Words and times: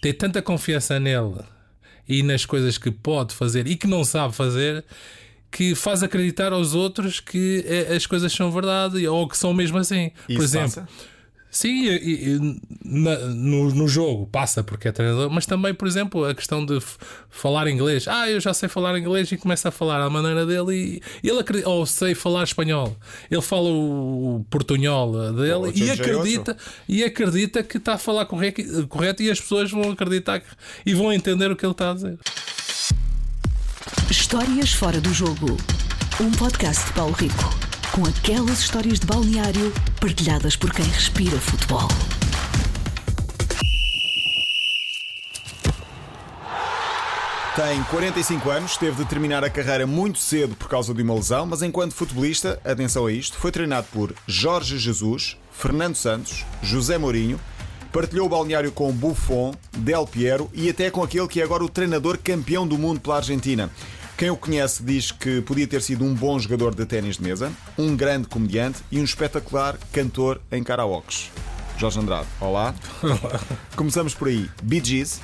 tem 0.00 0.12
tanta 0.12 0.40
confiança 0.40 0.98
nele 0.98 1.42
e 2.08 2.22
nas 2.22 2.44
coisas 2.44 2.78
que 2.78 2.90
pode 2.90 3.34
fazer 3.34 3.66
e 3.66 3.76
que 3.76 3.86
não 3.86 4.04
sabe 4.04 4.34
fazer 4.34 4.84
que 5.50 5.74
faz 5.74 6.02
acreditar 6.02 6.52
aos 6.52 6.74
outros 6.74 7.18
que 7.18 7.64
eh, 7.66 7.94
as 7.94 8.06
coisas 8.06 8.32
são 8.32 8.50
verdade 8.50 9.06
ou 9.06 9.28
que 9.28 9.36
são 9.36 9.52
mesmo 9.52 9.78
assim. 9.78 10.12
Isso 10.28 10.38
Por 10.38 10.44
exemplo, 10.44 10.68
passa? 10.68 10.88
Sim, 11.50 11.84
e- 11.84 12.36
e- 12.36 12.60
na- 12.84 13.18
no, 13.26 13.74
no 13.74 13.88
jogo 13.88 14.24
passa 14.28 14.62
porque 14.62 14.86
é 14.86 14.92
treinador, 14.92 15.28
mas 15.30 15.46
também, 15.46 15.74
por 15.74 15.88
exemplo, 15.88 16.24
a 16.24 16.32
questão 16.34 16.64
de 16.64 16.78
falar 17.28 17.66
inglês. 17.68 18.06
Ah, 18.06 18.30
eu 18.30 18.38
já 18.38 18.54
sei 18.54 18.68
falar 18.68 18.96
inglês 18.96 19.32
e 19.32 19.36
começa 19.36 19.68
a 19.68 19.72
falar 19.72 20.00
à 20.00 20.08
maneira 20.08 20.46
dele 20.46 21.02
e 21.22 21.28
ele 21.28 21.40
acredita, 21.40 21.68
ou 21.68 21.84
sei 21.86 22.14
falar 22.14 22.44
espanhol. 22.44 22.96
Ele 23.28 23.42
fala 23.42 23.68
o 23.68 24.46
portunhol 24.48 25.10
dele 25.32 25.72
e 25.74 25.90
88. 25.90 26.02
acredita, 26.02 26.56
e 26.88 27.02
acredita 27.04 27.62
que 27.64 27.78
está 27.78 27.94
a 27.94 27.98
falar 27.98 28.26
correto, 28.26 28.86
correto 28.86 29.20
e 29.22 29.30
as 29.30 29.40
pessoas 29.40 29.72
vão 29.72 29.90
acreditar 29.90 30.38
que- 30.38 30.46
e 30.86 30.94
vão 30.94 31.12
entender 31.12 31.50
o 31.50 31.56
que 31.56 31.64
ele 31.66 31.72
está 31.72 31.90
a 31.90 31.94
dizer. 31.94 32.16
Histórias 34.08 34.72
fora 34.72 35.00
do 35.00 35.12
jogo. 35.12 35.56
Um 36.20 36.30
podcast 36.32 36.86
de 36.86 36.92
Paulo 36.92 37.12
Rico. 37.14 37.69
Com 37.92 38.04
aquelas 38.06 38.60
histórias 38.60 39.00
de 39.00 39.06
balneário 39.06 39.72
partilhadas 40.00 40.54
por 40.54 40.72
quem 40.72 40.84
respira 40.84 41.36
futebol. 41.40 41.88
Tem 47.56 47.82
45 47.90 48.48
anos, 48.48 48.76
teve 48.76 49.02
de 49.02 49.10
terminar 49.10 49.42
a 49.42 49.50
carreira 49.50 49.88
muito 49.88 50.20
cedo 50.20 50.54
por 50.54 50.68
causa 50.68 50.94
de 50.94 51.02
uma 51.02 51.14
lesão, 51.14 51.46
mas 51.46 51.62
enquanto 51.62 51.94
futebolista, 51.94 52.60
atenção 52.64 53.06
a 53.06 53.12
isto, 53.12 53.36
foi 53.36 53.50
treinado 53.50 53.88
por 53.92 54.14
Jorge 54.24 54.78
Jesus, 54.78 55.36
Fernando 55.50 55.96
Santos, 55.96 56.44
José 56.62 56.96
Mourinho, 56.96 57.40
partilhou 57.92 58.26
o 58.26 58.30
balneário 58.30 58.70
com 58.70 58.92
Buffon, 58.92 59.52
Del 59.76 60.06
Piero 60.06 60.48
e 60.54 60.70
até 60.70 60.90
com 60.90 61.02
aquele 61.02 61.26
que 61.26 61.40
é 61.40 61.44
agora 61.44 61.64
o 61.64 61.68
treinador 61.68 62.18
campeão 62.18 62.66
do 62.66 62.78
mundo 62.78 63.00
pela 63.00 63.16
Argentina. 63.16 63.68
Quem 64.20 64.28
o 64.28 64.36
conhece 64.36 64.82
diz 64.82 65.10
que 65.10 65.40
podia 65.40 65.66
ter 65.66 65.80
sido 65.80 66.04
um 66.04 66.12
bom 66.14 66.38
jogador 66.38 66.74
de 66.74 66.84
ténis 66.84 67.16
de 67.16 67.22
mesa, 67.22 67.50
um 67.78 67.96
grande 67.96 68.28
comediante 68.28 68.82
e 68.92 69.00
um 69.00 69.02
espetacular 69.02 69.78
cantor 69.94 70.38
em 70.52 70.62
karaokes. 70.62 71.30
Jorge 71.78 71.98
Andrade, 72.00 72.26
olá. 72.38 72.74
Começamos 73.74 74.14
por 74.14 74.28
aí. 74.28 74.46
Bee 74.62 74.84
Gees, 74.84 75.22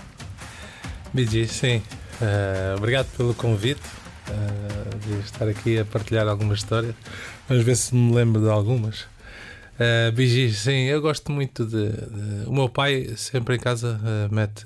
BG, 1.12 1.46
sim. 1.46 1.82
Eh, 2.22 2.74
obrigado 2.78 3.06
pelo 3.18 3.34
convite 3.34 3.82
eh, 4.30 4.96
de 5.06 5.20
estar 5.26 5.46
aqui 5.46 5.78
a 5.78 5.84
partilhar 5.84 6.26
algumas 6.26 6.60
histórias. 6.60 6.94
Vamos 7.50 7.64
ver 7.64 7.76
se 7.76 7.94
me 7.94 8.14
lembro 8.14 8.40
de 8.40 8.48
algumas. 8.48 9.00
Uh, 9.78 10.10
BG, 10.14 10.54
sim, 10.54 10.84
eu 10.86 11.02
gosto 11.02 11.30
muito 11.30 11.66
de, 11.66 11.90
de- 11.90 12.46
O 12.46 12.52
meu 12.54 12.66
pai 12.66 13.12
sempre 13.18 13.56
em 13.56 13.58
casa 13.58 14.00
eh, 14.02 14.28
mete 14.34 14.64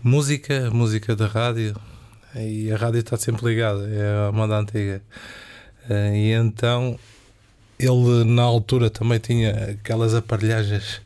música, 0.00 0.70
música 0.70 1.16
da 1.16 1.26
rádio 1.26 1.74
e 2.38 2.72
a 2.72 2.76
rádio 2.76 3.00
está 3.00 3.16
sempre 3.16 3.46
ligada, 3.46 3.88
é 3.88 4.28
a 4.28 4.32
moda 4.32 4.58
antiga. 4.58 5.02
Eh, 5.88 6.16
e 6.16 6.32
então 6.32 6.98
ele 7.78 8.24
na 8.24 8.42
altura 8.42 8.90
também 8.90 9.18
tinha 9.18 9.76
aquelas 9.78 10.14
aparelhagens 10.14 11.00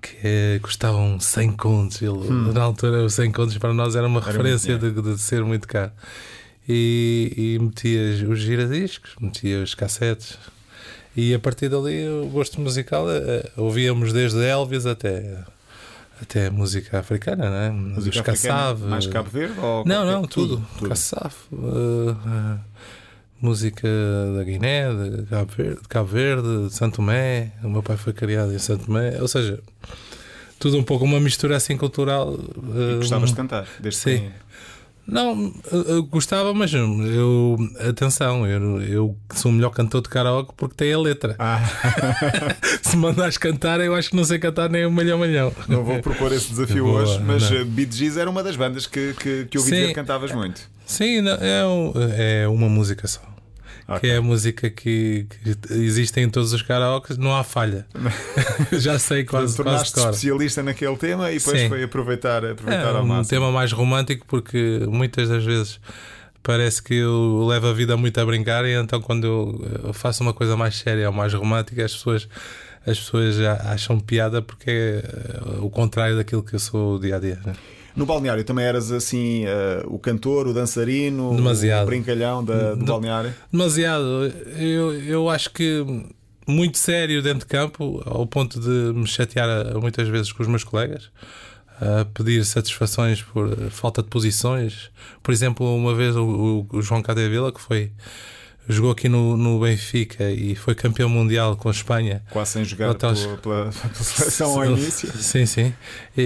que 0.00 0.16
eh, 0.24 0.58
custavam 0.62 1.18
100 1.20 1.52
contos. 1.52 2.02
Ele, 2.02 2.30
Na 2.52 2.62
altura, 2.62 3.04
os 3.04 3.14
100 3.14 3.32
contos 3.32 3.58
para 3.58 3.74
nós 3.74 3.94
era 3.96 4.06
uma 4.06 4.20
referência 4.20 4.78
de, 4.78 4.90
de 4.90 5.18
ser 5.18 5.44
muito 5.44 5.66
caro. 5.66 5.92
E, 6.68 7.32
e 7.36 7.58
metia 7.62 8.28
os 8.28 8.40
giradiscos, 8.40 9.14
metia 9.20 9.62
os 9.62 9.74
cassetes. 9.74 10.38
E 11.16 11.32
a 11.32 11.38
partir 11.38 11.68
dali, 11.68 12.06
o 12.08 12.26
gosto 12.26 12.60
musical 12.60 13.06
eh, 13.10 13.50
ouvíamos 13.56 14.12
desde 14.12 14.44
Elvis 14.44 14.84
até, 14.84 15.44
até 16.20 16.50
música 16.50 16.98
africana, 16.98 17.50
né? 17.50 17.70
música 17.70 18.00
Os 18.00 18.28
africana, 18.28 18.58
Kassav, 18.58 18.80
mais 18.88 19.06
Cabo 19.06 19.28
Verde? 19.30 19.58
Ou 19.60 19.84
não, 19.84 19.96
qualquer- 19.96 20.12
não, 20.12 20.22
tudo. 20.22 20.66
tudo. 20.78 20.88
Kassaf, 20.88 21.36
uh, 21.52 21.56
uh, 22.12 22.58
música 23.40 23.88
da 24.36 24.44
Guiné, 24.44 24.88
de 24.92 25.22
Cabo 25.26 25.52
Verde, 25.56 25.80
de 25.82 25.88
Cabo 25.88 26.08
Verde, 26.08 26.66
de 26.68 26.74
Santo 26.74 26.96
Tomé. 26.96 27.52
O 27.62 27.68
meu 27.68 27.82
pai 27.82 27.96
foi 27.96 28.12
criado 28.12 28.52
em 28.52 28.58
Santo 28.58 28.86
Tomé. 28.86 29.20
Ou 29.20 29.28
seja, 29.28 29.60
tudo 30.58 30.78
um 30.78 30.82
pouco 30.82 31.04
uma 31.04 31.20
mistura 31.20 31.56
assim 31.56 31.76
cultural. 31.76 32.32
uh, 32.32 32.96
Gostavas 32.98 33.30
de 33.30 33.36
cantar, 33.36 33.66
desde 33.80 34.00
Sim. 34.00 34.10
pequenino. 34.12 34.34
Não, 35.06 35.52
eu, 35.70 36.02
gostava, 36.02 36.52
mas 36.52 36.72
eu. 36.74 37.56
Atenção, 37.88 38.46
eu, 38.46 38.82
eu 38.82 39.16
sou 39.34 39.52
o 39.52 39.54
melhor 39.54 39.70
cantor 39.70 40.02
de 40.02 40.08
karaoke 40.08 40.52
porque 40.56 40.74
tem 40.74 40.92
a 40.92 40.98
letra. 40.98 41.36
Ah, 41.38 41.60
Se 42.82 42.96
mandares 42.96 43.38
cantar, 43.38 43.80
eu 43.80 43.94
acho 43.94 44.10
que 44.10 44.16
não 44.16 44.24
sei 44.24 44.38
cantar 44.38 44.68
nem 44.68 44.84
um 44.84 44.90
milhão 44.90 45.18
milhão. 45.18 45.52
não 45.68 45.84
vou 45.84 46.00
propor 46.00 46.32
esse 46.32 46.50
desafio 46.50 46.84
Boa, 46.84 47.02
hoje, 47.02 47.20
mas 47.20 47.48
não. 47.50 47.62
uh, 47.62 47.64
Bee 47.64 47.88
Gees 47.90 48.16
era 48.16 48.28
uma 48.28 48.42
das 48.42 48.56
bandas 48.56 48.86
que, 48.86 49.14
que, 49.14 49.44
que 49.44 49.56
eu 49.56 49.60
ouvi 49.60 49.70
Sim. 49.70 49.76
dizer 49.76 49.88
que 49.88 49.94
cantavas 49.94 50.32
muito. 50.32 50.60
Sim, 50.84 51.20
não, 51.20 51.38
é, 51.40 52.42
é 52.42 52.48
uma 52.48 52.68
música 52.68 53.06
só. 53.06 53.20
Que 53.86 53.92
Ok. 53.92 54.10
é 54.10 54.16
a 54.16 54.22
música 54.22 54.68
que, 54.68 55.26
que 55.30 55.74
existe 55.74 56.18
em 56.20 56.28
todos 56.28 56.52
os 56.52 56.60
karaokes, 56.60 57.16
não 57.16 57.36
há 57.36 57.44
falha. 57.44 57.86
Já 58.72 58.98
sei 58.98 59.24
quase, 59.24 59.56
Tornaste 59.56 59.98
especialista 59.98 60.62
naquele 60.62 60.96
tema 60.96 61.30
e 61.30 61.38
depois 61.38 61.60
Sim. 61.60 61.68
foi 61.68 61.82
aproveitar, 61.84 62.44
aproveitar 62.44 62.82
É 62.94 62.96
ao 62.96 63.04
um 63.04 63.06
máximo. 63.06 63.28
tema 63.28 63.52
mais 63.52 63.70
romântico 63.72 64.26
porque 64.26 64.80
muitas 64.88 65.28
das 65.28 65.44
vezes 65.44 65.78
parece 66.42 66.82
que 66.82 66.94
eu 66.94 67.46
levo 67.48 67.68
a 67.68 67.72
vida 67.72 67.96
muito 67.96 68.20
a 68.20 68.24
brincar 68.26 68.64
e 68.64 68.72
então 68.72 69.00
quando 69.00 69.64
eu, 69.84 69.92
faço 69.92 70.22
uma 70.22 70.32
coisa 70.32 70.56
mais 70.56 70.76
séria 70.76 71.08
ou 71.08 71.12
mais 71.14 71.32
romântica 71.32 71.84
as 71.84 71.92
pessoas 71.92 72.28
as 72.86 72.98
pessoas 73.00 73.38
acham 73.40 73.98
piada 73.98 74.40
porque 74.42 74.70
é 74.70 75.02
eh, 75.04 75.58
o 75.60 75.68
contrário 75.70 76.16
daquilo 76.16 76.42
que 76.42 76.54
eu 76.54 76.58
sou 76.60 76.98
dia 77.00 77.16
a 77.16 77.18
dia. 77.18 77.40
né? 77.44 77.52
No 77.96 78.04
balneário 78.04 78.44
também 78.44 78.64
eras 78.64 78.92
assim 78.92 79.44
uh, 79.46 79.86
o 79.86 79.98
cantor, 79.98 80.46
o 80.46 80.52
dançarino, 80.52 81.34
Demasiado. 81.34 81.84
o 81.84 81.86
brincalhão 81.86 82.44
da- 82.44 82.74
do 82.74 82.84
balneário. 82.84 83.34
Demasiado. 83.50 84.32
Eu, 84.58 84.92
eu 85.02 85.30
acho 85.30 85.50
que 85.50 85.84
muito 86.46 86.76
sério 86.78 87.22
dentro 87.22 87.40
de 87.40 87.46
campo, 87.46 88.02
ao 88.04 88.26
ponto 88.26 88.60
de 88.60 88.68
me 88.68 89.06
chatear 89.06 89.48
eh, 89.48 89.74
muitas 89.80 90.06
vezes 90.08 90.30
com 90.30 90.42
os 90.42 90.48
meus 90.48 90.62
colegas, 90.62 91.10
a 91.80 92.04
pedir 92.04 92.44
satisfações 92.44 93.22
por 93.22 93.50
eh, 93.52 93.70
falta 93.70 94.02
de 94.02 94.08
posições. 94.08 94.90
Por 95.22 95.32
exemplo, 95.32 95.74
uma 95.74 95.94
vez 95.94 96.14
o, 96.14 96.66
o- 96.72 96.82
João 96.82 97.02
Cadevila, 97.02 97.50
que 97.52 97.60
foi 97.60 97.90
jogou 98.68 98.90
aqui 98.90 99.08
no, 99.08 99.36
no 99.36 99.60
Benfica 99.60 100.30
e 100.30 100.54
foi 100.54 100.74
campeão 100.74 101.08
mundial 101.08 101.56
com 101.56 101.68
a 101.68 101.72
Espanha. 101.72 102.22
Quase 102.30 102.52
sem 102.52 102.64
jogar 102.64 102.90
Então, 102.90 103.14
pela, 103.14 103.36
pela- 103.38 103.64
pela 103.72 103.94
seleção 104.04 104.60
ao 104.60 104.64
início. 104.72 105.08
Sim, 105.18 105.46
sim. 105.46 105.72
E, 106.16 106.22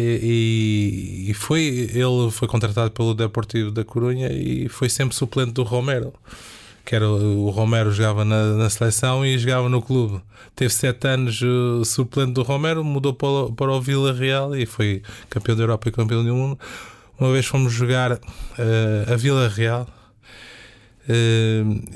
e- 1.26 1.30
e 1.30 1.34
foi, 1.34 1.62
ele 1.92 2.30
foi 2.30 2.48
contratado 2.48 2.90
pelo 2.90 3.14
Deportivo 3.14 3.70
da 3.70 3.84
Corunha 3.84 4.30
e 4.32 4.68
foi 4.68 4.88
sempre 4.88 5.14
suplente 5.14 5.52
do 5.52 5.62
Romero. 5.62 6.12
Que 6.84 6.94
era 6.96 7.08
o 7.08 7.46
o 7.46 7.50
Romero 7.50 7.92
jogava 7.92 8.24
na, 8.24 8.54
na 8.54 8.70
seleção 8.70 9.24
e 9.24 9.38
jogava 9.38 9.68
no 9.68 9.82
clube. 9.82 10.20
Teve 10.56 10.72
sete 10.72 11.06
anos 11.08 11.40
uh, 11.42 11.84
suplente 11.84 12.32
do 12.32 12.42
Romero, 12.42 12.82
mudou 12.82 13.12
para 13.14 13.28
o, 13.28 13.52
para 13.52 13.70
o 13.70 13.80
Vila 13.80 14.12
Real 14.12 14.56
e 14.56 14.64
foi 14.66 15.02
campeão 15.28 15.56
da 15.56 15.62
Europa 15.62 15.88
e 15.88 15.92
campeão 15.92 16.24
do 16.24 16.34
mundo. 16.34 16.58
Uma 17.18 17.30
vez 17.32 17.44
fomos 17.46 17.72
jogar 17.72 18.12
uh, 18.12 18.18
a 19.12 19.16
Vila 19.16 19.46
Real. 19.48 19.86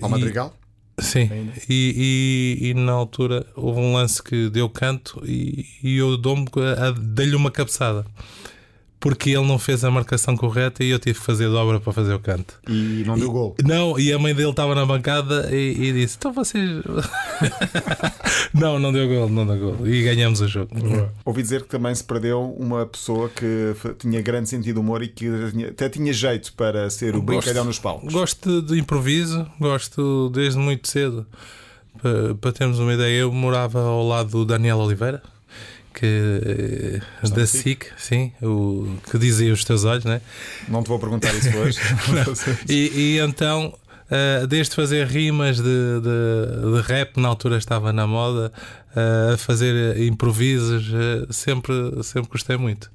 Ao 0.01 0.09
e- 0.09 0.11
Madrigal? 0.11 0.57
Sim, 1.01 1.29
e, 1.69 2.59
e, 2.63 2.69
e 2.69 2.75
na 2.75 2.93
altura 2.93 3.45
houve 3.57 3.81
um 3.81 3.95
lance 3.95 4.23
que 4.23 4.49
deu 4.49 4.69
canto 4.69 5.21
e, 5.27 5.67
e 5.83 5.97
eu 5.97 6.17
dou-me 6.17 6.47
a- 6.79 6.93
dei-lhe 6.93 7.35
uma 7.35 7.51
cabeçada 7.51 8.07
porque 9.05 9.33
ele 9.33 9.47
não 9.47 9.59
fez 9.59 9.85
a 9.85 9.91
marcação 9.91 10.35
correta 10.35 10.83
e 10.83 10.89
eu 10.89 10.99
tive 10.99 11.19
que 11.19 11.27
fazer 11.27 11.47
dobra 11.51 11.79
para 11.79 11.93
fazer 11.93 12.15
o 12.15 12.19
canto. 12.19 12.59
E 12.67 13.05
não 13.07 13.19
deu 13.19 13.31
gol. 13.31 13.55
Não, 13.63 13.99
e 13.99 14.11
a 14.11 14.19
mãe 14.19 14.35
dele 14.35 14.49
estava 14.49 14.75
na 14.75 14.87
bancada 14.87 15.55
e, 15.55 15.73
e 15.73 15.93
disse: 15.93 16.17
Então 16.17 16.33
vocês. 16.33 16.83
não, 18.55 18.79
não 18.79 18.91
deu 18.91 19.07
gol, 19.07 19.29
não 19.29 19.47
deu 19.47 19.59
gol. 19.59 19.87
E 19.87 20.03
ganhamos 20.03 20.41
o 20.41 20.49
jogo. 20.49 20.71
Ouvi 21.23 21.43
dizer 21.43 21.65
que 21.65 21.69
também 21.69 21.95
se 21.95 22.03
perdeu 22.03 22.57
uma 22.59 22.87
pessoa 22.87 23.29
que 23.29 23.75
tinha 23.99 24.23
grande 24.23 24.49
sentido 24.49 24.77
de 24.77 24.81
humor 24.81 25.03
e 25.03 25.09
que 25.09 25.29
até 25.69 25.91
tinha 25.91 26.11
jeito 26.11 26.55
para 26.55 26.89
ser 26.89 27.15
o 27.15 27.21
Gosto. 27.21 27.27
brincalhão 27.27 27.65
nos 27.67 27.79
palcos. 27.79 28.11
Gosto 28.11 28.63
de 28.63 28.79
improviso, 28.79 29.47
gosto 29.61 30.31
desde 30.31 30.59
muito 30.59 30.89
cedo. 30.89 31.27
Para, 32.01 32.35
para 32.37 32.53
termos 32.53 32.79
uma 32.79 32.95
ideia, 32.95 33.19
eu 33.19 33.31
morava 33.31 33.81
ao 33.81 34.09
lado 34.09 34.31
do 34.31 34.47
Daniel 34.47 34.79
Oliveira, 34.79 35.23
que 35.95 37.01
eh, 37.23 37.29
da 37.31 37.47
SIC? 37.47 37.87
Sim, 37.97 38.33
o 38.43 38.97
que 39.11 39.17
dizia 39.17 39.53
os 39.53 39.65
teus 39.65 39.85
olhos, 39.85 40.05
né? 40.05 40.21
Não 40.69 40.83
te 40.83 40.89
vou 40.89 40.99
perguntar 40.99 41.33
isso 41.35 41.57
hoje. 41.57 41.79
E, 42.69 42.91
e 42.95 43.19
então, 43.21 43.73
eh, 44.11 44.47
desde 44.47 44.75
fazer 44.75 45.07
rimas 45.07 45.57
de, 45.57 45.63
de, 45.63 46.75
de 46.75 46.81
rap, 46.83 47.19
na 47.19 47.29
altura 47.29 47.57
estava 47.57 47.93
na 47.93 48.07
moda, 48.07 48.53
eh, 48.95 49.35
a 49.35 49.37
fazer 49.37 50.01
improvisos, 50.01 50.91
eh, 50.93 51.27
sempre, 51.31 51.75
sempre 52.03 52.31
gostei 52.31 52.57
muito. 52.57 52.91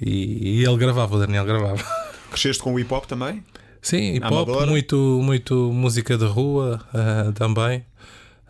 E, 0.00 0.60
e 0.60 0.64
ele 0.64 0.76
gravava, 0.76 1.16
o 1.16 1.18
Daniel 1.18 1.44
gravava. 1.44 1.82
Cresceste 2.30 2.62
com 2.62 2.74
o 2.74 2.80
hip 2.80 2.92
hop 2.92 3.06
também? 3.06 3.42
Sim, 3.80 4.14
hip 4.14 4.26
hop, 4.26 4.32
Amadora? 4.32 4.66
muito, 4.66 5.20
muito 5.22 5.72
música 5.72 6.16
de 6.16 6.24
rua 6.24 6.80
eh, 6.94 7.32
também. 7.34 7.84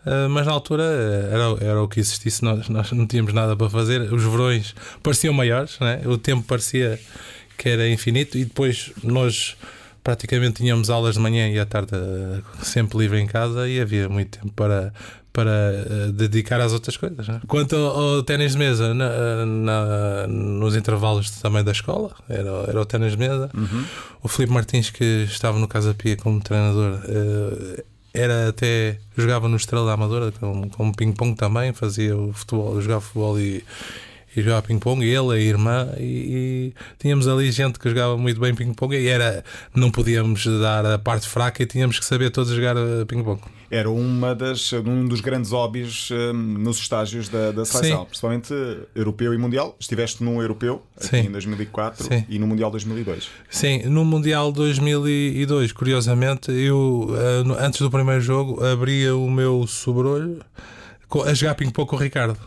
Uh, 0.05 0.29
mas 0.29 0.45
na 0.45 0.51
altura 0.51 0.83
era, 0.83 1.65
era 1.65 1.81
o 1.81 1.87
que 1.87 1.99
existisse, 1.99 2.43
nós, 2.43 2.67
nós 2.67 2.91
não 2.91 3.07
tínhamos 3.07 3.33
nada 3.33 3.55
para 3.55 3.69
fazer. 3.69 4.01
Os 4.13 4.23
verões 4.23 4.75
pareciam 5.01 5.33
maiores, 5.33 5.79
né? 5.79 6.01
o 6.05 6.17
tempo 6.17 6.43
parecia 6.43 6.99
que 7.57 7.69
era 7.69 7.87
infinito, 7.89 8.37
e 8.37 8.45
depois 8.45 8.91
nós 9.01 9.55
praticamente 10.03 10.55
tínhamos 10.55 10.89
aulas 10.89 11.15
de 11.15 11.21
manhã 11.21 11.47
e 11.47 11.57
à 11.57 11.65
tarde 11.65 11.95
uh, 11.95 12.43
sempre 12.61 12.97
livre 12.97 13.19
em 13.19 13.27
casa 13.27 13.69
e 13.69 13.79
havia 13.79 14.09
muito 14.09 14.37
tempo 14.37 14.51
para, 14.53 14.93
para 15.31 16.11
dedicar 16.13 16.59
às 16.59 16.73
outras 16.73 16.97
coisas. 16.97 17.25
Né? 17.25 17.39
Quanto 17.47 17.75
ao, 17.75 18.15
ao 18.17 18.23
ténis 18.23 18.51
de 18.51 18.57
mesa, 18.57 18.93
na, 18.93 19.45
na, 19.45 20.27
nos 20.27 20.75
intervalos 20.75 21.31
também 21.39 21.63
da 21.63 21.71
escola, 21.71 22.11
era, 22.27 22.49
era 22.67 22.81
o 22.81 22.85
ténis 22.85 23.13
de 23.13 23.17
mesa. 23.17 23.49
Uhum. 23.55 23.85
O 24.21 24.27
Filipe 24.27 24.53
Martins, 24.53 24.89
que 24.89 25.23
estava 25.23 25.57
no 25.57 25.67
Casa 25.67 25.93
Pia 25.93 26.17
como 26.17 26.41
treinador, 26.41 26.99
era 28.13 28.49
até 28.49 28.97
jogava 29.17 29.47
no 29.47 29.57
Estrela 29.57 29.85
da 29.85 29.93
Amadora 29.93 30.31
como, 30.31 30.69
como 30.69 30.95
ping-pong 30.95 31.35
também, 31.35 31.73
fazia 31.73 32.15
o 32.15 32.31
futebol, 32.31 32.79
jogava 32.79 33.01
futebol 33.01 33.39
e, 33.39 33.63
e 34.35 34.41
jogava 34.41 34.61
ping-pong, 34.61 35.03
ele, 35.03 35.33
a 35.33 35.39
irmã, 35.39 35.89
e, 35.97 36.03
e, 36.03 36.73
tínhamos 36.99 37.27
ali 37.27 37.51
gente 37.51 37.79
que 37.79 37.89
jogava 37.89 38.17
muito 38.17 38.39
bem 38.39 38.53
ping-pong 38.53 38.95
e 38.95 39.07
era, 39.07 39.43
não 39.73 39.89
podíamos 39.89 40.45
dar 40.45 40.85
a 40.85 40.99
parte 40.99 41.27
fraca 41.27 41.63
e 41.63 41.65
tínhamos 41.65 41.97
que 41.97 42.05
saber 42.05 42.29
todos 42.29 42.53
jogar 42.53 42.77
eh, 42.77 43.05
ping-pong 43.07 43.41
era 43.73 43.89
uma 43.89 44.35
das, 44.35 44.71
um 44.71 45.05
dos 45.07 45.19
grandes 45.19 45.51
hobbies 45.51 46.11
um, 46.11 46.33
nos 46.33 46.77
estágios 46.77 47.27
da, 47.27 47.51
da 47.51 47.65
seleção, 47.65 48.01
Sim. 48.01 48.05
principalmente 48.05 48.53
europeu 48.93 49.33
e 49.33 49.37
mundial. 49.37 49.75
Estiveste 49.79 50.23
num 50.23 50.39
europeu 50.39 50.83
aqui 50.95 51.17
em 51.17 51.31
2004 51.31 52.03
Sim. 52.03 52.25
e 52.29 52.37
no 52.37 52.45
Mundial 52.45 52.69
2002. 52.69 53.29
Sim, 53.49 53.83
no 53.89 54.05
Mundial 54.05 54.51
2002, 54.51 55.71
curiosamente, 55.71 56.51
eu 56.51 57.07
uh, 57.09 57.57
antes 57.59 57.81
do 57.81 57.89
primeiro 57.89 58.21
jogo 58.21 58.63
abria 58.63 59.15
o 59.15 59.29
meu 59.29 59.65
sobrolho 59.65 60.39
a 61.25 61.33
jogar 61.33 61.55
ping-pong 61.55 61.87
com 61.87 61.95
o 61.95 61.99
Ricardo. 61.99 62.37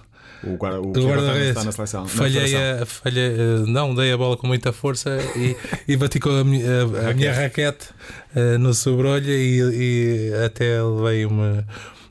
O, 0.45 0.57
guarda, 0.57 0.81
o, 0.81 0.91
o 0.91 0.93
guarda-redes 0.93 1.49
está 1.49 1.65
na 1.65 1.73
seleção. 1.73 2.07
Falhei, 2.07 2.53
na 2.53 2.83
a, 2.83 2.87
falhei 2.87 3.31
não, 3.67 3.95
dei 3.95 4.13
a 4.13 4.17
bola 4.17 4.37
com 4.37 4.47
muita 4.47 4.73
força 4.73 5.19
e, 5.37 5.57
e 5.89 5.97
bati 5.97 6.21
com 6.21 6.31
a, 6.31 6.45
minha, 6.45 6.67
a, 7.05 7.11
a 7.11 7.15
minha 7.15 7.33
raquete 7.33 7.89
uh, 8.35 8.59
no 8.59 8.75
sobrolho 8.75 9.31
e, 9.31 9.61
e 9.61 10.45
até 10.45 10.83
levei 10.83 11.25
uma. 11.25 11.67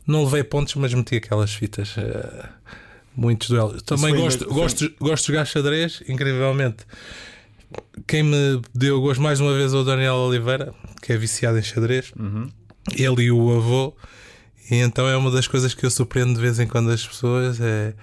Não 0.07 0.23
levei 0.23 0.43
pontos, 0.43 0.75
mas 0.75 0.93
meti 0.93 1.15
aquelas 1.15 1.53
fitas. 1.53 1.95
Uh, 1.97 2.47
muitos 3.15 3.49
duelos. 3.49 3.81
Também 3.83 4.13
gosto, 4.15 4.45
gosto, 4.47 4.93
gosto 4.99 5.25
de 5.25 5.31
jogar 5.31 5.45
xadrez, 5.45 6.03
incrivelmente. 6.07 6.85
Quem 8.07 8.23
me 8.23 8.61
deu 8.73 9.01
gosto 9.01 9.21
mais 9.21 9.39
uma 9.39 9.53
vez 9.53 9.73
é 9.73 9.77
o 9.77 9.83
Daniel 9.83 10.15
Oliveira, 10.15 10.73
que 11.01 11.13
é 11.13 11.17
viciado 11.17 11.57
em 11.57 11.63
xadrez. 11.63 12.11
Uhum. 12.17 12.49
Ele 12.95 13.23
e 13.23 13.31
o 13.31 13.57
avô 13.57 13.95
e 14.69 14.75
então 14.77 15.07
é 15.07 15.15
uma 15.15 15.29
das 15.29 15.47
coisas 15.47 15.73
que 15.73 15.85
eu 15.85 15.91
surpreendo 15.91 16.33
de 16.33 16.41
vez 16.41 16.59
em 16.59 16.67
quando 16.67 16.89
as 16.89 17.05
pessoas. 17.05 17.59
É, 17.61 17.93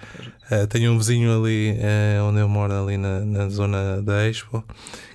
é 0.49 0.65
tenho 0.65 0.93
um 0.93 0.97
vizinho 0.97 1.37
ali 1.37 1.75
é, 1.79 2.21
onde 2.21 2.39
eu 2.39 2.47
moro, 2.47 2.73
ali 2.73 2.97
na, 2.97 3.19
na 3.19 3.49
zona 3.49 4.01
da 4.01 4.27
Expo, 4.27 4.63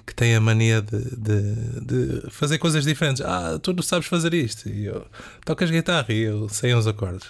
que 0.06 0.14
tem 0.14 0.34
a 0.34 0.40
mania 0.40 0.82
de, 0.82 0.98
de, 1.16 1.54
de, 1.80 2.30
fazer 2.30 2.58
coisas 2.58 2.84
diferentes. 2.84 3.22
Ah, 3.22 3.58
tu 3.62 3.72
não 3.72 3.82
sabes 3.82 4.06
fazer 4.06 4.34
isto. 4.34 4.68
E 4.68 4.86
eu 4.86 5.06
tocas 5.44 5.70
guitarra 5.70 6.12
e 6.12 6.20
eu 6.20 6.48
sei 6.48 6.74
uns 6.74 6.86
acordes. 6.86 7.28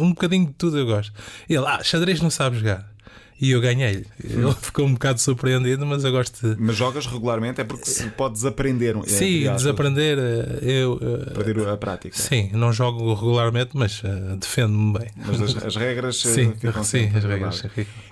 Um 0.00 0.10
bocadinho 0.10 0.46
de 0.46 0.52
tudo 0.54 0.78
eu 0.78 0.86
gosto. 0.86 1.12
E 1.48 1.54
ele, 1.54 1.66
ah, 1.66 1.82
xadrez 1.84 2.20
não 2.20 2.30
sabes 2.30 2.58
jogar 2.60 2.95
e 3.40 3.50
eu 3.50 3.60
ganhei-lhe. 3.60 4.06
Ele 4.22 4.52
ficou 4.60 4.86
um 4.86 4.94
bocado 4.94 5.20
surpreendido, 5.20 5.84
mas 5.84 6.04
eu 6.04 6.12
gosto 6.12 6.54
de. 6.54 6.60
Mas 6.60 6.76
jogas 6.76 7.06
regularmente 7.06 7.60
é 7.60 7.64
porque 7.64 7.86
se 7.86 8.08
pode 8.10 8.34
desaprender. 8.34 8.96
É, 8.96 9.08
sim, 9.08 9.52
desaprender. 9.52 10.18
Eh, 10.18 10.58
eu, 10.62 10.98
eh, 11.02 11.34
Perder 11.34 11.68
a 11.68 11.76
prática. 11.76 12.16
Sim, 12.16 12.50
não 12.52 12.72
jogo 12.72 13.12
regularmente, 13.14 13.70
mas 13.74 14.02
uh, 14.02 14.36
defendo-me 14.36 14.98
bem. 14.98 15.08
Mas 15.16 15.40
as, 15.42 15.64
as 15.64 15.76
regras 15.76 16.16
sim, 16.16 16.54
ficam 16.54 16.82
sim, 16.82 17.10
as 17.14 17.24
regras. 17.24 17.62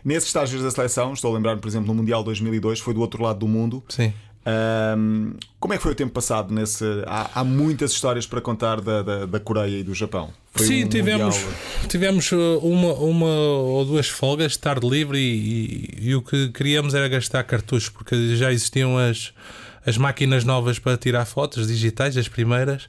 Nesses 0.04 0.28
estágios 0.28 0.62
da 0.62 0.70
seleção, 0.70 1.12
estou 1.14 1.32
a 1.32 1.36
lembrar, 1.36 1.56
por 1.56 1.68
exemplo, 1.68 1.86
no 1.88 1.94
Mundial 1.94 2.22
2002, 2.22 2.80
foi 2.80 2.92
do 2.92 3.00
outro 3.00 3.22
lado 3.22 3.38
do 3.38 3.48
mundo. 3.48 3.82
Sim. 3.88 4.12
Um, 4.46 5.32
como 5.58 5.72
é 5.72 5.78
que 5.78 5.82
foi 5.82 5.92
o 5.92 5.94
tempo 5.94 6.12
passado 6.12 6.52
nesse. 6.52 6.84
Há, 7.06 7.40
há 7.40 7.44
muitas 7.44 7.92
histórias 7.92 8.26
para 8.26 8.40
contar 8.40 8.80
da, 8.80 9.02
da, 9.02 9.26
da 9.26 9.40
Coreia 9.40 9.78
e 9.78 9.82
do 9.82 9.94
Japão. 9.94 10.30
Foi 10.52 10.66
Sim, 10.66 10.84
um 10.84 10.88
tivemos, 10.88 11.36
mundial... 11.36 11.88
tivemos 11.88 12.32
uh, 12.32 12.58
uma, 12.62 12.92
uma 12.92 13.26
ou 13.26 13.84
duas 13.84 14.08
folgas, 14.08 14.56
tarde 14.56 14.88
livre, 14.88 15.18
e, 15.18 15.98
e, 15.98 16.08
e, 16.10 16.14
o 16.14 16.22
que 16.22 16.48
queríamos 16.50 16.94
era 16.94 17.08
gastar 17.08 17.42
cartuchos, 17.44 17.88
porque 17.88 18.36
já 18.36 18.52
existiam 18.52 18.98
as, 18.98 19.32
as 19.84 19.96
máquinas 19.96 20.44
novas 20.44 20.78
para 20.78 20.96
tirar 20.96 21.24
fotos 21.24 21.66
digitais, 21.66 22.16
as 22.16 22.28
primeiras. 22.28 22.88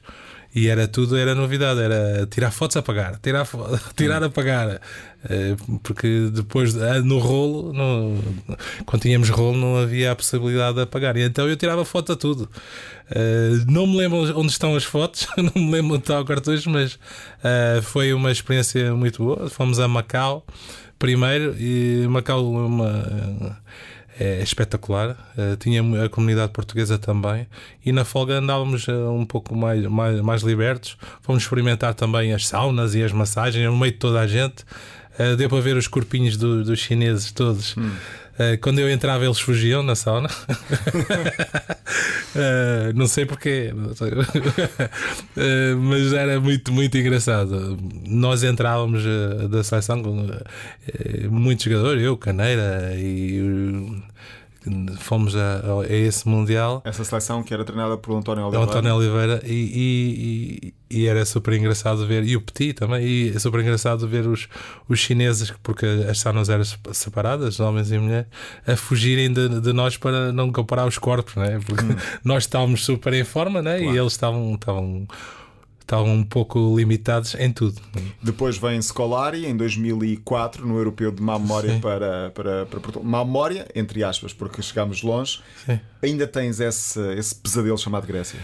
E 0.54 0.68
era 0.68 0.88
tudo, 0.88 1.18
era 1.18 1.34
novidade, 1.34 1.80
era 1.80 2.26
tirar 2.26 2.50
fotos, 2.50 2.78
apagar, 2.78 3.18
tirar, 3.18 3.46
tirar, 3.94 4.22
apagar. 4.22 4.70
Eh, 4.70 4.80
porque 5.82 6.30
depois 6.32 6.76
ah, 6.76 7.00
no 7.00 7.18
rolo, 7.18 7.72
no, 7.72 8.18
quando 8.84 9.02
tínhamos 9.02 9.28
rolo, 9.28 9.56
não 9.56 9.76
havia 9.76 10.12
a 10.12 10.16
possibilidade 10.16 10.76
de 10.76 10.82
apagar. 10.82 11.16
E 11.16 11.22
então 11.22 11.48
eu 11.48 11.56
tirava 11.56 11.84
foto 11.84 12.12
a 12.12 12.16
tudo. 12.16 12.48
Eh, 13.10 13.64
não 13.68 13.86
me 13.86 13.96
lembro 13.96 14.18
onde 14.38 14.52
estão 14.52 14.74
as 14.74 14.84
fotos, 14.84 15.26
não 15.36 15.62
me 15.62 15.70
lembro 15.70 15.94
onde 15.94 16.02
está 16.02 16.20
o 16.20 16.24
cartucho, 16.24 16.70
mas 16.70 16.98
eh, 17.42 17.80
foi 17.82 18.12
uma 18.12 18.30
experiência 18.30 18.94
muito 18.94 19.22
boa. 19.22 19.48
Fomos 19.48 19.78
a 19.78 19.88
Macau 19.88 20.44
primeiro 20.98 21.54
e 21.58 22.06
Macau 22.08 22.44
uma 22.50 23.56
é 24.18 24.42
espetacular. 24.42 25.10
Uh, 25.36 25.56
tinha 25.58 25.82
a 26.04 26.08
comunidade 26.08 26.52
portuguesa 26.52 26.98
também. 26.98 27.46
E 27.84 27.92
na 27.92 28.04
folga 28.04 28.38
andávamos 28.38 28.88
uh, 28.88 29.10
um 29.10 29.26
pouco 29.26 29.54
mais, 29.54 29.84
mais, 29.86 30.20
mais 30.20 30.42
libertos. 30.42 30.96
Fomos 31.20 31.42
experimentar 31.42 31.94
também 31.94 32.32
as 32.32 32.46
saunas 32.46 32.94
e 32.94 33.02
as 33.02 33.12
massagens 33.12 33.64
no 33.66 33.76
meio 33.76 33.92
de 33.92 33.98
toda 33.98 34.20
a 34.20 34.26
gente. 34.26 34.64
Uh, 35.18 35.36
deu 35.36 35.48
para 35.48 35.60
ver 35.60 35.76
os 35.76 35.88
corpinhos 35.88 36.36
do, 36.36 36.62
dos 36.64 36.78
chineses 36.78 37.32
todos. 37.32 37.76
Hum. 37.76 37.90
Uh, 38.36 38.60
quando 38.60 38.78
eu 38.80 38.90
entrava, 38.90 39.24
eles 39.24 39.40
fugiam 39.40 39.82
na 39.82 39.94
sauna. 39.94 40.28
uh, 40.28 40.34
não 42.94 43.06
sei 43.06 43.24
porquê, 43.24 43.72
não 43.74 43.94
sei. 43.94 44.10
uh, 44.10 45.78
mas 45.80 46.12
era 46.12 46.38
muito, 46.38 46.70
muito 46.70 46.98
engraçado. 46.98 47.78
Nós 48.06 48.44
entrávamos 48.44 49.04
da 49.50 49.64
seleção 49.64 50.02
com 50.02 50.28
muitos 51.30 51.64
jogadores, 51.64 52.02
eu, 52.02 52.14
Caneira 52.16 52.92
e 52.96 53.40
fomos 54.98 55.36
a, 55.36 55.60
a, 55.60 55.94
esse 55.94 56.28
Mundial. 56.28 56.82
Essa 56.84 57.04
seleção 57.04 57.42
que 57.42 57.52
era 57.52 57.64
treinada 57.64 57.96
por 57.96 58.16
António 58.16 58.44
Oliveira. 58.44 58.70
António 58.70 58.94
Oliveira 58.94 59.42
e, 59.44 60.72
e, 60.90 60.98
e, 60.98 61.06
era 61.06 61.24
super 61.24 61.54
engraçado 61.54 62.06
ver, 62.06 62.24
e 62.24 62.36
o 62.36 62.40
Petit 62.40 62.74
também, 62.74 63.04
e 63.04 63.28
é 63.34 63.38
super 63.38 63.60
engraçado 63.60 64.06
ver 64.08 64.26
os, 64.26 64.48
os 64.88 64.98
chineses, 64.98 65.52
porque 65.62 65.86
as 66.08 66.18
saunas 66.18 66.48
eram 66.48 66.64
separadas, 66.92 67.60
homens 67.60 67.90
e 67.90 67.98
mulheres, 67.98 68.26
a 68.66 68.76
fugirem 68.76 69.32
de, 69.32 69.60
de 69.60 69.72
nós 69.72 69.96
para 69.96 70.32
não 70.32 70.50
comparar 70.50 70.86
os 70.86 70.98
corpos, 70.98 71.34
né? 71.36 71.60
porque 71.64 71.84
hum. 71.84 71.96
nós 72.24 72.44
estávamos 72.44 72.84
super 72.84 73.12
em 73.14 73.24
forma 73.24 73.62
né? 73.62 73.78
Claro. 73.78 73.94
e 73.94 73.98
eles 73.98 74.12
estavam. 74.12 74.54
estavam 74.54 75.06
estavam 75.86 76.12
um 76.12 76.24
pouco 76.24 76.76
limitados 76.76 77.36
em 77.36 77.52
tudo. 77.52 77.80
Depois 78.20 78.58
vem 78.58 78.82
Scolari 78.82 79.46
em 79.46 79.56
2004 79.56 80.66
no 80.66 80.76
Europeu 80.76 81.12
de 81.12 81.22
Má 81.22 81.38
Memória 81.38 81.78
para, 81.80 82.32
para, 82.34 82.66
para 82.66 82.80
Portugal. 82.80 83.04
Má 83.04 83.24
Memória, 83.24 83.68
entre 83.74 84.02
aspas, 84.02 84.32
porque 84.32 84.60
chegámos 84.60 85.02
longe. 85.02 85.40
Sim. 85.64 85.78
Ainda 86.02 86.26
tens 86.26 86.58
esse, 86.58 87.00
esse 87.14 87.34
pesadelo 87.36 87.78
chamado 87.78 88.06
Grécia? 88.06 88.38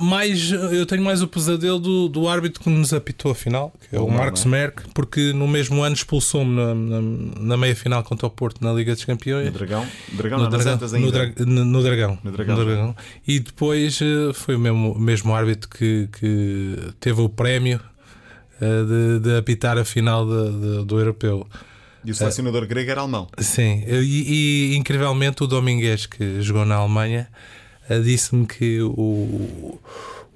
Mais, 0.00 0.50
eu 0.50 0.84
tenho 0.86 1.02
mais 1.02 1.22
o 1.22 1.28
pesadelo 1.28 1.78
do, 1.78 2.08
do 2.08 2.28
árbitro 2.28 2.62
que 2.62 2.68
nos 2.70 2.92
apitou 2.92 3.30
a 3.30 3.34
final, 3.34 3.72
que 3.88 3.94
é 3.94 4.00
o, 4.00 4.06
o 4.06 4.10
Marcos 4.10 4.44
Merck, 4.44 4.82
porque 4.94 5.32
no 5.32 5.46
mesmo 5.46 5.82
ano 5.82 5.94
expulsou-me 5.94 6.54
na, 6.54 6.74
na, 6.74 7.00
na, 7.40 7.56
meia 7.56 7.76
final 7.76 8.02
contra 8.02 8.26
o 8.26 8.30
Porto 8.30 8.62
na 8.64 8.72
Liga 8.72 8.94
dos 8.94 9.04
Campeões. 9.04 9.46
No 9.46 9.52
Dragão? 9.52 9.86
Dragão 10.12 10.38
no, 10.38 10.48
Dragão, 10.48 10.78
no, 11.00 11.12
dra, 11.12 11.32
no, 11.38 11.64
no, 11.64 11.82
Dragão. 11.82 12.18
No 12.22 12.32
Dragão. 12.32 12.56
No 12.56 12.64
Dragão. 12.64 12.96
E 13.26 13.38
depois 13.38 14.00
eh, 14.02 14.32
foi 14.32 14.56
o 14.56 14.58
mesmo, 14.58 14.98
mesmo 14.98 15.34
árbitro 15.34 15.68
que, 15.68 16.08
que 16.12 16.76
teve 16.98 17.20
o 17.20 17.28
prémio 17.28 17.80
eh, 18.60 18.84
de, 18.84 19.20
de 19.20 19.36
apitar 19.38 19.78
a 19.78 19.84
final 19.84 20.26
de, 20.26 20.50
de, 20.52 20.84
do 20.84 20.98
Europeu. 20.98 21.46
E 22.04 22.10
o 22.10 22.14
selecionador 22.14 22.66
grego 22.66 22.90
era 22.90 23.02
alemão. 23.02 23.28
Sim, 23.38 23.84
e, 23.86 24.72
e 24.72 24.76
incrivelmente 24.76 25.42
o 25.44 25.46
Domingues, 25.46 26.06
que 26.06 26.40
jogou 26.40 26.64
na 26.64 26.76
Alemanha, 26.76 27.28
disse-me 27.98 28.46
que 28.46 28.80
o, 28.80 29.78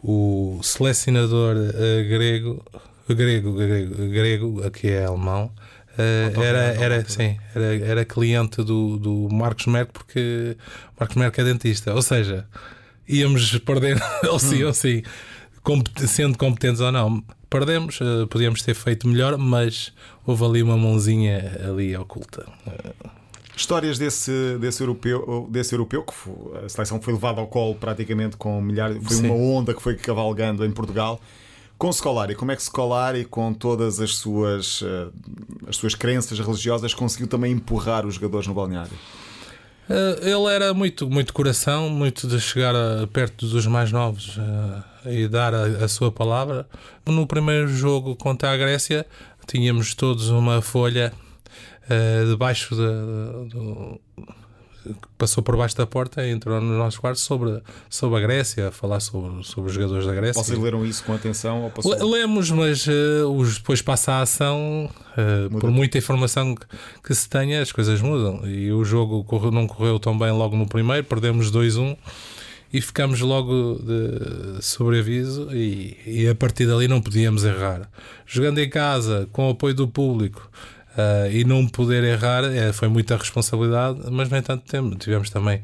o 0.03 0.61
selecionador 0.63 1.57
uh, 1.57 2.09
grego, 2.09 2.65
grego, 3.09 3.53
grego, 3.55 3.95
grego, 4.09 4.71
que 4.71 4.89
é 4.89 5.05
alemão, 5.05 5.51
uh, 5.99 6.41
era, 6.43 6.59
era, 6.75 7.05
sim, 7.09 7.39
era, 7.55 7.77
era 7.77 8.05
cliente 8.05 8.63
do, 8.63 8.99
do 8.99 9.29
Marcos 9.33 9.67
Merck, 9.67 9.93
porque 9.93 10.57
Marcos 10.99 11.17
Merck 11.17 11.41
é 11.41 11.45
dentista. 11.45 11.95
Ou 11.95 12.03
seja, 12.03 12.47
íamos 13.09 13.59
perder, 13.61 14.03
ou 14.29 14.39
sim, 14.39 14.65
hum. 14.65 14.69
ou 14.69 14.75
sim, 14.75 15.03
sendo 16.07 16.37
competentes 16.37 16.81
ou 16.81 16.93
não. 16.93 17.25
Perdemos, 17.49 18.01
uh, 18.01 18.27
podíamos 18.29 18.63
ter 18.63 18.75
feito 18.75 19.07
melhor, 19.07 19.39
mas 19.39 19.93
houve 20.27 20.45
ali 20.45 20.63
uma 20.63 20.77
mãozinha 20.77 21.61
ali 21.69 21.97
oculta. 21.97 22.45
Histórias 23.57 23.99
desse, 23.99 24.59
desse, 24.59 24.83
europeu, 24.83 25.47
desse 25.49 25.75
europeu 25.75 26.03
que 26.03 26.13
foi, 26.13 26.35
a 26.65 26.69
seleção 26.69 27.01
foi 27.01 27.13
levada 27.13 27.41
ao 27.41 27.47
colo 27.47 27.77
praticamente 27.77 28.37
com 28.37 28.61
milhares. 28.61 28.99
Foi 29.03 29.17
Sim. 29.17 29.27
uma 29.27 29.35
onda 29.35 29.73
que 29.73 29.81
foi 29.81 29.95
cavalgando 29.95 30.65
em 30.65 30.71
Portugal. 30.73 31.21
Com 31.79 31.93
Scolari, 31.93 32.35
como 32.35 32.53
é 32.53 32.57
que 32.57 32.63
Scolari, 32.63 33.25
com 33.25 33.53
todas 33.53 34.01
as 34.01 34.17
suas, 34.17 34.81
uh, 34.83 35.13
as 35.69 35.77
suas 35.77 35.95
crenças 35.95 36.39
religiosas, 36.39 36.95
conseguiu 36.95 37.27
também 37.27 37.53
empurrar 37.53 38.07
os 38.07 38.15
jogadores 38.15 38.47
no 38.47 38.55
balneário? 38.55 38.93
Uh, 39.89 40.27
ele 40.27 40.55
era 40.55 40.73
muito, 40.73 41.09
muito 41.09 41.33
coração, 41.33 41.91
muito 41.91 42.27
de 42.27 42.41
chegar 42.41 42.75
a, 42.75 43.07
perto 43.07 43.47
dos 43.47 43.67
mais 43.67 43.93
novos 43.93 44.39
e 45.05 45.29
dar 45.29 45.55
a, 45.55 45.65
a, 45.85 45.89
sua 45.89 46.11
palavra. 46.11 46.67
No 47.05 47.27
primeiro 47.27 47.69
jogo 47.69 48.17
contra 48.17 48.51
a 48.51 48.57
Grécia, 48.57 49.05
tínhamos 49.47 49.95
todos 49.95 50.31
uma 50.31 50.63
folha 50.63 51.13
debaixo 52.31 52.75
de, 52.75 54.01
passou 55.17 55.43
por 55.43 55.57
baixo 55.57 55.77
da 55.77 55.87
porta 55.87 56.25
e 56.25 56.31
entrou 56.31 56.61
no 56.61 56.77
nosso 56.77 57.01
quarto 57.01 57.19
sobre, 57.19 57.63
sobre 57.89 58.19
a 58.19 58.21
Grécia, 58.21 58.69
a 58.69 58.71
falar 58.71 59.01
sobre, 59.01 59.43
sobre 59.45 59.71
os 59.71 59.75
jogadores 59.75 60.07
da 60.07 60.15
Grécia. 60.15 60.43
Vocês 60.43 60.59
leram 60.59 60.85
isso 60.85 61.03
com 61.05 61.15
atenção? 61.15 61.63
Ou 61.63 61.71
passou... 61.71 62.11
Lemos, 62.11 62.51
mas 62.51 62.87
uh, 62.87 63.29
os, 63.37 63.59
depois 63.59 63.81
passa 63.81 64.13
a 64.13 64.23
ação, 64.23 64.91
uh, 65.17 65.59
por 65.59 65.71
muita 65.71 65.99
informação 65.99 66.55
que, 66.55 66.67
que, 67.03 67.15
se 67.15 67.29
tenha, 67.29 67.63
as 67.63 67.73
coisas 67.73 68.01
mudam. 68.01 68.47
E 68.47 68.73
o 68.73 68.85
jogo 68.85 69.25
correu, 69.25 69.51
não 69.51 69.67
correu 69.67 69.99
tão 69.99 70.19
bem 70.19 70.31
logo 70.33 70.57
no 70.57 70.67
primeiro, 70.67 71.05
perdemos 71.05 71.51
2-1 71.51 71.97
e 72.73 72.81
ficamos 72.81 73.21
logo 73.21 73.79
de 73.79 74.63
sobreaviso 74.63 75.49
e, 75.53 75.97
e 76.05 76.29
a 76.29 76.35
partir 76.35 76.67
dali 76.67 76.89
não 76.89 77.01
podíamos 77.01 77.45
errar. 77.45 77.89
Jogando 78.27 78.59
em 78.59 78.69
casa, 78.69 79.29
com 79.33 79.47
o 79.47 79.51
apoio 79.53 79.75
do 79.75 79.87
público, 79.87 80.51
Uh, 80.95 81.29
e 81.29 81.45
não 81.45 81.67
poder 81.67 82.05
errar 82.05 82.45
é, 82.45 82.73
foi 82.73 82.87
muita 82.87 83.17
responsabilidade, 83.17 83.99
mas 84.13 84.31
no 84.31 84.37
entanto 84.37 84.97
tivemos 84.97 85.29
também 85.29 85.61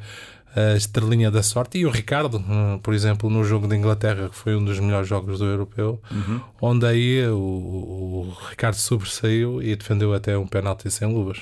a 0.54 0.76
estrelinha 0.76 1.30
da 1.30 1.42
sorte 1.42 1.78
e 1.78 1.86
o 1.86 1.90
Ricardo, 1.90 2.38
hum, 2.38 2.78
por 2.82 2.92
exemplo, 2.92 3.30
no 3.30 3.44
jogo 3.44 3.68
de 3.68 3.76
Inglaterra, 3.76 4.28
que 4.28 4.36
foi 4.36 4.56
um 4.56 4.64
dos 4.64 4.80
melhores 4.80 5.08
jogos 5.08 5.38
do 5.38 5.44
europeu, 5.44 6.00
uhum. 6.10 6.40
onde 6.60 6.86
aí 6.86 7.24
o, 7.28 7.36
o, 7.36 8.36
Ricardo 8.48 8.74
sobressaiu 8.74 9.62
e 9.62 9.76
defendeu 9.76 10.12
até 10.12 10.36
um 10.36 10.46
penalti 10.46 10.90
sem 10.90 11.06
luvas. 11.06 11.38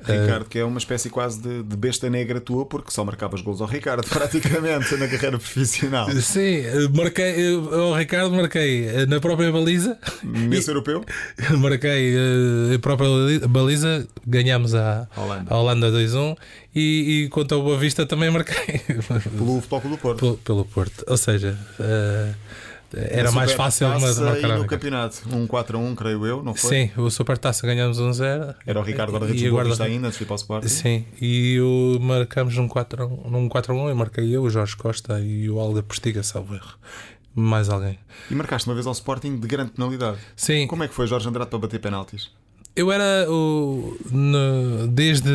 Ricardo, 0.00 0.44
que 0.44 0.58
é 0.58 0.64
uma 0.64 0.78
espécie 0.78 1.10
quase 1.10 1.40
de, 1.40 1.62
de, 1.62 1.76
besta 1.76 2.08
negra 2.08 2.40
tua, 2.40 2.64
porque 2.64 2.90
só 2.90 3.04
marcavas 3.04 3.40
gols 3.40 3.60
ao 3.60 3.66
Ricardo, 3.66 4.06
praticamente, 4.08 4.96
na 4.96 5.08
carreira 5.08 5.38
profissional. 5.38 6.10
Sim, 6.12 6.62
marquei, 6.94 7.54
ao 7.54 7.94
Ricardo 7.94 8.34
marquei 8.34 8.88
eh, 8.88 9.06
na 9.06 9.20
própria 9.20 9.50
baliza. 9.50 9.98
Nesse 10.22 10.70
europeu? 10.70 11.04
Marquei 11.58 12.14
eh, 12.14 12.74
a 12.76 12.78
própria 12.78 13.08
baliza, 13.48 14.06
ganhámos 14.26 14.74
a 14.74 15.08
Holanda, 15.16 15.54
a 15.54 15.58
Holanda 15.58 15.90
2-1 15.90 16.36
e, 16.74 17.24
e 17.24 17.28
quanto 17.28 17.54
ao 17.54 17.62
Boa 17.62 17.76
Vista 17.76 18.06
também 18.06 18.30
marquei. 18.30 18.78
Pelo 18.78 19.60
Futebol 19.60 19.80
do 19.80 19.98
Porto. 19.98 20.18
Pelo, 20.18 20.36
pelo 20.38 20.64
Porto. 20.64 21.04
Ou 21.06 21.16
seja. 21.16 21.58
Uh, 21.78 22.34
era 22.92 23.30
mais 23.32 23.52
fácil 23.52 23.88
mas 24.00 24.18
marcar 24.18 24.58
no 24.58 24.66
campeonato, 24.66 25.22
um 25.30 25.46
4 25.46 25.76
a 25.76 25.80
1, 25.80 25.94
creio 25.94 26.26
eu, 26.26 26.42
não 26.42 26.54
foi? 26.54 26.70
Sim, 26.70 26.90
o 26.96 27.10
Supertaça 27.10 27.66
ganhamos 27.66 27.98
1 27.98 28.12
0. 28.14 28.54
Era 28.66 28.80
o 28.80 28.82
Ricardo 28.82 29.12
Guarda-Redes 29.12 29.50
guarda 29.50 29.84
ainda, 29.84 30.08
antes 30.08 30.18
de 30.18 30.24
ir 30.24 30.26
para 30.26 30.34
o 30.34 30.36
Sporting. 30.36 30.68
Sim, 30.68 31.04
e 31.20 31.60
o, 31.60 31.98
marcamos 32.00 32.56
num 32.56 32.66
4 32.66 33.02
a 33.02 33.06
1, 33.06 33.30
num 33.30 33.48
4 33.48 33.72
a 33.72 33.84
1 33.84 33.90
e 33.90 33.94
marquei 33.94 34.34
eu, 34.34 34.42
o 34.42 34.50
Jorge 34.50 34.76
Costa 34.76 35.20
e 35.20 35.50
o 35.50 35.58
Alda 35.60 35.82
Postiga, 35.82 36.22
salvo 36.22 36.54
erro. 36.54 36.74
Mais 37.34 37.68
alguém. 37.68 37.98
E 38.30 38.34
marcaste 38.34 38.68
uma 38.68 38.74
vez 38.74 38.86
ao 38.86 38.92
Sporting 38.92 39.38
de 39.38 39.46
grande 39.46 39.72
penalidade. 39.72 40.18
Sim. 40.34 40.66
Como 40.66 40.82
é 40.82 40.88
que 40.88 40.94
foi 40.94 41.06
Jorge 41.06 41.28
Andrade 41.28 41.50
para 41.50 41.58
bater 41.58 41.78
penaltis? 41.78 42.30
Eu 42.74 42.90
era 42.90 43.30
o. 43.30 43.96
No, 44.10 44.88
desde 44.88 45.28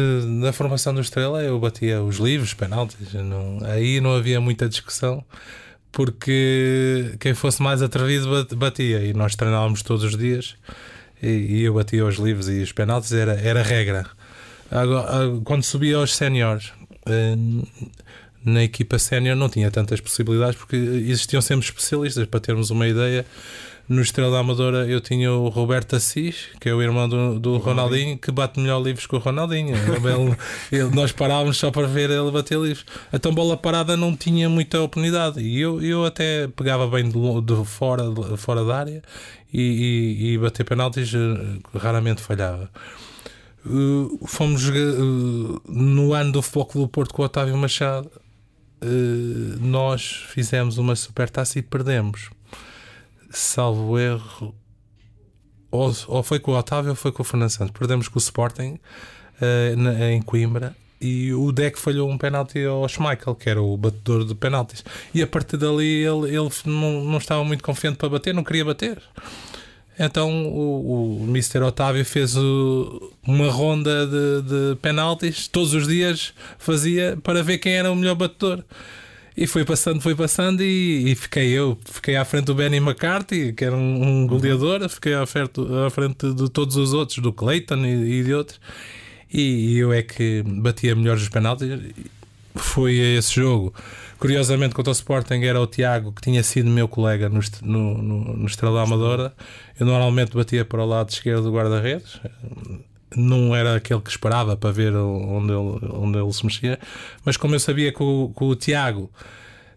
a 0.47 0.53
formação 0.53 0.93
do 0.93 1.01
Estrela, 1.01 1.41
eu 1.43 1.59
batia 1.59 2.01
os 2.01 2.17
livros, 2.17 2.53
penaltis. 2.53 3.13
Não, 3.13 3.59
aí 3.63 3.99
não 4.01 4.15
havia 4.15 4.39
muita 4.41 4.67
discussão 4.67 5.23
porque 5.93 7.15
quem 7.19 7.33
fosse 7.33 7.61
mais 7.61 7.81
atrevido 7.81 8.27
batia 8.57 9.05
e 9.05 9.13
nós 9.13 9.35
treinávamos 9.35 9.83
todos 9.83 10.03
os 10.03 10.17
dias 10.17 10.55
e, 11.21 11.61
eu 11.61 11.75
batia 11.75 12.05
os 12.05 12.17
livros 12.17 12.49
e 12.49 12.61
os 12.61 12.73
penaltis 12.73 13.13
era, 13.13 13.33
era 13.33 13.63
regra. 13.63 14.05
Agora, 14.69 15.39
quando 15.45 15.63
subia 15.63 15.95
aos 15.97 16.15
séniores, 16.15 16.73
eh, 17.05 17.35
na 18.43 18.63
equipa 18.63 18.99
sénior 18.99 19.37
não 19.37 19.47
tinha 19.47 19.71
tantas 19.71 20.01
possibilidades 20.01 20.57
porque 20.57 20.75
existiam 20.75 21.41
sempre 21.41 21.65
especialistas 21.65 22.25
para 22.25 22.39
termos 22.39 22.71
uma 22.71 22.87
ideia 22.87 23.25
no 23.87 24.01
Estrela 24.01 24.31
da 24.31 24.39
Amadora 24.39 24.87
eu 24.87 25.01
tinha 25.01 25.31
o 25.31 25.49
Roberto 25.49 25.95
Assis, 25.95 26.47
que 26.59 26.69
é 26.69 26.73
o 26.73 26.81
irmão 26.81 27.07
do, 27.07 27.39
do 27.39 27.57
Ronaldinho, 27.57 28.17
que 28.17 28.31
bate 28.31 28.59
melhor 28.59 28.81
livros 28.81 29.05
que 29.05 29.15
o 29.15 29.19
Ronaldinho. 29.19 29.75
Ele, 29.75 30.37
ele, 30.71 30.95
nós 30.95 31.11
parávamos 31.11 31.57
só 31.57 31.69
para 31.69 31.85
ver 31.85 32.09
ele 32.09 32.31
bater 32.31 32.57
livros. 32.57 32.85
Então, 33.11 33.33
bola 33.33 33.57
parada 33.57 33.97
não 33.97 34.15
tinha 34.15 34.47
muita 34.47 34.79
oportunidade. 34.81 35.41
E 35.41 35.59
eu, 35.59 35.81
eu 35.81 36.05
até 36.05 36.47
pegava 36.47 36.87
bem 36.87 37.09
de, 37.09 37.41
de 37.41 37.65
fora, 37.65 38.09
de, 38.09 38.37
fora 38.37 38.63
da 38.63 38.77
área 38.77 39.03
e, 39.53 39.61
e, 39.61 40.33
e 40.33 40.37
bater 40.37 40.63
penaltis 40.63 41.13
eh, 41.13 41.77
raramente 41.77 42.21
falhava. 42.21 42.69
Uh, 43.65 44.19
fomos 44.27 44.67
uh, 44.67 45.61
no 45.67 46.13
ano 46.13 46.33
do 46.33 46.41
Futebol 46.41 46.65
Clube 46.65 46.87
do 46.87 46.89
Porto 46.89 47.13
com 47.13 47.21
o 47.21 47.25
Otávio 47.25 47.57
Machado. 47.57 48.09
Uh, 48.81 49.57
nós 49.59 50.25
fizemos 50.29 50.77
uma 50.77 50.95
super 50.95 51.29
taça 51.29 51.59
e 51.59 51.61
perdemos 51.61 52.29
salvo 53.33 53.99
erro, 53.99 54.55
ou, 55.71 55.91
ou 56.07 56.23
foi 56.23 56.39
com 56.39 56.51
o 56.51 56.57
Otávio 56.57 56.91
ou 56.91 56.95
foi 56.95 57.11
com 57.11 57.23
o 57.23 57.25
Fernando 57.25 57.49
Santos. 57.49 57.73
Perdemos 57.77 58.07
com 58.07 58.17
o 58.17 58.21
Sporting 58.21 58.79
uh, 59.41 59.75
na, 59.75 60.11
em 60.11 60.21
Coimbra 60.21 60.75
e 61.01 61.33
o 61.33 61.51
Deck 61.51 61.77
falhou 61.77 62.09
um 62.09 62.17
penalti 62.17 62.63
ao 62.63 62.87
Schmeichel, 62.87 63.35
que 63.35 63.49
era 63.49 63.61
o 63.61 63.75
batedor 63.75 64.23
de 64.25 64.35
penaltis. 64.35 64.85
E 65.13 65.21
a 65.21 65.27
partir 65.27 65.57
dali 65.57 66.05
ele, 66.05 66.27
ele 66.27 66.49
não, 66.65 67.03
não 67.03 67.17
estava 67.17 67.43
muito 67.43 67.63
confiante 67.63 67.97
para 67.97 68.07
bater, 68.07 68.33
não 68.33 68.43
queria 68.43 68.63
bater. 68.63 69.01
Então 69.99 70.47
o, 70.47 71.21
o 71.21 71.27
Mr. 71.27 71.59
Otávio 71.63 72.05
fez 72.05 72.37
o, 72.37 73.11
uma 73.27 73.49
ronda 73.51 74.07
de, 74.07 74.41
de 74.43 74.75
penaltis, 74.79 75.47
todos 75.47 75.73
os 75.73 75.87
dias 75.87 76.33
fazia 76.57 77.17
para 77.21 77.43
ver 77.43 77.57
quem 77.57 77.73
era 77.73 77.91
o 77.91 77.95
melhor 77.95 78.15
batedor. 78.15 78.63
E 79.35 79.47
foi 79.47 79.65
passando, 79.65 79.99
foi 79.99 80.15
passando 80.15 80.61
e, 80.61 81.11
e, 81.11 81.15
fiquei 81.15 81.49
eu, 81.49 81.77
fiquei 81.85 82.15
à 82.15 82.23
frente 82.23 82.45
do 82.45 82.55
Benny 82.55 82.77
McCarthy, 82.77 83.51
que 83.53 83.65
era 83.65 83.75
um, 83.75 84.23
um 84.23 84.27
goleador, 84.27 84.87
fiquei 84.89 85.15
à 85.15 85.25
frente, 85.25 85.59
à 85.85 85.89
frente 85.89 86.31
de 86.33 86.49
todos 86.49 86.75
os 86.75 86.93
outros, 86.93 87.17
do 87.17 87.33
Clayton 87.33 87.77
e, 87.85 88.19
e 88.19 88.23
de 88.23 88.33
outros. 88.33 88.59
E, 89.31 89.41
e, 89.73 89.77
eu 89.79 89.91
é 89.91 90.03
que 90.03 90.43
batia 90.43 90.95
melhor 90.95 91.17
os 91.17 91.29
penaltis. 91.29 91.67
Foi 92.55 92.95
esse 92.95 93.33
jogo. 93.33 93.73
Curiosamente, 94.19 94.75
contra 94.75 94.91
o 94.91 94.93
Sporting 94.93 95.41
era 95.43 95.59
o 95.59 95.65
Tiago, 95.65 96.13
que 96.13 96.21
tinha 96.21 96.43
sido 96.43 96.69
meu 96.69 96.87
colega 96.87 97.27
no, 97.27 97.39
no, 97.61 97.97
no, 97.97 98.37
no 98.37 98.45
Estrela 98.45 98.83
Amadora. 98.83 99.33
Eu 99.79 99.87
normalmente 99.87 100.35
batia 100.35 100.63
para 100.63 100.83
o 100.83 100.85
lado 100.85 101.09
esquerdo 101.09 101.43
do 101.43 101.51
guarda-redes 101.51 102.21
não 103.15 103.55
era 103.55 103.75
aquele 103.75 104.01
que 104.01 104.09
esperava 104.09 104.55
para 104.55 104.71
ver 104.71 104.95
onde 104.95 105.51
ele, 105.51 105.91
onde 105.91 106.17
ele 106.17 106.33
se 106.33 106.45
mexia, 106.45 106.79
mas 107.23 107.37
como 107.37 107.55
eu 107.55 107.59
sabia 107.59 107.91
que 107.91 108.01
o, 108.01 108.31
que 108.35 108.43
o 108.43 108.55
Tiago 108.55 109.09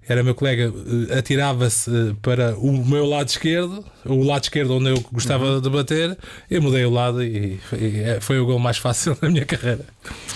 era 0.08 0.22
meu 0.22 0.34
colega, 0.34 0.72
eh, 1.10 1.18
atirava-se 1.18 1.90
eh, 1.90 2.14
para 2.22 2.56
o 2.56 2.72
meu 2.84 3.04
lado 3.04 3.28
esquerdo, 3.28 3.84
o 4.04 4.22
lado 4.22 4.44
esquerdo 4.44 4.74
onde 4.74 4.90
eu 4.90 5.00
gostava 5.12 5.54
uhum. 5.54 5.60
de 5.60 5.68
bater, 5.68 6.16
eu 6.48 6.62
mudei 6.62 6.84
o 6.84 6.90
lado 6.90 7.22
e, 7.22 7.60
e, 7.72 8.00
é, 8.00 8.20
foi 8.20 8.38
o 8.38 8.46
gol 8.46 8.58
mais 8.58 8.78
fácil 8.78 9.16
da 9.20 9.28
minha 9.28 9.44
carreira. 9.44 9.84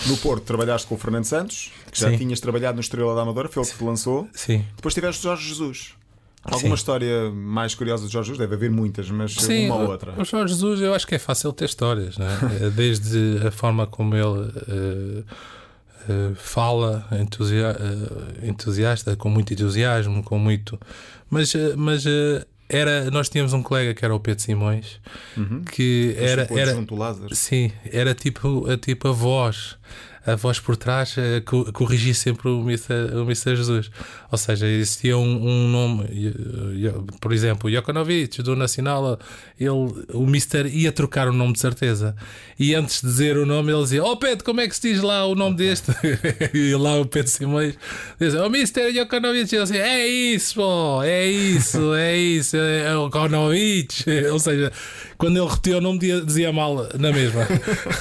No 0.07 0.17
Porto 0.17 0.43
trabalhaste 0.43 0.87
com 0.87 0.95
o 0.95 0.97
Fernando 0.97 1.23
Santos, 1.23 1.71
que 1.89 1.99
já 1.99 2.09
Sim. 2.09 2.17
tinhas 2.17 2.41
trabalhado 2.41 2.75
no 2.75 2.81
Estrela 2.81 3.15
da 3.15 3.21
Amadora, 3.21 3.47
foi 3.47 3.63
ele 3.63 3.71
que 3.71 3.77
te 3.77 3.83
lançou. 3.83 4.27
Sim. 4.33 4.65
Depois 4.75 4.93
tiveste 4.93 5.23
Jorge 5.23 5.47
Jesus. 5.47 5.93
Alguma 6.43 6.69
Sim. 6.69 6.73
história 6.73 7.29
mais 7.29 7.75
curiosa 7.75 8.07
de 8.07 8.11
Jorge 8.11 8.29
Jesus? 8.29 8.39
Deve 8.39 8.55
haver 8.55 8.71
muitas, 8.71 9.09
mas 9.11 9.35
Sim, 9.35 9.67
uma 9.67 9.75
ou 9.75 9.89
outra. 9.91 10.13
O 10.19 10.25
Jorge 10.25 10.53
Jesus, 10.53 10.81
eu 10.81 10.93
acho 10.93 11.05
que 11.05 11.13
é 11.13 11.19
fácil 11.19 11.53
ter 11.53 11.65
histórias, 11.65 12.15
é? 12.19 12.69
desde 12.71 13.39
a 13.45 13.51
forma 13.51 13.85
como 13.85 14.15
ele 14.15 14.25
uh, 14.25 15.19
uh, 15.21 16.35
fala, 16.35 17.07
entusia 17.21 17.77
uh, 17.79 18.47
entusiasta, 18.47 19.15
com 19.15 19.29
muito 19.29 19.53
entusiasmo, 19.53 20.23
com 20.23 20.39
muito. 20.39 20.79
Mas, 21.29 21.53
mas 21.77 22.05
era, 22.67 23.11
nós 23.11 23.29
tínhamos 23.29 23.53
um 23.53 23.61
colega 23.61 23.93
que 23.93 24.03
era 24.03 24.13
o 24.13 24.19
Pedro 24.19 24.41
Simões, 24.41 24.99
uhum. 25.37 25.63
que 25.63 26.15
era. 26.17 26.47
era. 26.51 26.75
Sim, 27.35 27.71
era 27.85 28.15
tipo, 28.15 28.65
tipo 28.77 29.07
a 29.07 29.11
voz 29.11 29.77
a 30.25 30.35
voz 30.35 30.59
por 30.59 30.77
trás 30.77 31.15
uh, 31.17 31.71
corrigia 31.73 32.13
sempre 32.13 32.49
o 32.49 32.61
Mr. 32.61 33.15
o 33.15 33.23
Mr. 33.23 33.55
Jesus. 33.55 33.91
Ou 34.31 34.37
seja, 34.37 34.67
existia 34.67 35.17
um, 35.17 35.47
um 35.47 35.67
nome, 35.67 36.05
por 37.19 37.33
exemplo, 37.33 37.71
Jokanovic 37.71 38.41
do 38.41 38.55
Nacional, 38.55 39.19
ele, 39.59 39.69
o 39.69 40.23
Mr. 40.23 40.67
ia 40.69 40.91
trocar 40.91 41.27
o 41.27 41.33
nome 41.33 41.53
de 41.53 41.59
certeza. 41.59 42.15
E 42.57 42.75
antes 42.75 43.01
de 43.01 43.07
dizer 43.07 43.37
o 43.37 43.45
nome, 43.45 43.71
ele 43.71 43.81
dizia: 43.81 44.03
Oh 44.03 44.15
Pedro, 44.15 44.43
como 44.43 44.61
é 44.61 44.67
que 44.67 44.75
se 44.75 44.93
diz 44.93 45.01
lá 45.01 45.25
o 45.25 45.35
nome 45.35 45.57
deste? 45.57 45.91
e 46.53 46.75
lá 46.75 46.99
o 46.99 47.05
Pedro 47.05 47.31
Simões 47.31 47.75
dizia: 48.19 48.43
Oh 48.43 48.47
Mr. 48.47 48.93
Jokanovic. 48.93 49.53
Ele 49.53 49.63
dizia: 49.63 49.85
É 49.85 50.07
isso, 50.07 50.55
pô, 50.55 51.01
é 51.03 51.25
isso, 51.25 51.93
é 51.93 52.17
isso, 52.17 52.57
é 52.57 52.95
o 52.95 53.05
Jokanovic. 53.05 54.05
Ou 54.31 54.39
seja, 54.39 54.71
quando 55.21 55.37
ele 55.37 55.47
repetia 55.47 55.77
o 55.77 55.81
nome 55.81 55.99
dizia 55.99 56.51
mal 56.51 56.89
na 56.97 57.11
mesma. 57.11 57.47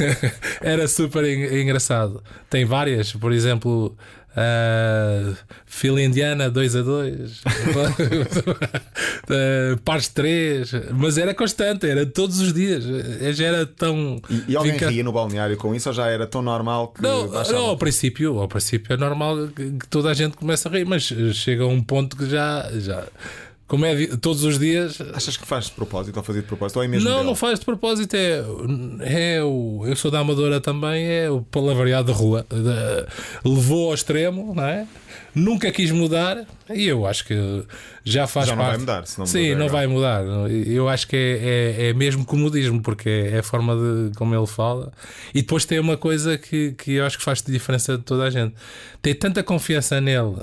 Era 0.62 0.88
super 0.88 1.22
engraçado. 1.26 2.22
Tem 2.48 2.64
várias, 2.64 3.12
por 3.12 3.30
exemplo. 3.30 3.94
Uh, 4.30 5.36
Fila 5.66 6.00
Indiana 6.00 6.48
2 6.48 6.76
a 6.76 6.82
2 6.82 7.40
uh, 7.40 7.42
Pares 9.84 10.06
3 10.06 10.70
Mas 10.92 11.18
era 11.18 11.34
constante, 11.34 11.88
era 11.88 12.06
todos 12.06 12.38
os 12.38 12.52
dias 12.52 12.84
Já 13.34 13.46
era 13.46 13.66
tão 13.66 14.22
E, 14.30 14.52
e 14.52 14.56
alguém 14.56 14.74
Fica... 14.74 14.88
ria 14.88 15.02
no 15.02 15.10
balneário 15.10 15.56
com 15.56 15.74
isso 15.74 15.88
ou 15.88 15.92
já 15.92 16.06
era 16.06 16.28
tão 16.28 16.42
normal 16.42 16.92
que 16.94 17.02
Não, 17.02 17.26
não 17.26 17.66
ao, 17.66 17.76
princípio, 17.76 18.38
ao 18.38 18.46
princípio 18.46 18.94
é 18.94 18.96
normal 18.96 19.48
que 19.48 19.88
toda 19.88 20.08
a 20.08 20.14
gente 20.14 20.36
começa 20.36 20.68
a 20.68 20.72
rir 20.72 20.84
Mas 20.86 21.02
chega 21.34 21.64
a 21.64 21.66
um 21.66 21.82
ponto 21.82 22.16
que 22.16 22.30
já, 22.30 22.70
já 22.78 23.02
como 23.70 23.86
é 23.86 24.08
todos 24.16 24.42
os 24.42 24.58
dias. 24.58 25.00
Achas 25.14 25.36
que 25.36 25.46
faz 25.46 25.66
de 25.66 25.70
propósito 25.70 26.16
ou 26.16 26.24
fazer 26.24 26.40
de 26.40 26.48
propósito? 26.48 26.78
Ou 26.78 26.82
é 26.82 26.88
mesmo 26.88 27.08
não, 27.08 27.18
dele? 27.18 27.28
não 27.28 27.36
faz 27.36 27.60
de 27.60 27.64
propósito. 27.64 28.16
É, 28.16 28.42
é 29.36 29.44
o, 29.44 29.84
eu 29.86 29.94
sou 29.94 30.10
da 30.10 30.18
Amadora 30.18 30.60
também, 30.60 31.06
é 31.06 31.30
o 31.30 31.40
palavreado 31.40 32.12
de 32.12 32.18
rua. 32.18 32.44
De, 32.50 33.48
levou 33.48 33.90
ao 33.90 33.94
extremo, 33.94 34.52
não 34.56 34.64
é? 34.64 34.88
Nunca 35.32 35.70
quis 35.70 35.92
mudar 35.92 36.44
e 36.68 36.88
eu 36.88 37.06
acho 37.06 37.24
que 37.24 37.62
já 38.02 38.26
faz 38.26 38.48
já 38.48 38.56
parte. 38.56 38.64
não 38.64 38.70
vai 38.70 38.78
mudar, 38.78 39.06
se 39.06 39.18
não 39.20 39.26
Sim, 39.26 39.54
não 39.54 39.68
vai 39.68 39.86
mudar. 39.86 40.24
Eu 40.50 40.88
acho 40.88 41.06
que 41.06 41.14
é, 41.14 41.84
é, 41.84 41.88
é 41.90 41.94
mesmo 41.94 42.24
comodismo, 42.24 42.82
porque 42.82 43.08
é, 43.08 43.36
é, 43.36 43.38
a 43.38 43.42
forma 43.44 43.76
de 43.76 44.16
como 44.16 44.34
ele 44.34 44.48
fala. 44.48 44.92
E 45.32 45.42
depois 45.42 45.64
tem 45.64 45.78
uma 45.78 45.96
coisa 45.96 46.36
que, 46.36 46.72
que 46.72 46.94
eu 46.94 47.06
acho 47.06 47.16
que 47.18 47.22
faz 47.22 47.40
diferença 47.40 47.96
de 47.96 48.02
toda 48.02 48.24
a 48.24 48.30
gente: 48.30 48.52
tem 49.00 49.14
tanta 49.14 49.44
confiança 49.44 50.00
nele 50.00 50.38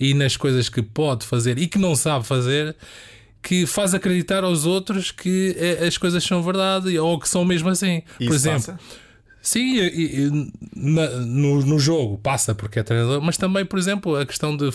e 0.00 0.14
nas 0.14 0.36
coisas 0.36 0.68
que 0.68 0.82
pode 0.82 1.26
fazer 1.26 1.58
e 1.58 1.68
que 1.68 1.78
não 1.78 1.94
sabe 1.94 2.26
fazer 2.26 2.74
que 3.42 3.66
faz 3.66 3.94
acreditar 3.94 4.42
aos 4.44 4.66
outros 4.66 5.10
que 5.10 5.54
eh, 5.58 5.86
as 5.86 5.96
coisas 5.96 6.24
são 6.24 6.42
verdade 6.42 6.98
ou 6.98 7.18
que 7.18 7.28
são 7.28 7.44
mesmo 7.44 7.68
assim. 7.68 8.02
Isso 8.18 8.28
Por 8.28 8.34
exemplo, 8.34 8.60
passa? 8.60 8.78
Sim, 9.42 9.76
e, 9.76 10.26
e, 10.26 10.52
na, 10.76 11.08
no, 11.20 11.64
no 11.64 11.78
jogo 11.78 12.18
passa 12.18 12.54
porque 12.54 12.78
é 12.78 12.82
treinador, 12.82 13.22
mas 13.22 13.38
também, 13.38 13.64
por 13.64 13.78
exemplo, 13.78 14.16
a 14.16 14.26
questão 14.26 14.54
de 14.54 14.70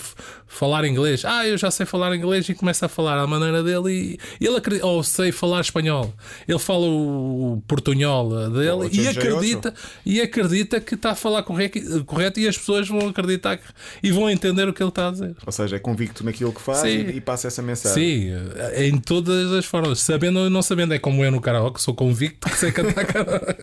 falar 0.46 0.84
inglês. 0.84 1.24
Ah, 1.24 1.46
eu 1.46 1.56
já 1.56 1.70
sei 1.70 1.86
falar 1.86 2.14
inglês 2.16 2.48
e 2.48 2.54
começa 2.54 2.86
a 2.86 2.88
falar 2.88 3.16
à 3.18 3.26
maneira 3.26 3.62
dele 3.62 4.18
e 4.40 4.44
ele 4.44 4.56
acredita, 4.56 4.86
ou 4.86 5.02
sei 5.04 5.30
falar 5.30 5.60
espanhol. 5.60 6.12
Ele 6.48 6.58
fala 6.58 6.84
o 6.84 7.62
portunhol 7.66 8.50
dele 8.50 8.88
e 8.92 9.06
acredita, 9.06 9.74
e 10.04 10.20
acredita 10.20 10.80
que 10.80 10.94
está 10.94 11.12
a 11.12 11.14
falar 11.14 11.44
correto, 11.44 12.04
correto 12.04 12.40
e 12.40 12.48
as 12.48 12.58
pessoas 12.58 12.88
vão 12.88 13.08
acreditar 13.08 13.56
que, 13.58 13.64
e 14.02 14.10
vão 14.10 14.28
entender 14.28 14.68
o 14.68 14.72
que 14.72 14.82
ele 14.82 14.88
está 14.88 15.08
a 15.08 15.10
dizer. 15.12 15.36
Ou 15.46 15.52
seja, 15.52 15.76
é 15.76 15.78
convicto 15.78 16.24
naquilo 16.24 16.52
que 16.52 16.60
faz 16.60 16.82
e, 16.84 17.16
e, 17.16 17.20
passa 17.20 17.46
essa 17.46 17.62
mensagem. 17.62 18.02
Sim, 18.02 18.32
em 18.76 18.98
todas 18.98 19.52
as 19.52 19.64
formas, 19.64 20.00
sabendo 20.00 20.40
ou 20.40 20.50
não 20.50 20.62
sabendo, 20.62 20.92
é 20.92 20.98
como 20.98 21.24
eu 21.24 21.30
no 21.30 21.40
karaoke, 21.40 21.80
sou 21.80 21.94
convicto 21.94 22.48
que 22.48 22.56
sei 22.56 22.72
cantar 22.72 23.04
karaoke. 23.06 23.54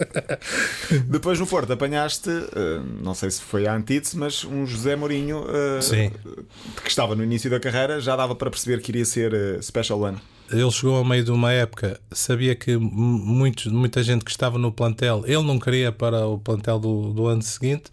Depois 1.08 1.40
no 1.40 1.48
Porto 1.48 1.72
apanhaste, 1.74 2.30
uh, 2.30 3.04
não 3.04 3.14
sei 3.14 3.32
se 3.32 3.42
foi 3.42 3.68
a 3.68 3.76
antítese, 3.76 4.18
mas 4.18 4.44
um 4.44 4.66
José 4.66 4.96
Mourinho 4.96 5.44
uh, 5.44 6.82
que 6.82 6.90
estava 6.90 7.16
no 7.16 7.24
início 7.24 7.50
da 7.50 7.60
carreira, 7.60 8.00
já 8.00 8.16
dava 8.16 8.36
para 8.36 8.50
perceber 8.50 8.82
que 8.82 8.92
iria 8.92 9.06
ser 9.06 9.34
uh, 9.34 9.64
Special 9.64 10.00
One. 10.00 10.18
Ele 10.52 10.72
chegou 10.72 10.98
ao 10.98 11.06
meio 11.06 11.24
de 11.24 11.32
uma 11.32 11.52
época, 11.52 12.00
sabia 12.12 12.54
que 12.54 12.78
muitos, 12.78 13.72
muita 13.72 14.04
gente 14.04 14.24
que 14.24 14.32
estava 14.32 14.58
no 14.60 14.72
plantel, 14.72 15.24
ele 15.26 15.42
não 15.42 15.58
queria 15.58 15.92
para 15.92 16.28
o 16.28 16.38
plantel 16.38 16.80
do, 16.80 17.14
do 17.14 17.28
ano 17.28 17.42
seguinte, 17.42 17.86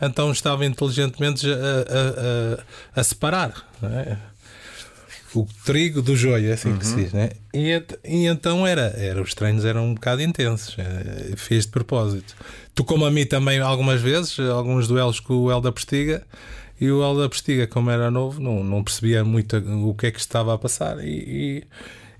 então 0.00 0.32
estava 0.32 0.64
inteligentemente 0.64 1.46
a, 1.46 1.54
a, 1.54 2.96
a, 2.96 3.00
a 3.00 3.04
separar. 3.04 3.68
É? 3.82 4.16
O 5.34 5.46
trigo 5.64 6.02
do 6.02 6.16
joio, 6.16 6.50
é 6.50 6.52
assim 6.52 6.70
uhum. 6.70 6.78
que 6.78 6.86
se 6.86 6.96
diz, 6.96 7.12
né? 7.12 7.30
E, 7.54 7.70
e, 8.04 8.26
então 8.26 8.66
era, 8.66 8.92
era, 8.96 9.20
os 9.22 9.34
treinos 9.34 9.64
eram 9.64 9.86
um 9.86 9.94
bocado 9.94 10.22
intensos, 10.22 10.76
é, 10.78 11.36
fez 11.36 11.64
de 11.64 11.70
propósito. 11.70 12.34
Tocou-me 12.74 13.04
a 13.04 13.10
mim 13.10 13.26
também 13.26 13.60
algumas 13.60 14.00
vezes, 14.00 14.38
alguns 14.38 14.88
duelos 14.88 15.20
com 15.20 15.34
o 15.34 15.50
Elda 15.50 15.70
Prestiga, 15.70 16.26
e 16.80 16.90
o 16.90 17.02
Elda 17.02 17.28
Prestiga, 17.28 17.66
como 17.66 17.90
era 17.90 18.10
novo, 18.10 18.40
não, 18.40 18.64
não 18.64 18.82
percebia 18.82 19.24
muito 19.24 19.56
o 19.56 19.94
que 19.94 20.06
é 20.06 20.10
que 20.10 20.18
estava 20.18 20.54
a 20.54 20.58
passar, 20.58 20.98
e, 21.04 21.08
e, 21.08 21.64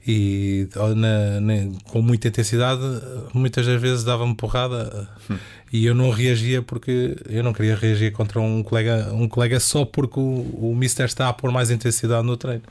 e 0.06 0.68
na, 0.96 1.40
na, 1.40 1.52
com 1.84 2.00
muita 2.02 2.28
intensidade, 2.28 2.82
muitas 3.34 3.66
das 3.66 3.80
vezes 3.80 4.04
dava-me 4.04 4.34
porrada. 4.34 5.08
Hum 5.30 5.36
e 5.72 5.86
eu 5.86 5.94
não 5.94 6.10
reagia 6.10 6.62
porque 6.62 7.16
eu 7.28 7.44
não 7.44 7.52
queria 7.52 7.76
reagir 7.76 8.12
contra 8.12 8.40
um 8.40 8.62
colega, 8.62 9.10
um 9.12 9.28
colega 9.28 9.60
só 9.60 9.84
porque 9.84 10.18
o, 10.18 10.70
o 10.70 10.74
Mister 10.74 11.06
está 11.06 11.28
a 11.28 11.32
pôr 11.32 11.52
mais 11.52 11.70
intensidade 11.70 12.26
no 12.26 12.36
treino. 12.36 12.62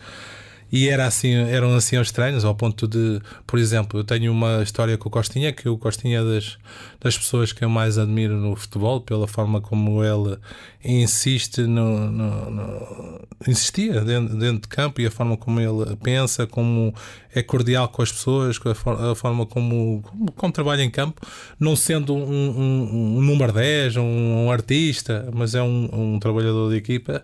E 0.72 0.88
era 0.88 1.06
assim, 1.06 1.34
eram 1.34 1.74
assim 1.76 1.98
os 1.98 2.12
treinos, 2.12 2.46
ao 2.46 2.54
ponto 2.54 2.88
de, 2.88 3.20
por 3.48 3.58
exemplo, 3.58 4.00
eu 4.00 4.04
tenho 4.04 4.32
uma 4.32 4.62
história 4.62 4.98
com 4.98 5.10
o 5.10 5.12
Costinha, 5.12 5.52
que 5.52 5.68
o 5.68 5.78
Costinha 5.78 6.20
é 6.20 6.24
das, 6.24 6.58
das 7.00 7.18
pessoas 7.18 7.52
que 7.52 7.66
eu 7.66 7.70
mais 7.70 7.98
admiro 7.98 8.36
no 8.36 8.56
futebol, 8.56 9.02
pela 9.02 9.28
forma 9.28 9.62
como 9.62 10.04
ele 10.04 10.38
insiste 10.84 11.62
no, 11.62 12.12
no, 12.12 12.52
no 12.52 13.28
insistia 13.48 14.02
dentro, 14.02 14.38
dentro, 14.38 14.62
de 14.62 14.68
campo 14.68 15.02
e 15.02 15.08
a 15.08 15.12
forma 15.12 15.36
como 15.36 15.60
ele 15.60 15.96
pensa, 15.98 16.46
como 16.46 16.94
é 17.34 17.42
cordial 17.42 17.90
com 17.90 18.02
as 18.02 18.12
pessoas, 18.12 18.58
com 18.58 18.70
a, 18.70 18.76
for, 18.76 19.12
a 19.12 19.16
forma 19.16 19.46
como, 19.46 20.02
como, 20.04 20.32
como, 20.32 20.54
trabalha 20.54 20.84
em 20.84 20.90
campo, 20.90 21.20
não 21.60 21.76
sendo 21.76 22.14
um, 22.14 22.22
um, 22.22 23.18
um 23.18 23.22
número 23.22 23.52
10, 23.52 23.98
um, 23.98 24.04
um 24.46 24.52
artista, 24.52 25.30
mas 25.34 25.56
é 25.56 25.64
um, 25.64 25.90
um 25.92 26.20
trabalhador 26.20 26.70
de 26.70 26.78
equipa 26.78 27.24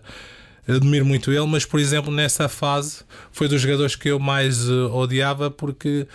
admiro 0.68 1.04
muito 1.04 1.32
ele, 1.32 1.46
mas 1.46 1.64
por 1.64 1.80
exemplo, 1.80 2.12
nessa 2.12 2.48
fase 2.48 3.04
foi 3.30 3.48
dos 3.48 3.60
jogadores 3.60 3.96
que 3.96 4.08
eu 4.08 4.18
mais 4.18 4.68
uh, 4.68 4.90
odiava 4.92 5.50
porque 5.50 6.06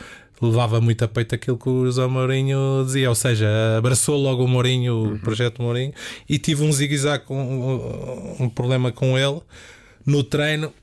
levava 0.42 0.82
muito 0.82 1.06
a 1.06 1.08
peito 1.08 1.36
aquilo 1.36 1.58
que 1.58 1.70
o 1.70 1.86
José 1.86 2.06
Mourinho 2.08 2.84
dizia, 2.84 3.10
ou 3.10 3.16
seja, 3.16 3.48
abraçou 3.78 4.18
logo 4.18 4.44
o 4.44 4.48
Mourinho, 4.48 4.94
o 4.94 5.04
uhum. 5.10 5.18
projeto 5.20 5.62
Mourinho, 5.62 5.94
e 6.28 6.40
tive 6.40 6.64
um 6.64 6.72
zigue-zague, 6.72 7.26
um, 7.30 8.38
um, 8.40 8.50
problema 8.50 8.92
com 8.92 9.18
ele 9.18 9.40
no 10.06 10.24
treino 10.24 10.74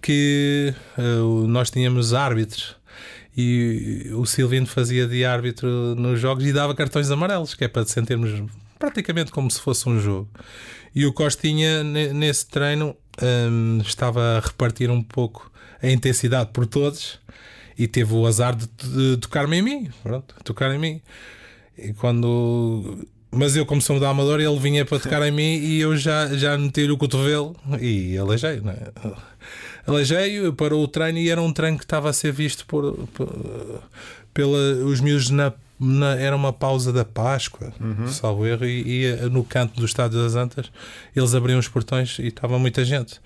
que 0.00 0.72
uh, 0.96 1.46
nós 1.46 1.70
tínhamos 1.70 2.14
árbitros 2.14 2.76
e 3.36 4.10
o 4.14 4.24
Silvino 4.24 4.66
fazia 4.66 5.06
de 5.06 5.24
árbitro 5.24 5.94
nos 5.96 6.20
jogos 6.20 6.46
e 6.46 6.52
dava 6.52 6.74
cartões 6.74 7.10
amarelos, 7.10 7.54
que 7.54 7.64
é 7.64 7.68
para 7.68 7.84
sentirmos 7.84 8.42
praticamente 8.78 9.32
como 9.32 9.50
se 9.50 9.60
fosse 9.60 9.88
um 9.88 9.98
jogo. 9.98 10.28
E 10.94 11.04
o 11.04 11.12
Costinha, 11.12 11.82
nesse 11.82 12.46
treino, 12.46 12.96
um, 13.22 13.78
estava 13.80 14.38
a 14.38 14.40
repartir 14.40 14.90
um 14.90 15.02
pouco 15.02 15.50
a 15.82 15.90
intensidade 15.90 16.50
por 16.52 16.66
todos 16.66 17.20
e 17.78 17.86
teve 17.86 18.14
o 18.14 18.26
azar 18.26 18.54
de, 18.54 18.66
de 18.66 19.16
tocar-me 19.18 19.58
em 19.58 19.62
mim. 19.62 19.90
Pronto, 20.02 20.34
tocar 20.44 20.74
em 20.74 20.78
mim. 20.78 21.00
E 21.76 21.92
quando. 21.92 23.06
Mas 23.30 23.56
eu, 23.56 23.66
como 23.66 23.82
sou 23.82 23.98
da 23.98 24.10
Amador, 24.10 24.40
ele 24.40 24.58
vinha 24.60 24.84
para 24.84 25.00
tocar 25.00 25.20
em 25.26 25.32
mim 25.32 25.58
e 25.58 25.80
eu 25.80 25.96
já, 25.96 26.28
já 26.36 26.56
meti 26.56 26.88
o 26.88 26.96
cotovelo 26.96 27.56
e 27.80 28.16
aleijei, 28.16 28.60
né? 28.60 28.76
Aleijei, 29.86 30.50
parou 30.52 30.82
o 30.84 30.88
treino 30.88 31.18
e 31.18 31.28
era 31.28 31.42
um 31.42 31.52
treino 31.52 31.76
que 31.76 31.84
estava 31.84 32.08
a 32.08 32.12
ser 32.12 32.32
visto 32.32 32.64
por, 32.64 32.94
por 33.12 33.28
pela, 34.32 34.58
os 34.84 35.00
miúdos 35.00 35.30
na 35.30 35.52
na, 35.78 36.14
era 36.16 36.34
uma 36.36 36.52
pausa 36.52 36.92
da 36.92 37.04
Páscoa, 37.04 37.72
uhum. 37.80 38.08
salvo 38.08 38.46
erro, 38.46 38.64
e, 38.64 39.06
e, 39.06 39.16
no 39.28 39.44
canto 39.44 39.78
do 39.78 39.84
Estádio 39.84 40.22
das 40.22 40.34
Antas 40.34 40.70
eles 41.14 41.34
abriam 41.34 41.58
os 41.58 41.68
portões 41.68 42.18
e 42.18 42.28
estava 42.28 42.58
muita 42.58 42.84
gente. 42.84 43.20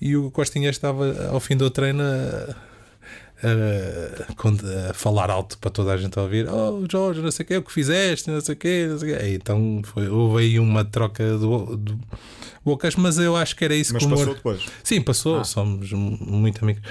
E 0.00 0.16
o 0.16 0.30
Costinha 0.30 0.68
estava 0.68 1.28
ao 1.30 1.38
fim 1.38 1.56
do 1.56 1.70
treino 1.70 2.02
a, 2.02 2.56
a, 3.46 4.90
a 4.90 4.94
falar 4.94 5.30
alto 5.30 5.58
para 5.58 5.70
toda 5.70 5.92
a 5.92 5.96
gente 5.96 6.18
ouvir: 6.18 6.48
Oh, 6.48 6.84
Jorge, 6.90 7.20
não 7.20 7.30
sei 7.30 7.44
o 7.44 7.46
que, 7.46 7.56
o 7.56 7.62
que 7.62 7.72
fizeste, 7.72 8.30
não 8.30 8.40
sei 8.40 8.54
o 8.54 8.58
que, 8.58 8.86
não 8.86 8.98
sei 8.98 9.14
o 9.14 9.18
que. 9.18 9.28
Então 9.28 9.82
foi, 9.84 10.08
houve 10.08 10.42
aí 10.42 10.58
uma 10.58 10.84
troca 10.84 11.38
do, 11.38 11.76
do 11.76 11.98
bocas, 12.64 12.96
mas 12.96 13.18
eu 13.18 13.36
acho 13.36 13.54
que 13.54 13.64
era 13.64 13.74
isso 13.74 13.92
mas 13.92 14.04
que 14.04 14.12
o 14.12 14.16
passou 14.16 14.34
depois. 14.34 14.64
Sim, 14.82 15.00
passou, 15.02 15.38
ah. 15.40 15.44
somos 15.44 15.92
muito 15.92 16.64
amigos. 16.64 16.82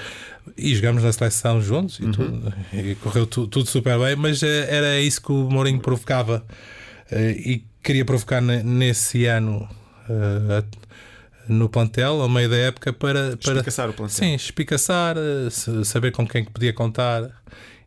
E 0.56 0.74
jogámos 0.74 1.02
na 1.02 1.12
seleção 1.12 1.62
juntos 1.62 1.98
e 2.00 2.04
uhum. 2.04 2.12
tudo, 2.12 2.54
e 2.72 2.94
correu 2.96 3.26
tu, 3.26 3.46
tudo 3.46 3.68
super 3.68 3.98
bem, 3.98 4.16
mas 4.16 4.42
eh, 4.42 4.66
era 4.68 5.00
isso 5.00 5.22
que 5.22 5.32
o 5.32 5.48
Mourinho 5.48 5.80
provocava 5.80 6.44
eh, 7.10 7.30
e 7.30 7.64
queria 7.82 8.04
provocar 8.04 8.40
nesse 8.40 9.26
ano 9.26 9.68
eh, 10.10 10.64
no 11.48 11.68
plantel, 11.68 12.20
ao 12.20 12.28
meio 12.28 12.48
da 12.48 12.56
época, 12.56 12.92
para. 12.92 13.36
para 13.36 13.52
espicaçar 13.52 13.88
o 13.88 13.92
plantel. 13.92 14.14
Sim, 14.14 14.34
espicaçar, 14.34 15.16
saber 15.84 16.12
com 16.12 16.26
quem 16.26 16.44
que 16.44 16.50
podia 16.50 16.72
contar. 16.72 17.30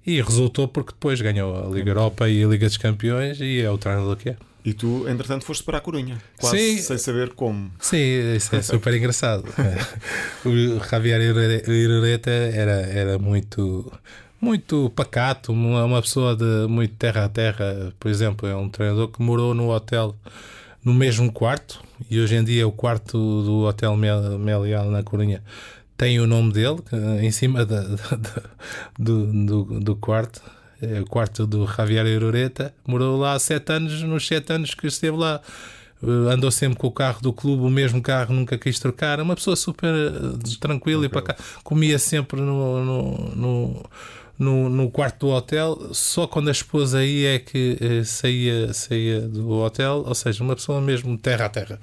E 0.06 0.22
resultou 0.22 0.68
porque 0.68 0.92
depois 0.92 1.20
ganhou 1.20 1.66
a 1.66 1.74
Liga 1.74 1.90
Europa 1.90 2.30
e 2.30 2.44
a 2.44 2.48
Liga 2.48 2.68
dos 2.68 2.78
Campeões 2.78 3.40
e 3.42 3.60
é 3.60 3.70
o 3.70 3.78
treinador 3.78 4.16
que 4.16 4.30
é. 4.30 4.38
E 4.66 4.74
tu, 4.74 5.08
entretanto, 5.08 5.46
foste 5.46 5.64
para 5.64 5.78
a 5.78 5.82
Corunha, 5.82 6.20
quase 6.40 6.58
Sim. 6.58 6.82
sem 6.82 6.98
saber 6.98 7.34
como. 7.34 7.72
Sim, 7.80 8.36
isso 8.36 8.56
é 8.56 8.64
super 8.64 8.96
engraçado. 8.96 9.46
o 10.44 10.84
Javier 10.90 11.22
Irureta 11.22 12.32
era, 12.32 12.82
era 12.82 13.20
muito, 13.20 13.94
muito 14.42 14.92
pacato, 14.96 15.54
uma 15.54 16.02
pessoa 16.02 16.36
de 16.36 16.68
muito 16.68 16.96
terra 16.96 17.26
a 17.26 17.30
terra. 17.30 17.94
Por 18.00 18.10
exemplo, 18.10 18.50
é 18.50 18.56
um 18.56 18.68
treinador 18.68 19.10
que 19.10 19.22
morou 19.22 19.54
no 19.54 19.70
hotel 19.70 20.16
no 20.84 20.96
mesmo 20.96 21.32
quarto 21.32 21.84
e 22.10 22.20
hoje 22.20 22.36
em 22.36 22.44
dia 22.44 22.68
o 22.68 22.72
quarto 22.72 23.18
do 23.44 23.66
Hotel 23.66 23.96
Melial 23.96 24.90
na 24.90 25.02
Corunha 25.02 25.44
tem 25.98 26.20
o 26.20 26.28
nome 26.28 26.54
dele 26.54 26.78
em 27.22 27.32
cima 27.32 27.66
da, 27.66 27.82
da, 27.82 28.16
da, 28.16 28.42
do, 28.98 29.46
do, 29.46 29.80
do 29.80 29.96
quarto 29.96 30.42
é 30.44 30.56
o 31.02 31.06
quarto 31.06 31.46
do 31.48 31.66
Javier 31.66 32.06
Uroreta, 32.06 32.74
morou 32.88 33.18
lá 33.20 33.34
há 33.34 33.40
sete 33.40 33.72
anos, 33.72 34.02
nos 34.04 34.28
sete 34.28 34.52
anos 34.54 34.74
que 34.74 34.88
esteve 34.88 35.18
lá. 35.18 35.42
Uh, 36.04 36.30
andou 36.30 36.52
sempre 36.52 36.78
com 36.78 36.88
o 36.88 36.92
carro 36.92 37.22
do 37.22 37.32
clube, 37.32 37.64
o 37.64 37.70
mesmo 37.70 38.02
carro, 38.02 38.34
nunca 38.34 38.58
quis 38.58 38.80
trocar. 38.80 39.20
Uma 39.20 39.36
pessoa 39.36 39.56
super 39.56 39.92
uh, 39.94 40.38
tranquila 40.60 41.06
e 41.06 41.10
para 41.10 41.22
cá. 41.22 41.36
Comia 41.64 41.98
sempre 41.98 42.42
no, 42.42 42.84
no, 42.84 43.36
no, 43.36 43.86
no, 44.38 44.70
no 44.70 44.92
quarto 44.92 45.28
do 45.28 45.32
hotel. 45.32 45.90
Só 45.94 46.28
quando 46.28 46.50
a 46.50 46.52
esposa 46.52 47.04
ia 47.04 47.36
é 47.36 47.40
que 47.40 47.78
uh, 47.82 48.06
saía, 48.06 48.74
saía 48.74 49.22
do 49.22 49.50
hotel, 49.52 50.04
ou 50.06 50.14
seja, 50.14 50.44
uma 50.44 50.56
pessoa 50.56 50.82
mesmo 50.82 51.18
terra 51.18 51.46
a 51.46 51.50
terra. 51.50 51.80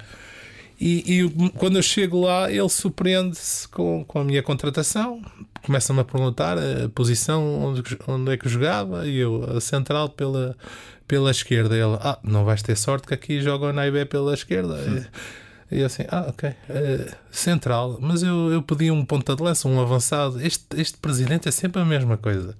E, 0.85 1.21
e 1.21 1.49
quando 1.51 1.77
eu 1.77 1.81
chego 1.81 2.19
lá, 2.19 2.51
ele 2.51 2.67
surpreende-se 2.67 3.65
com, 3.69 4.03
com 4.03 4.19
a 4.19 4.23
minha 4.25 4.43
contratação. 4.43 5.21
Começa-me 5.65 6.01
a 6.01 6.03
perguntar 6.03 6.57
a 6.57 6.89
posição 6.89 7.63
onde, 7.63 7.81
onde 8.05 8.33
é 8.33 8.35
que 8.35 8.49
jogava 8.49 9.07
e 9.07 9.15
eu, 9.15 9.45
a 9.55 9.61
central 9.61 10.09
pela, 10.09 10.57
pela 11.07 11.31
esquerda. 11.31 11.73
Ele, 11.73 11.97
ah, 12.01 12.19
não 12.21 12.43
vais 12.43 12.61
ter 12.61 12.75
sorte 12.75 13.07
que 13.07 13.13
aqui 13.13 13.39
joga 13.39 13.67
o 13.67 13.71
Naibé 13.71 14.03
pela 14.03 14.33
esquerda. 14.33 15.07
E, 15.71 15.77
e 15.77 15.79
eu 15.79 15.85
assim, 15.85 16.03
ah, 16.09 16.25
ok, 16.27 16.49
uh, 16.49 17.15
central. 17.31 17.97
Mas 18.01 18.21
eu, 18.21 18.51
eu 18.51 18.61
pedi 18.61 18.91
um 18.91 19.05
ponta 19.05 19.37
de 19.37 19.41
lança, 19.41 19.69
um 19.69 19.79
avançado. 19.79 20.45
Este, 20.45 20.65
este 20.75 20.97
presidente 20.97 21.47
é 21.47 21.51
sempre 21.51 21.81
a 21.81 21.85
mesma 21.85 22.17
coisa. 22.17 22.57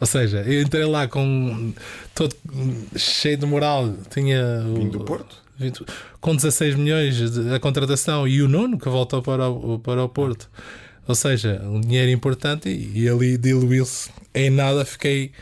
Ou 0.00 0.06
seja, 0.06 0.42
eu 0.42 0.62
entrei 0.62 0.84
lá 0.84 1.08
com 1.08 1.72
todo 2.14 2.36
cheio 2.94 3.36
de 3.36 3.46
moral. 3.46 3.92
Tinha. 4.10 4.60
Vindo 4.60 4.98
do 4.98 5.04
Porto? 5.04 5.43
Com 6.20 6.34
16 6.34 6.74
milhões 6.74 7.38
a 7.54 7.60
contratação 7.60 8.26
e 8.26 8.42
o 8.42 8.48
nono 8.48 8.78
que 8.78 8.88
voltou 8.88 9.22
para 9.22 9.48
o, 9.48 9.78
para 9.78 10.02
o 10.02 10.08
Porto. 10.08 10.50
Ou 11.06 11.14
seja, 11.14 11.60
um 11.64 11.80
dinheiro 11.80 12.10
importante 12.10 12.68
e, 12.68 13.02
e 13.02 13.08
ali 13.08 13.36
diluiu-se. 13.36 14.10
Em 14.34 14.50
nada 14.50 14.84
fiquei 14.84 15.32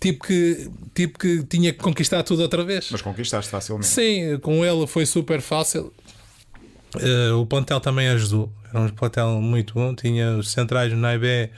tipo 0.00 0.26
que, 0.26 0.70
tipo 0.94 1.18
que 1.18 1.42
tinha 1.44 1.72
que 1.72 1.78
conquistar 1.78 2.22
tudo 2.22 2.42
outra 2.42 2.64
vez. 2.64 2.88
Mas 2.90 3.02
conquistaste 3.02 3.50
facilmente. 3.50 3.86
Sim, 3.86 4.38
com 4.40 4.64
ele 4.64 4.86
foi 4.86 5.06
super 5.06 5.40
fácil. 5.40 5.92
Uh, 6.94 7.36
o 7.40 7.46
plantel 7.46 7.80
também 7.80 8.08
ajudou. 8.08 8.52
Era 8.68 8.80
um 8.80 8.88
plantel 8.88 9.40
muito 9.40 9.74
bom. 9.74 9.94
Tinha 9.94 10.36
os 10.36 10.50
centrais 10.50 10.92
no 10.92 10.98
Naibé, 10.98 11.50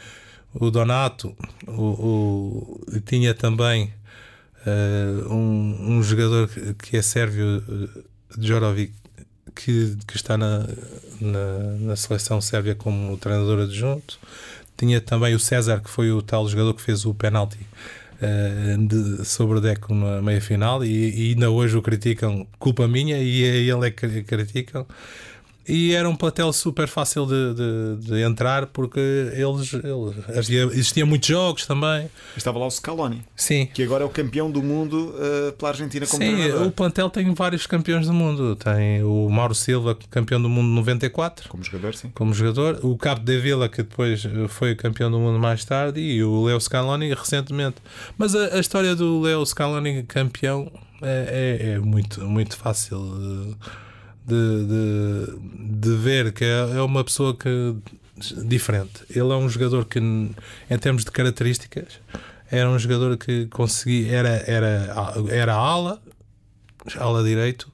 o 0.55 0.71
Donato, 0.71 1.35
o, 1.67 1.73
o, 1.73 3.01
tinha 3.05 3.35
também 3.35 3.93
uh, 4.67 5.33
um, 5.33 5.97
um, 5.97 6.03
jogador 6.03 6.49
que 6.83 6.97
é 6.97 7.03
sérvio, 7.03 7.63
uh, 7.69 8.05
Jorovic, 8.39 8.93
que, 9.55 9.97
que 10.07 10.17
está 10.17 10.37
na, 10.37 10.67
na, 11.21 11.59
na, 11.81 11.97
seleção 11.97 12.41
sérvia 12.41 12.75
como 12.75 13.17
treinador 13.17 13.61
adjunto. 13.61 14.19
Tinha 14.77 15.01
também 15.01 15.35
o 15.35 15.39
César, 15.39 15.81
que 15.81 15.91
foi 15.91 16.11
o 16.11 16.23
tal 16.23 16.49
jogador 16.49 16.75
que 16.75 16.83
fez 16.83 17.05
o 17.05 17.13
penalti 17.13 17.59
uh, 18.21 18.87
de, 18.87 19.25
sobre 19.25 19.59
o 19.59 19.61
Deco 19.61 19.95
na 19.95 20.23
meia 20.23 20.41
final, 20.41 20.85
e, 20.85 21.29
e, 21.29 21.31
ainda 21.31 21.51
hoje 21.51 21.77
o 21.77 21.83
criticam, 21.83 22.47
culpa 22.59 22.87
minha, 22.89 23.19
e 23.19 23.45
é 23.45 23.57
ele 23.57 23.87
é 23.87 23.91
que 23.91 24.23
criticam. 24.23 24.87
E 25.71 25.95
era 25.95 26.09
um 26.09 26.17
platel 26.17 26.53
super 26.53 26.89
fácil 26.89 27.27
de, 27.27 27.55
de, 27.55 28.09
de 28.09 28.23
entrar 28.23 28.67
porque 28.67 28.99
eles, 28.99 29.73
eles 29.73 30.51
existiam 30.73 31.07
muitos 31.07 31.29
jogos 31.29 31.65
também. 31.65 32.11
Estava 32.37 32.59
lá 32.59 32.67
o 32.67 32.71
Scaloni, 32.71 33.23
Sim. 33.37 33.69
que 33.73 33.83
agora 33.85 34.03
é 34.03 34.07
o 34.07 34.11
campeão 34.11 34.51
do 34.51 34.61
mundo 34.63 35.15
uh, 35.15 35.53
pela 35.53 35.71
Argentina 35.71 36.05
como 36.09 36.23
Sim, 36.23 36.35
treinador. 36.35 36.67
o 36.67 36.71
plantel 36.73 37.09
tem 37.09 37.33
vários 37.33 37.69
campeões 37.69 38.09
do 38.09 38.13
mundo. 38.13 38.57
Tem 38.57 39.05
o 39.05 39.29
Mauro 39.31 39.55
Silva, 39.55 39.97
campeão 40.11 40.43
do 40.43 40.49
mundo 40.49 40.67
94. 40.69 41.49
Como 41.49 41.63
jogador, 41.63 41.95
sim. 41.95 42.11
Como 42.15 42.35
jogador. 42.35 42.81
O 42.83 42.97
Cabo 42.97 43.21
de 43.21 43.39
Vila, 43.39 43.69
que 43.69 43.85
depois 43.85 44.25
foi 44.49 44.75
campeão 44.75 45.09
do 45.09 45.21
mundo 45.21 45.39
mais 45.39 45.65
tarde. 45.65 46.01
E 46.01 46.25
o 46.25 46.45
Leo 46.45 46.61
Scaloni 46.61 47.15
recentemente. 47.15 47.77
Mas 48.19 48.35
a, 48.35 48.57
a 48.57 48.59
história 48.59 48.97
do 48.97 49.21
Leo 49.21 49.47
Scaloni 49.47 50.03
campeão 50.03 50.71
é, 51.01 51.59
é, 51.61 51.71
é 51.75 51.79
muito, 51.79 52.21
muito 52.23 52.57
fácil. 52.57 52.99
Uh, 52.99 53.57
de, 54.31 54.67
de, 54.67 55.81
de 55.81 55.97
ver 55.97 56.33
que 56.33 56.45
é, 56.45 56.77
é 56.77 56.83
uma 56.83 57.05
pessoa 57.05 57.37
que 57.37 57.77
diferente. 58.45 59.03
Ele 59.09 59.33
é 59.33 59.37
um 59.37 59.49
jogador 59.49 59.85
que, 59.85 59.99
em 59.99 60.79
termos 60.81 61.05
de 61.05 61.11
características, 61.11 62.01
era 62.51 62.69
um 62.69 62.79
jogador 62.79 63.17
que 63.17 63.47
conseguia, 63.47 64.13
era, 64.13 64.29
era, 64.47 65.15
era 65.31 65.55
ala, 65.55 66.01
ala 66.99 67.23
direito, 67.23 67.71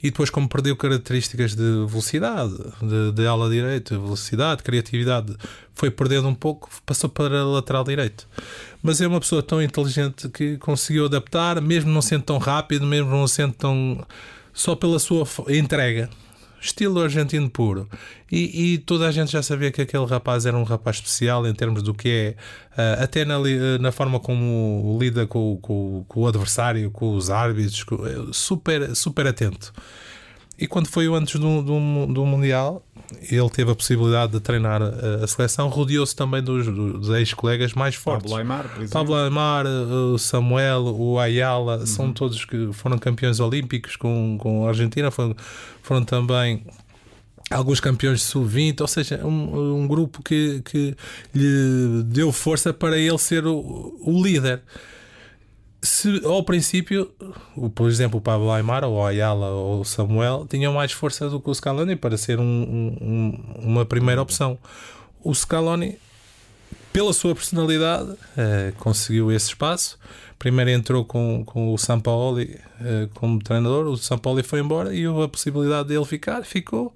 e 0.00 0.10
depois, 0.10 0.30
como 0.30 0.48
perdeu 0.48 0.76
características 0.76 1.56
de 1.56 1.86
velocidade, 1.86 2.54
de, 2.80 3.12
de 3.12 3.26
ala 3.26 3.50
direito, 3.50 4.00
velocidade, 4.00 4.62
criatividade, 4.62 5.36
foi 5.74 5.90
perdendo 5.90 6.28
um 6.28 6.34
pouco, 6.34 6.70
passou 6.86 7.10
para 7.10 7.44
lateral 7.44 7.82
direito. 7.82 8.28
Mas 8.80 9.00
é 9.00 9.08
uma 9.08 9.18
pessoa 9.18 9.42
tão 9.42 9.60
inteligente 9.60 10.28
que 10.28 10.56
conseguiu 10.58 11.06
adaptar, 11.06 11.60
mesmo 11.60 11.90
não 11.90 12.00
sendo 12.00 12.22
tão 12.22 12.38
rápido, 12.38 12.86
mesmo 12.86 13.10
não 13.10 13.26
sendo 13.26 13.54
tão 13.54 14.06
só 14.58 14.74
pela 14.74 14.98
sua 14.98 15.24
entrega. 15.48 16.10
Estilo 16.60 17.00
argentino 17.00 17.48
puro. 17.48 17.88
E, 18.30 18.72
e, 18.72 18.78
toda 18.78 19.06
a 19.06 19.12
gente 19.12 19.30
já 19.30 19.40
sabia 19.40 19.70
que 19.70 19.80
aquele 19.80 20.04
rapaz 20.04 20.44
era 20.44 20.56
um 20.58 20.64
rapaz 20.64 20.96
especial 20.96 21.46
em 21.46 21.54
termos 21.54 21.84
do 21.84 21.94
que 21.94 22.34
é, 22.76 22.98
uh, 22.98 23.04
até 23.04 23.24
na, 23.24 23.36
na, 23.80 23.92
forma 23.92 24.18
como 24.18 24.98
lida 25.00 25.24
com, 25.28 25.56
com, 25.62 26.04
com, 26.08 26.20
o 26.22 26.26
adversário, 26.26 26.90
com 26.90 27.14
os 27.14 27.30
árbitros, 27.30 27.86
eh, 27.92 28.30
super, 28.32 28.96
super 28.96 29.28
atento. 29.28 29.72
E 30.58 30.66
quando 30.66 30.88
foi 30.88 31.06
antes 31.06 31.38
do, 31.38 31.62
do, 31.62 32.06
do 32.12 32.26
Mundial, 32.26 32.84
ele 33.30 33.48
teve 33.50 33.70
a 33.70 33.74
possibilidade 33.74 34.32
de 34.32 34.40
treinar 34.40 34.82
a, 34.82 35.24
a 35.24 35.26
seleção, 35.26 35.68
rodeou-se 35.68 36.14
também 36.14 36.42
dos, 36.42 36.66
dos 36.66 37.08
ex-colegas 37.10 37.72
mais 37.72 37.94
fortes. 37.94 38.30
Pablo 38.30 38.36
Aymar, 38.36 38.68
por 38.68 38.76
exemplo. 38.76 38.90
Pablo 38.90 39.14
Aymar, 39.14 39.66
o 39.66 40.18
Samuel, 40.18 40.82
o 40.82 41.18
Ayala, 41.18 41.78
uhum. 41.78 41.86
são 41.86 42.12
todos 42.12 42.44
que 42.44 42.70
foram 42.72 42.98
campeões 42.98 43.40
olímpicos 43.40 43.96
com, 43.96 44.36
com 44.38 44.66
a 44.66 44.68
Argentina, 44.68 45.10
foram, 45.10 45.34
foram 45.82 46.04
também 46.04 46.64
alguns 47.50 47.80
campeões 47.80 48.20
de 48.20 48.26
sub-20, 48.26 48.80
ou 48.82 48.88
seja, 48.88 49.26
um, 49.26 49.82
um 49.82 49.88
grupo 49.88 50.22
que, 50.22 50.60
que 50.64 50.94
lhe 51.34 52.02
deu 52.04 52.30
força 52.30 52.72
para 52.72 52.98
ele 52.98 53.18
ser 53.18 53.46
o, 53.46 53.96
o 54.00 54.22
líder 54.22 54.62
se 55.88 56.20
ao 56.24 56.42
princípio, 56.42 57.10
por 57.74 57.88
exemplo, 57.88 58.18
o 58.18 58.20
Pablo 58.20 58.50
Aymar 58.50 58.84
ou 58.84 59.04
Ayala 59.04 59.48
ou 59.48 59.80
o 59.80 59.84
Samuel 59.84 60.46
tinham 60.48 60.72
mais 60.72 60.92
força 60.92 61.28
do 61.28 61.40
que 61.40 61.50
o 61.50 61.54
Scaloni 61.54 61.96
para 61.96 62.16
ser 62.16 62.38
um, 62.38 62.44
um, 62.44 63.44
uma 63.60 63.84
primeira 63.84 64.20
opção. 64.20 64.58
O 65.22 65.34
Scaloni, 65.34 65.98
pela 66.92 67.12
sua 67.12 67.34
personalidade, 67.34 68.14
eh, 68.36 68.72
conseguiu 68.78 69.32
esse 69.32 69.48
espaço. 69.48 69.98
Primeiro 70.38 70.70
entrou 70.70 71.04
com, 71.04 71.42
com 71.44 71.72
o 71.72 71.78
Sampaoli 71.78 72.60
eh, 72.80 73.08
como 73.14 73.42
treinador, 73.42 73.86
o 73.86 73.96
Sampaoli 73.96 74.42
foi 74.42 74.60
embora 74.60 74.94
e 74.94 75.04
a 75.06 75.28
possibilidade 75.28 75.88
dele 75.88 76.04
ficar, 76.04 76.44
ficou. 76.44 76.94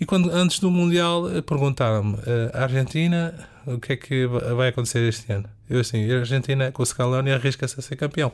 E 0.00 0.06
quando 0.06 0.30
antes 0.30 0.60
do 0.60 0.70
Mundial 0.70 1.28
eh, 1.30 1.42
perguntaram-me: 1.42 2.16
eh, 2.26 2.50
a 2.54 2.62
Argentina, 2.62 3.34
o 3.66 3.78
que 3.78 3.92
é 3.92 3.96
que 3.96 4.26
vai 4.26 4.68
acontecer 4.68 5.06
este 5.08 5.32
ano? 5.32 5.48
Eu 5.70 5.80
assim, 5.80 6.10
a 6.10 6.18
Argentina 6.18 6.72
com 6.72 6.82
o 6.82 6.86
Scaloni 6.86 7.30
arrisca-se 7.30 7.78
a 7.78 7.82
ser 7.82 7.96
campeão. 7.96 8.32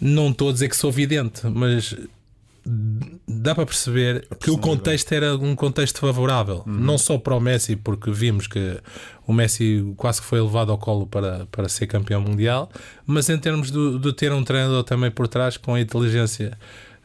Não 0.00 0.30
estou 0.30 0.50
a 0.50 0.52
dizer 0.52 0.68
que 0.68 0.76
sou 0.76 0.92
vidente, 0.92 1.40
mas 1.46 1.96
dá 3.26 3.54
para 3.54 3.66
perceber 3.66 4.26
que 4.40 4.50
o 4.50 4.56
contexto 4.56 5.12
era 5.12 5.36
um 5.36 5.54
contexto 5.54 5.98
favorável, 5.98 6.62
uhum. 6.66 6.72
não 6.72 6.96
só 6.96 7.18
para 7.18 7.34
o 7.34 7.40
Messi, 7.40 7.76
porque 7.76 8.10
vimos 8.10 8.46
que 8.46 8.78
o 9.26 9.32
Messi 9.32 9.92
quase 9.96 10.20
que 10.22 10.26
foi 10.26 10.40
levado 10.40 10.72
ao 10.72 10.78
colo 10.78 11.06
para, 11.06 11.46
para 11.46 11.68
ser 11.68 11.86
campeão 11.86 12.22
mundial, 12.22 12.70
mas 13.06 13.28
em 13.28 13.38
termos 13.38 13.70
de, 13.70 13.98
de 13.98 14.12
ter 14.14 14.32
um 14.32 14.42
treinador 14.42 14.82
também 14.82 15.10
por 15.10 15.28
trás 15.28 15.56
com 15.56 15.74
a 15.74 15.80
inteligência 15.80 16.56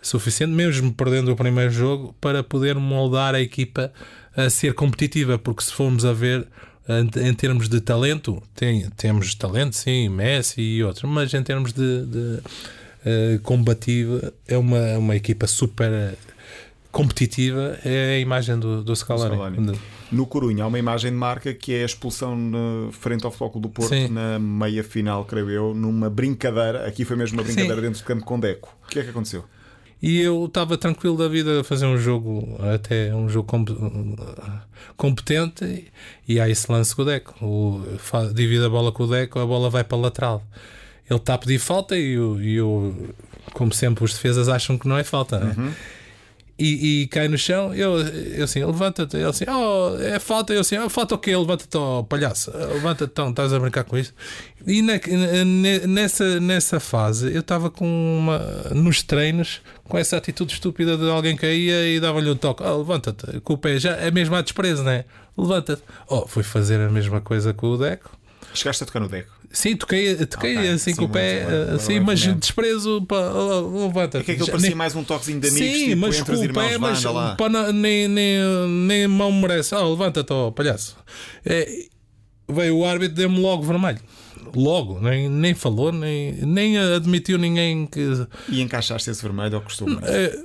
suficiente, 0.02 0.54
mesmo 0.54 0.94
perdendo 0.94 1.32
o 1.32 1.36
primeiro 1.36 1.72
jogo, 1.72 2.16
para 2.22 2.42
poder 2.42 2.76
moldar 2.76 3.36
a 3.36 3.42
equipa 3.42 3.92
a 4.36 4.50
ser 4.50 4.74
competitiva, 4.74 5.38
porque 5.38 5.64
se 5.64 5.74
formos 5.74 6.06
a 6.06 6.14
ver 6.14 6.48
em 6.90 7.34
termos 7.36 7.70
de 7.70 7.80
talento, 7.80 8.42
tem, 8.56 8.90
temos 8.98 9.36
talento, 9.36 9.76
sim, 9.76 10.10
Messi 10.10 10.62
e 10.62 10.84
outros, 10.84 11.10
mas 11.10 11.32
em 11.34 11.44
termos 11.44 11.72
de, 11.72 12.06
de 12.06 12.18
uh, 12.18 13.40
combativa, 13.44 14.34
é 14.48 14.58
uma, 14.58 14.98
uma 14.98 15.16
equipa 15.16 15.46
super 15.46 16.18
competitiva, 16.92 17.78
é 17.86 18.16
a 18.16 18.20
imagem 18.20 18.58
do, 18.58 18.84
do 18.84 18.96
Scaloni. 18.96 19.36
Scaloni. 19.36 19.80
No 20.12 20.26
Corunha 20.26 20.64
há 20.64 20.68
uma 20.68 20.80
imagem 20.80 21.12
de 21.12 21.18
marca 21.18 21.54
que 21.54 21.76
é 21.76 21.84
a 21.84 21.86
expulsão 21.86 22.36
frente 22.92 23.24
ao 23.24 23.32
Futebol 23.32 23.62
do 23.62 23.70
Porto 23.70 23.90
sim. 23.90 24.08
na 24.08 24.40
meia 24.40 24.84
final, 24.84 25.24
creio 25.24 25.50
eu, 25.52 25.74
numa 25.76 26.10
brincadeira. 26.10 26.88
Aqui 26.88 27.06
foi 27.06 27.16
mesmo 27.16 27.38
uma 27.38 27.44
brincadeira 27.44 27.76
sim. 27.76 27.82
dentro 27.82 28.02
do 28.02 28.06
campo 28.06 28.26
com 28.26 28.40
Deco. 28.40 28.76
O 28.86 28.88
que 28.88 29.00
é 29.00 29.04
que 29.04 29.12
aconteceu? 29.12 29.46
E 30.02 30.22
eu 30.22 30.46
estava 30.46 30.78
tranquilo 30.78 31.18
da 31.18 31.28
vida 31.28 31.60
a 31.60 31.64
fazer 31.64 31.86
um 31.86 31.98
jogo, 31.98 32.58
até 32.74 33.14
um 33.14 33.28
jogo 33.28 33.48
competente, 34.96 35.92
e 36.28 36.40
há 36.40 36.48
esse 36.48 36.72
lance 36.72 36.96
com 36.96 37.02
o 37.02 37.06
Deco. 37.06 37.46
O, 37.46 37.84
divide 38.34 38.64
a 38.64 38.70
bola 38.70 38.92
com 38.92 39.04
o 39.04 39.08
Deco, 39.08 39.40
a 39.40 39.46
bola 39.46 39.70
vai 39.70 39.84
para 39.84 39.98
a 39.98 40.02
lateral. 40.02 40.44
Ele 41.10 41.20
está 41.20 41.34
a 41.34 41.38
pedir 41.38 41.60
falta 41.60 41.98
e 41.98 42.14
eu, 42.14 42.42
e 42.42 42.56
eu 42.56 43.14
como 43.54 43.74
sempre, 43.74 44.04
os 44.04 44.14
defesas 44.14 44.48
acham 44.48 44.78
que 44.78 44.88
não 44.88 44.98
é 44.98 45.04
falta. 45.04 45.40
Né? 45.40 45.74
E, 46.60 47.04
e 47.04 47.08
cai 47.08 47.28
no 47.30 47.38
chão. 47.38 47.74
Eu, 47.74 48.00
eu 48.00 48.44
assim, 48.44 48.64
levanta-te. 48.64 49.16
Ele 49.16 49.26
assim, 49.26 49.46
oh, 49.48 49.96
é 50.02 50.20
falta. 50.20 50.54
Eu 50.54 50.62
assim, 50.62 50.78
oh, 50.78 50.90
falta 50.90 51.16
o 51.16 51.18
quê? 51.18 51.36
Levanta-te, 51.36 51.78
oh, 51.78 52.04
palhaço. 52.04 52.52
Levanta-te, 52.52 53.12
então, 53.12 53.30
estás 53.30 53.54
a 53.54 53.60
brincar 53.60 53.86
com 53.86 53.98
isso. 53.98 54.14
E 54.68 54.82
na, 54.82 54.94
nessa, 55.88 56.40
nessa 56.40 56.80
fase 56.80 57.34
eu 57.34 57.40
estava 57.40 57.70
com 57.70 57.86
uma, 57.86 58.40
nos 58.74 59.02
treinos 59.02 59.62
com 59.86 59.98
essa 59.98 60.18
atitude 60.18 60.54
estúpida 60.54 60.98
de 60.98 61.10
alguém 61.10 61.36
caía 61.36 61.88
e 61.88 62.00
dava-lhe 62.00 62.30
um 62.30 62.36
toque. 62.36 62.62
Oh, 62.62 62.78
levanta-te, 62.78 63.40
com 63.40 63.54
o 63.54 63.58
pé, 63.58 63.80
já 63.80 63.92
é 63.96 64.12
mesmo 64.12 64.36
a 64.36 64.42
desprezo, 64.42 64.84
não 64.84 64.92
é? 64.92 65.06
Levanta-te. 65.38 65.82
Oh, 66.08 66.28
fui 66.28 66.44
fazer 66.44 66.82
a 66.82 66.90
mesma 66.90 67.22
coisa 67.22 67.54
com 67.54 67.68
o 67.68 67.78
Deco. 67.78 68.12
Chegaste 68.54 68.84
a 68.84 68.86
tocar 68.86 69.00
no 69.00 69.08
Deco? 69.08 69.39
Sim, 69.52 69.76
toquei, 69.76 70.16
toquei 70.28 70.58
okay. 70.58 70.70
assim 70.70 70.92
sim, 70.92 70.96
com 70.96 71.06
o 71.06 71.10
pé, 71.10 71.44
assim, 71.74 72.00
mas 72.00 72.22
desprezo 72.22 73.02
para 73.08 73.34
levanta. 73.62 74.20
É 74.20 74.24
que 74.24 74.32
aquilo 74.34 74.46
parecia 74.48 74.70
nem... 74.70 74.78
mais 74.78 74.96
um 74.96 75.04
toquezinho 75.04 75.40
de 75.40 75.48
amigos, 75.48 75.68
sim, 75.68 75.86
tipo, 75.86 76.02
mas 76.02 76.22
com 76.22 76.34
o 76.34 76.54
pé, 76.54 76.78
mas 76.78 77.04
para, 77.36 77.74
nem, 77.74 78.08
nem, 78.08 78.38
nem 78.68 79.08
mão 79.08 79.32
merece. 79.32 79.74
Oh, 79.74 79.90
levanta-te, 79.90 80.32
oh, 80.32 80.52
palhaço. 80.52 80.96
É, 81.44 81.68
veio 82.48 82.78
o 82.78 82.86
árbitro, 82.86 83.16
deu-me 83.16 83.40
logo 83.40 83.64
vermelho. 83.64 84.00
Logo, 84.56 85.00
nem, 85.00 85.28
nem 85.28 85.54
falou, 85.56 85.92
nem, 85.92 86.34
nem 86.34 86.78
admitiu 86.78 87.38
ninguém 87.40 87.88
que. 87.88 88.28
E 88.50 88.62
encaixaste 88.62 89.10
esse 89.10 89.22
vermelho 89.22 89.56
ao 89.56 89.62
costume? 89.62 89.98
É, 90.04 90.40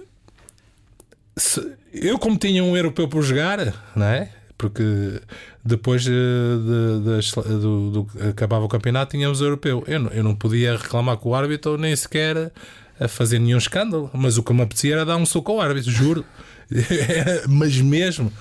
eu, 1.92 2.18
como 2.18 2.38
tinha 2.38 2.64
um 2.64 2.76
europeu 2.76 3.08
por 3.08 3.22
jogar, 3.22 3.74
não 3.94 4.06
é? 4.06 4.30
Porque 4.64 5.20
depois 5.62 6.04
de, 6.04 6.10
de, 6.10 7.20
de, 7.20 7.58
do, 7.58 7.90
do, 7.90 8.28
acabava 8.30 8.64
o 8.64 8.68
campeonato 8.68 9.10
tínhamos 9.10 9.42
o 9.42 9.44
europeu. 9.44 9.84
Eu 9.86 10.00
não, 10.00 10.10
eu 10.10 10.24
não 10.24 10.34
podia 10.34 10.74
reclamar 10.74 11.18
com 11.18 11.28
o 11.28 11.34
árbitro 11.34 11.76
nem 11.76 11.94
sequer 11.94 12.50
a 12.98 13.06
fazer 13.06 13.38
nenhum 13.40 13.58
escândalo, 13.58 14.10
mas 14.14 14.38
o 14.38 14.42
que 14.42 14.54
me 14.54 14.62
apetecia 14.62 14.94
era 14.94 15.04
dar 15.04 15.18
um 15.18 15.26
soco 15.26 15.52
ao 15.52 15.60
árbitro, 15.60 15.90
juro. 15.90 16.24
mas 17.46 17.76
mesmo. 17.76 18.32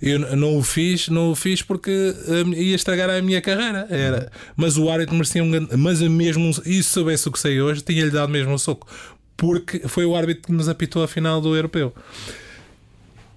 Eu 0.00 0.18
não 0.36 0.56
o 0.56 0.62
fiz, 0.62 1.08
não 1.08 1.32
o 1.32 1.34
fiz 1.34 1.60
porque 1.60 2.14
hum, 2.46 2.54
ia 2.54 2.74
estragar 2.74 3.10
a 3.10 3.20
minha 3.20 3.42
carreira. 3.42 3.86
Era. 3.90 4.32
Mas 4.56 4.78
o 4.78 4.88
árbitro 4.88 5.14
merecia 5.16 5.44
um 5.44 5.50
grande. 5.50 5.76
Mas 5.76 6.00
mesmo. 6.00 6.48
E 6.64 6.82
se 6.82 6.84
soubesse 6.84 7.28
o 7.28 7.32
que 7.32 7.38
sei 7.38 7.60
hoje, 7.60 7.82
tinha-lhe 7.82 8.10
dado 8.10 8.30
mesmo 8.30 8.54
um 8.54 8.58
soco. 8.58 8.86
Porque 9.36 9.80
foi 9.86 10.06
o 10.06 10.16
árbitro 10.16 10.44
que 10.44 10.52
nos 10.52 10.66
apitou 10.66 11.02
a 11.02 11.08
final 11.08 11.42
do 11.42 11.54
europeu. 11.54 11.92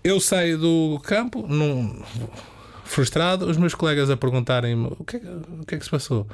Eu 0.03 0.19
saio 0.19 0.57
do 0.57 0.99
campo, 1.03 1.45
num, 1.47 2.01
frustrado, 2.91 3.49
os 3.49 3.57
meus 3.57 3.73
colegas 3.73 4.09
a 4.09 4.17
perguntarem-me 4.17 4.87
o 4.99 5.03
que, 5.03 5.15
é, 5.15 5.21
o 5.59 5.65
que 5.65 5.75
é 5.75 5.77
que 5.77 5.83
se 5.83 5.89
passou. 5.89 6.27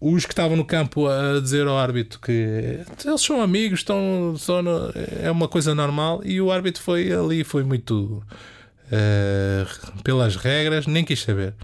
Os 0.00 0.26
que 0.26 0.32
estavam 0.32 0.56
no 0.56 0.64
campo 0.64 1.08
a 1.08 1.40
dizer 1.40 1.66
ao 1.66 1.78
árbitro 1.78 2.20
que 2.20 2.80
eles 3.04 3.20
são 3.22 3.40
amigos, 3.40 3.80
estão, 3.80 4.34
estão 4.36 4.62
no, 4.62 4.92
é 5.22 5.30
uma 5.30 5.48
coisa 5.48 5.74
normal, 5.74 6.20
e 6.24 6.40
o 6.40 6.52
árbitro 6.52 6.82
foi 6.82 7.10
ali, 7.10 7.42
foi 7.42 7.64
muito 7.64 8.22
uh, 8.86 10.02
pelas 10.02 10.36
regras, 10.36 10.86
nem 10.86 11.04
quis 11.04 11.22
saber. 11.22 11.54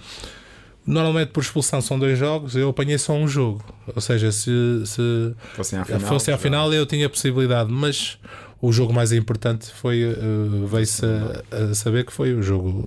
Normalmente 0.87 1.29
por 1.29 1.43
expulsão 1.43 1.81
são 1.83 1.99
dois 1.99 2.19
jogos, 2.19 2.57
eu 2.57 2.71
apanhei 2.71 2.97
só 2.97 3.13
um 3.13 3.29
jogo. 3.29 3.63
Ou 3.95 4.01
seja, 4.01 4.33
se, 4.33 4.51
se 4.87 5.35
fossem 5.55 5.79
à 5.79 5.85
final, 5.85 6.01
fosse 6.01 6.33
à 6.33 6.39
final 6.39 6.73
eu 6.73 6.87
tinha 6.87 7.09
possibilidade, 7.09 7.71
mas 7.71 8.19
o 8.63 8.73
jogo 8.73 8.93
mais 8.93 9.11
importante 9.13 9.71
foi 9.73 10.05
uh, 10.05 10.67
veio-se 10.67 11.05
a, 11.05 11.71
a, 11.71 11.75
saber 11.75 12.05
que 12.05 12.13
foi 12.13 12.35
o 12.35 12.43
jogo 12.43 12.87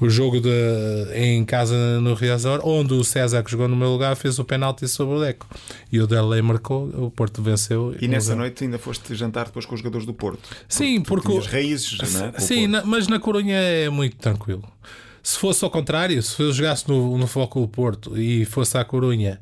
o 0.00 0.08
jogo 0.08 0.40
de, 0.40 0.50
em 1.12 1.44
casa 1.44 2.00
no 2.00 2.14
Riazor 2.14 2.60
onde 2.62 2.94
o 2.94 3.02
César 3.02 3.42
que 3.42 3.50
jogou 3.50 3.66
no 3.66 3.74
meu 3.74 3.90
lugar 3.90 4.14
fez 4.14 4.38
o 4.38 4.44
penalti 4.44 4.86
sobre 4.86 5.16
o 5.16 5.20
Deco. 5.20 5.46
E 5.90 6.00
o 6.00 6.06
Delay 6.06 6.40
marcou 6.40 6.88
o 6.90 7.10
Porto 7.10 7.42
venceu 7.42 7.96
e 8.00 8.06
nessa 8.06 8.36
noite 8.36 8.64
ainda 8.64 8.78
foste 8.78 9.14
jantar 9.14 9.46
depois 9.46 9.66
com 9.66 9.74
os 9.74 9.80
jogadores 9.80 10.06
do 10.06 10.14
Porto? 10.14 10.48
Sim 10.68 11.00
porque, 11.00 11.28
porque 11.28 11.48
raízes 11.48 11.98
é? 12.00 12.38
sim 12.38 12.66
na, 12.66 12.84
mas 12.84 13.08
na 13.08 13.18
Corunha 13.18 13.56
é 13.56 13.88
muito 13.88 14.16
tranquilo. 14.16 14.62
Se 15.22 15.36
fosse 15.36 15.64
ao 15.64 15.70
contrário 15.70 16.22
se 16.22 16.40
eu 16.40 16.52
jogasse 16.52 16.88
no, 16.88 17.18
no 17.18 17.26
Foco 17.26 17.60
do 17.60 17.68
Porto 17.68 18.16
e 18.16 18.44
fosse 18.44 18.78
à 18.78 18.84
Corunha 18.84 19.40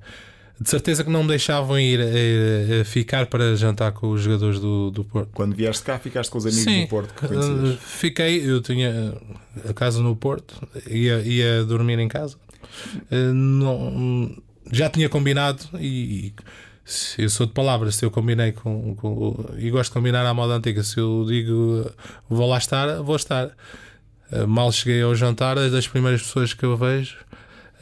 de 0.59 0.71
certeza 0.71 1.05
que 1.05 1.11
não 1.11 1.23
me 1.23 1.29
deixavam 1.29 1.79
ir 1.79 2.01
eh, 2.01 2.81
eh, 2.81 2.85
ficar 2.85 3.27
para 3.27 3.55
jantar 3.57 3.93
com 3.93 4.09
os 4.09 4.23
jogadores 4.23 4.59
do, 4.59 4.91
do 4.91 5.05
Porto. 5.05 5.29
Quando 5.35 5.55
vieste 5.55 5.85
cá, 5.85 5.99
ficaste 5.99 6.31
com 6.31 6.39
os 6.39 6.47
amigos 6.47 6.65
Sim, 6.65 6.83
do 6.85 6.89
Porto 6.89 7.15
que 7.15 7.27
uh, 7.27 7.77
Fiquei, 7.79 8.51
eu 8.51 8.63
tinha 8.63 9.15
a 9.69 9.75
casa 9.75 10.03
no 10.03 10.17
Porto, 10.17 10.55
ia, 10.89 11.21
ia 11.21 11.65
dormir 11.65 11.99
em 11.99 12.09
casa. 12.09 12.37
Não, 13.11 14.35
já 14.73 14.89
tinha 14.89 15.09
combinado 15.09 15.63
e, 15.79 16.33
e 17.19 17.23
eu 17.23 17.29
sou 17.29 17.47
de 17.47 17.53
palavras, 17.53 17.97
se 17.97 18.05
eu 18.05 18.11
combinei 18.11 18.53
com, 18.53 18.95
com, 18.97 19.45
e 19.59 19.71
gosto 19.71 19.91
de 19.91 19.95
combinar 19.95 20.25
à 20.25 20.33
moda 20.33 20.55
antiga, 20.55 20.83
se 20.83 20.99
eu 20.99 21.25
digo 21.29 21.91
vou 22.31 22.49
lá 22.49 22.57
estar, 22.57 23.03
vou 23.03 23.17
estar. 23.17 23.51
Mal 24.49 24.73
cheguei 24.73 25.03
ao 25.03 25.15
jantar, 25.15 25.55
das 25.71 25.87
primeiras 25.87 26.23
pessoas 26.23 26.53
que 26.53 26.65
eu 26.65 26.77
vejo 26.77 27.26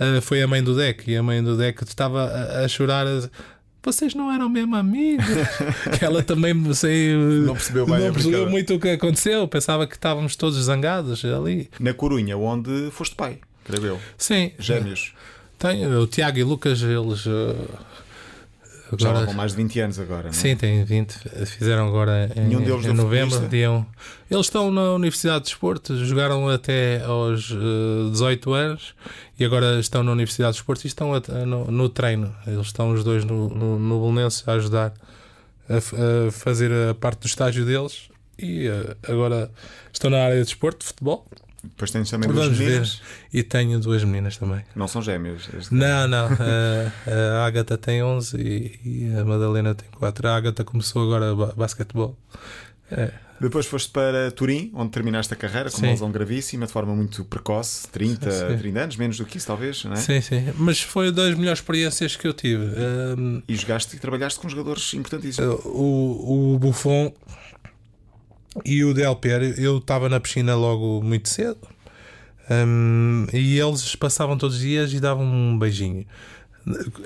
uh, 0.00 0.20
foi 0.22 0.42
a 0.42 0.46
mãe 0.46 0.62
do 0.62 0.76
Deck. 0.76 1.10
E 1.10 1.16
a 1.16 1.22
mãe 1.22 1.42
do 1.42 1.56
Deck 1.56 1.82
estava 1.84 2.24
a, 2.24 2.64
a 2.64 2.68
chorar. 2.68 3.06
vocês 3.82 4.14
não 4.14 4.32
eram 4.32 4.48
mesmo 4.48 4.76
amigos? 4.76 5.26
que 5.98 6.04
ela 6.04 6.22
também 6.22 6.54
sei, 6.74 7.14
não 7.14 7.54
percebeu, 7.54 7.86
bem 7.86 7.98
não 8.00 8.12
percebeu 8.12 8.50
muito 8.50 8.74
o 8.74 8.80
que 8.80 8.88
aconteceu. 8.88 9.46
Pensava 9.48 9.86
que 9.86 9.94
estávamos 9.94 10.36
todos 10.36 10.58
zangados 10.62 11.24
ali. 11.24 11.70
Na 11.78 11.94
Corunha, 11.94 12.36
onde 12.36 12.90
foste 12.90 13.14
pai, 13.14 13.38
creio 13.64 13.86
eu. 13.86 14.00
Sim. 14.16 14.52
Gêmeos. 14.58 15.14
Tenho, 15.58 16.00
o 16.00 16.06
Tiago 16.06 16.38
e 16.38 16.42
o 16.42 16.46
Lucas, 16.46 16.82
eles. 16.82 17.26
Uh, 17.26 17.54
Agora, 18.92 19.20
Já 19.20 19.26
com 19.26 19.32
mais 19.32 19.52
de 19.52 19.56
20 19.56 19.80
anos 19.80 19.98
agora, 19.98 20.22
não 20.24 20.30
é? 20.30 20.32
Sim, 20.32 20.56
têm 20.56 20.84
20. 20.84 21.12
Fizeram 21.46 21.88
agora 21.88 22.30
em, 22.36 22.48
Nenhum 22.48 22.62
deles 22.62 22.84
em 22.84 22.92
novembro. 22.92 23.48
Dia 23.48 23.70
1. 23.70 23.86
Eles 24.30 24.46
estão 24.46 24.70
na 24.70 24.92
Universidade 24.92 25.44
de 25.44 25.50
Desporto, 25.50 25.96
jogaram 26.04 26.48
até 26.48 27.02
aos 27.02 27.50
uh, 27.50 28.10
18 28.10 28.52
anos 28.52 28.94
e 29.38 29.44
agora 29.44 29.80
estão 29.80 30.02
na 30.02 30.12
Universidade 30.12 30.52
de 30.52 30.58
Desporto 30.58 30.86
e 30.86 30.88
estão 30.88 31.14
a, 31.14 31.20
no, 31.46 31.70
no, 31.70 31.88
treino. 31.88 32.34
Eles 32.46 32.66
estão 32.66 32.92
os 32.92 33.02
dois 33.02 33.24
no, 33.24 33.48
no, 33.48 33.78
no 33.78 34.00
Bolonense 34.00 34.42
a 34.46 34.52
ajudar 34.52 34.92
a, 35.68 35.76
a, 35.76 36.30
fazer 36.30 36.70
a 36.90 36.94
parte 36.94 37.20
do 37.20 37.26
estágio 37.26 37.64
deles 37.64 38.10
e 38.38 38.68
uh, 38.68 38.96
agora 39.08 39.50
estão 39.92 40.10
na 40.10 40.18
área 40.18 40.36
de 40.36 40.44
desporto, 40.44 40.80
de 40.80 40.86
futebol. 40.86 41.26
Depois 41.64 41.90
tens 41.90 42.10
também 42.10 42.28
duas 42.28 42.44
Vamos 42.44 42.58
meninas. 42.58 42.94
Ver. 43.32 43.38
E 43.38 43.42
tenho 43.42 43.80
duas 43.80 44.04
meninas 44.04 44.36
também. 44.36 44.64
Não 44.76 44.86
são 44.86 45.02
gêmeos? 45.02 45.48
Não, 45.70 46.06
não. 46.06 46.28
a, 46.28 47.42
a 47.42 47.46
Agatha 47.46 47.78
tem 47.78 48.02
11 48.02 48.36
e, 48.36 48.80
e, 48.84 49.16
a 49.18 49.24
Madalena 49.24 49.74
tem 49.74 49.88
4. 49.92 50.28
A 50.28 50.36
Agatha 50.36 50.64
começou 50.64 51.02
agora 51.02 51.34
basquetebol. 51.54 52.16
É. 52.90 53.10
Depois 53.40 53.66
foste 53.66 53.90
para 53.90 54.30
Turim, 54.30 54.70
onde 54.74 54.90
terminaste 54.90 55.32
a 55.34 55.36
carreira 55.36 55.70
com 55.70 55.76
sim. 55.76 55.82
uma 55.84 55.92
lesão 55.92 56.10
gravíssima, 56.10 56.66
de 56.66 56.72
forma 56.72 56.94
muito 56.94 57.24
precoce, 57.24 57.88
30, 57.88 58.30
sim. 58.30 58.58
30 58.58 58.80
anos, 58.80 58.96
menos 58.96 59.16
do 59.18 59.24
que 59.26 59.36
isso, 59.36 59.46
talvez, 59.46 59.84
não 59.84 59.92
é? 59.92 59.96
Sim, 59.96 60.20
sim. 60.20 60.52
Mas 60.56 60.80
foi 60.80 61.10
das 61.10 61.34
melhores 61.34 61.58
experiências 61.58 62.14
que 62.16 62.26
eu 62.26 62.32
tive. 62.32 62.64
Um, 62.64 63.42
e 63.48 63.56
jogaste 63.56 63.96
e 63.96 63.98
trabalhaste 63.98 64.38
com 64.38 64.48
jogadores 64.48 64.94
importantíssimos. 64.94 65.64
O, 65.64 66.54
o 66.54 66.58
Buffon 66.58 67.12
e 68.64 68.84
o 68.84 68.92
Del 68.94 69.16
Piero, 69.16 69.44
eu 69.44 69.78
estava 69.78 70.08
na 70.08 70.20
piscina 70.20 70.54
logo 70.54 71.02
muito 71.02 71.28
cedo 71.28 71.58
um, 72.50 73.26
e 73.32 73.58
eles 73.58 73.96
passavam 73.96 74.36
todos 74.36 74.56
os 74.56 74.62
dias 74.62 74.92
e 74.92 75.00
davam 75.00 75.24
um 75.24 75.58
beijinho. 75.58 76.06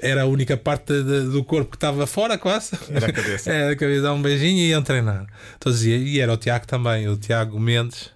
Era 0.00 0.22
a 0.22 0.26
única 0.26 0.56
parte 0.56 1.02
de, 1.02 1.30
do 1.30 1.42
corpo 1.42 1.70
que 1.70 1.76
estava 1.76 2.06
fora, 2.06 2.38
quase. 2.38 2.78
Era 2.90 3.06
a 3.06 3.12
cabeça. 3.12 3.50
Era 3.52 3.72
a 3.72 3.76
cabeça, 3.76 4.02
dar 4.02 4.12
um 4.14 4.22
beijinho 4.22 4.58
e 4.58 4.70
iam 4.70 4.82
treinar. 4.82 5.26
Todos 5.58 5.78
os 5.78 5.84
dias. 5.84 6.00
E 6.02 6.20
era 6.20 6.32
o 6.32 6.36
Tiago 6.36 6.66
também, 6.66 7.08
o 7.08 7.16
Tiago 7.16 7.58
Mendes. 7.58 8.10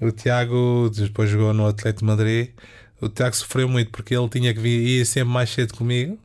O 0.00 0.12
Tiago 0.12 0.90
depois 0.94 1.28
jogou 1.28 1.52
no 1.52 1.66
Atlético 1.66 2.00
de 2.00 2.04
Madrid. 2.04 2.50
O 3.00 3.08
Tiago 3.08 3.34
sofreu 3.34 3.68
muito 3.68 3.90
porque 3.90 4.14
ele 4.14 4.28
tinha 4.28 4.54
que 4.54 4.60
vir, 4.60 4.80
ia 4.80 5.04
sempre 5.04 5.30
mais 5.30 5.50
cedo 5.50 5.74
comigo. 5.74 6.16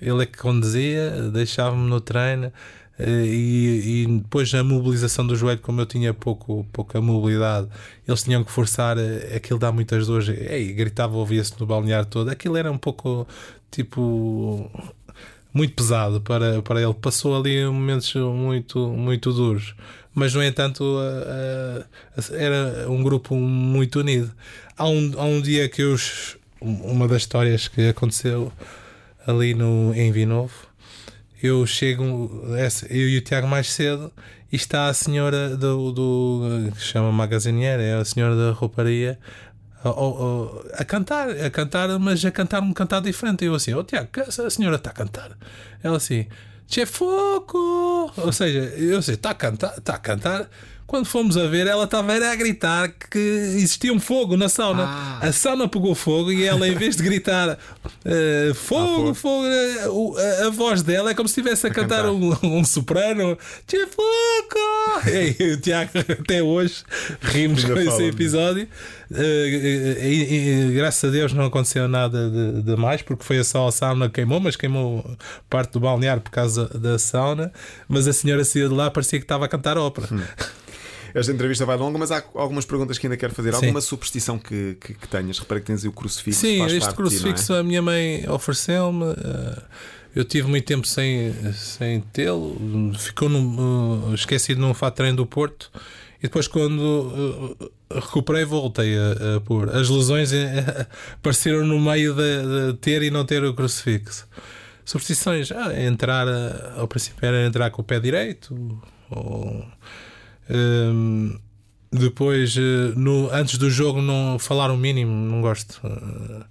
Ele 0.00 0.22
é 0.22 0.26
que 0.26 0.38
conduzia, 0.38 1.30
deixava-me 1.30 1.88
no 1.88 2.00
treino 2.00 2.50
e, 3.08 4.04
e, 4.04 4.06
depois 4.06 4.52
a 4.54 4.62
mobilização 4.62 5.26
do 5.26 5.36
joelho, 5.36 5.60
como 5.60 5.80
eu 5.80 5.86
tinha 5.86 6.12
pouco, 6.12 6.66
pouca 6.72 7.00
mobilidade, 7.00 7.68
eles 8.06 8.22
tinham 8.22 8.44
que 8.44 8.50
forçar, 8.50 8.98
eh, 8.98 9.36
aquilo 9.36 9.58
dá 9.58 9.72
muitas 9.72 10.06
dores. 10.06 10.28
Ei, 10.28 10.72
gritava, 10.72 11.16
ouvia-se 11.16 11.58
no 11.58 11.66
balneário 11.66 12.06
todo. 12.06 12.30
Aquilo 12.30 12.56
era 12.56 12.70
um 12.70 12.78
pouco 12.78 13.26
tipo 13.70 14.70
muito 15.52 15.74
pesado 15.74 16.20
para, 16.20 16.62
para 16.62 16.82
ele. 16.82 16.94
Passou 16.94 17.36
ali 17.36 17.64
momentos 17.66 18.14
muito, 18.14 18.88
muito 18.88 19.32
duros, 19.32 19.74
mas 20.14 20.34
no 20.34 20.42
entanto 20.42 20.98
era 22.32 22.90
um 22.90 23.02
grupo 23.02 23.34
muito 23.34 24.00
unido. 24.00 24.32
Há 24.76 24.88
um, 24.88 25.12
há 25.16 25.24
um 25.24 25.40
dia 25.40 25.68
que 25.68 25.82
eu, 25.82 25.96
uma 26.60 27.06
das 27.08 27.22
histórias 27.22 27.68
que 27.68 27.88
aconteceu 27.88 28.52
ali 29.26 29.54
no, 29.54 29.94
em 29.94 30.10
Vinovo 30.12 30.69
eu 31.42 31.66
chego, 31.66 32.30
eu 32.88 33.08
e 33.08 33.18
o 33.18 33.20
Tiago 33.20 33.46
mais 33.46 33.70
cedo, 33.70 34.12
e 34.52 34.56
está 34.56 34.88
a 34.88 34.94
senhora 34.94 35.56
do, 35.56 35.92
do 35.92 36.72
que 36.72 36.82
chama 36.82 37.12
Magazinier, 37.12 37.80
é 37.80 37.94
a 37.94 38.04
senhora 38.04 38.36
da 38.36 38.52
rouparia, 38.52 39.18
a, 39.82 39.88
a, 39.88 40.82
a, 40.82 40.84
cantar, 40.84 41.30
a 41.30 41.50
cantar, 41.50 41.98
mas 41.98 42.24
a 42.24 42.30
cantar 42.30 42.62
um 42.62 42.72
cantar 42.72 43.00
diferente. 43.00 43.44
Eu 43.44 43.54
assim, 43.54 43.72
oh 43.74 43.82
Tiago, 43.82 44.08
a 44.18 44.50
senhora 44.50 44.76
está 44.76 44.90
a 44.90 44.92
cantar. 44.92 45.36
Ela 45.82 45.96
assim, 45.96 46.26
Che 46.70 46.86
Foco! 46.86 48.12
Ou 48.16 48.32
seja, 48.32 48.60
eu 48.76 49.02
sei, 49.02 49.14
está 49.14 49.30
a 49.30 49.34
cantar, 49.34 49.76
está 49.76 49.94
a 49.94 49.98
cantar 49.98 50.48
Quando 50.90 51.06
fomos 51.06 51.36
a 51.36 51.46
ver, 51.46 51.68
ela 51.68 51.84
estava 51.84 52.12
a 52.14 52.34
gritar 52.34 52.88
que 52.88 53.16
existia 53.16 53.92
um 53.92 54.00
fogo 54.00 54.36
na 54.36 54.48
sauna. 54.48 54.86
Ah. 54.88 55.18
A 55.28 55.32
sauna 55.32 55.68
pegou 55.68 55.94
fogo 55.94 56.32
e 56.32 56.42
ela, 56.44 56.66
em 56.66 56.74
vez 56.74 56.96
de 56.96 57.04
gritar 57.04 57.56
eh, 58.04 58.50
fogo, 58.56 59.10
Ah, 59.10 59.14
fogo. 59.14 59.14
fogo, 59.14 59.46
eh, 60.18 60.42
a, 60.42 60.46
a 60.48 60.50
voz 60.50 60.82
dela 60.82 61.12
é 61.12 61.14
como 61.14 61.28
se 61.28 61.38
estivesse 61.38 61.64
a, 61.64 61.70
cantar, 61.70 62.02
cantar. 62.06 62.10
Um, 62.10 62.58
um 62.58 62.64
soprano. 62.64 63.38
Tinha 63.68 63.86
fogo! 63.86 64.10
E 65.38 65.52
o 65.52 65.60
Tiago, 65.60 65.92
até 66.20 66.42
hoje, 66.42 66.82
rimos 67.22 67.62
com 67.64 67.78
esse 67.78 68.02
episódio. 68.08 68.66
Eh, 69.14 69.98
e- 70.02 70.70
e, 70.70 70.74
graças 70.74 71.08
a 71.08 71.12
Deus 71.12 71.32
não 71.32 71.44
aconteceu 71.44 71.86
nada 71.86 72.28
de, 72.28 72.62
de 72.62 72.76
mais, 72.76 73.00
porque 73.00 73.22
foi 73.24 73.42
só 73.44 73.68
a 73.68 73.72
sauna 73.72 74.08
que 74.08 74.14
queimou, 74.16 74.40
mas 74.40 74.56
queimou 74.56 75.08
parte 75.48 75.72
do 75.72 75.80
balneário 75.80 76.20
por 76.20 76.30
causa 76.32 76.66
da 76.76 76.98
sauna. 76.98 77.52
Mas 77.88 78.08
a 78.08 78.12
senhora 78.12 78.42
saía 78.44 78.68
de 78.68 78.74
lá, 78.74 78.90
parecia 78.90 79.20
que 79.20 79.24
estava 79.24 79.44
a 79.44 79.48
cantar 79.48 79.78
ópera. 79.78 80.08
Hum. 80.10 80.20
Esta 81.14 81.32
entrevista 81.32 81.64
vai 81.66 81.76
longa, 81.76 81.98
mas 81.98 82.10
há 82.10 82.22
algumas 82.34 82.64
perguntas 82.64 82.98
que 82.98 83.06
ainda 83.06 83.16
quero 83.16 83.34
fazer. 83.34 83.52
Sim. 83.54 83.66
Alguma 83.66 83.80
superstição 83.80 84.38
que, 84.38 84.76
que, 84.80 84.94
que 84.94 85.08
tenhas? 85.08 85.38
Repara 85.38 85.60
que 85.60 85.66
tens 85.66 85.84
o 85.84 85.92
crucifixo. 85.92 86.40
Sim, 86.40 86.62
este 86.64 86.80
parte 86.80 86.88
de 86.88 86.92
ti, 86.92 86.96
crucifixo 86.96 87.54
a 87.54 87.62
minha 87.62 87.82
mãe 87.82 88.28
ofereceu-me. 88.28 89.04
eh, 89.06 89.62
Eu 90.14 90.24
tive 90.24 90.48
muito 90.48 90.64
tempo 90.66 90.86
sem, 90.86 91.32
sem 91.54 92.00
tê-lo, 92.12 92.56
ficou 92.98 93.28
num, 93.28 94.12
esquecido 94.14 94.60
num 94.60 94.74
fato 94.74 94.96
treino 94.96 95.16
do 95.18 95.26
Porto. 95.26 95.70
E 96.18 96.24
depois, 96.24 96.46
quando 96.48 97.56
eh, 97.90 97.96
recuperei, 98.00 98.44
voltei 98.44 98.94
a, 98.98 99.36
a 99.36 99.40
pôr. 99.40 99.68
As 99.74 99.88
lesões 99.88 100.32
eh, 100.32 100.86
apareceram 101.14 101.64
no 101.64 101.80
meio 101.80 102.14
de, 102.14 102.72
de 102.72 102.78
ter 102.78 103.02
e 103.02 103.10
não 103.10 103.24
ter 103.24 103.42
o 103.44 103.54
crucifixo. 103.54 104.26
Superstições, 104.84 105.52
ah, 105.52 105.72
entrar, 105.80 106.26
ao 106.76 106.88
princípio 106.88 107.24
era 107.24 107.46
entrar 107.46 107.70
com 107.70 107.80
o 107.80 107.84
pé 107.84 108.00
direito, 108.00 108.54
ou, 109.08 109.64
ehm, 110.50 111.36
depois, 111.92 112.56
eh, 112.56 112.92
no, 112.96 113.30
antes 113.32 113.58
do 113.58 113.68
jogo, 113.70 114.00
não 114.02 114.38
falar 114.38 114.70
o 114.70 114.76
mínimo, 114.76 115.12
não 115.12 115.40
gosto. 115.40 115.80
Eh, 115.84 116.44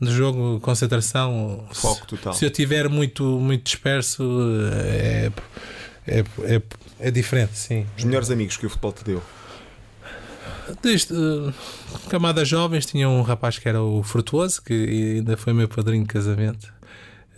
No 0.00 0.12
jogo, 0.12 0.60
concentração, 0.60 1.66
Foco 1.72 2.06
total. 2.06 2.32
Se 2.32 2.44
eu 2.44 2.50
tiver 2.50 2.88
muito, 2.88 3.24
muito 3.40 3.64
disperso, 3.64 4.22
eh, 4.72 5.32
é, 6.06 6.18
é, 6.20 6.24
é, 6.56 6.62
é 7.00 7.10
diferente, 7.10 7.58
sim. 7.58 7.84
Os 7.96 8.04
melhores 8.04 8.30
amigos 8.30 8.56
que 8.56 8.64
o 8.66 8.70
futebol 8.70 8.92
te 8.92 9.02
deu. 9.04 9.22
Desde 10.82 11.14
eh, 11.14 11.52
camadas 12.08 12.46
jovens, 12.46 12.86
tinha 12.86 13.08
um 13.08 13.22
rapaz 13.22 13.58
que 13.58 13.68
era 13.68 13.82
o 13.82 14.02
Frutuoso, 14.04 14.62
que 14.62 15.16
ainda 15.16 15.36
foi 15.36 15.52
meu 15.52 15.66
padrinho 15.68 16.02
de 16.04 16.08
casamento. 16.08 16.72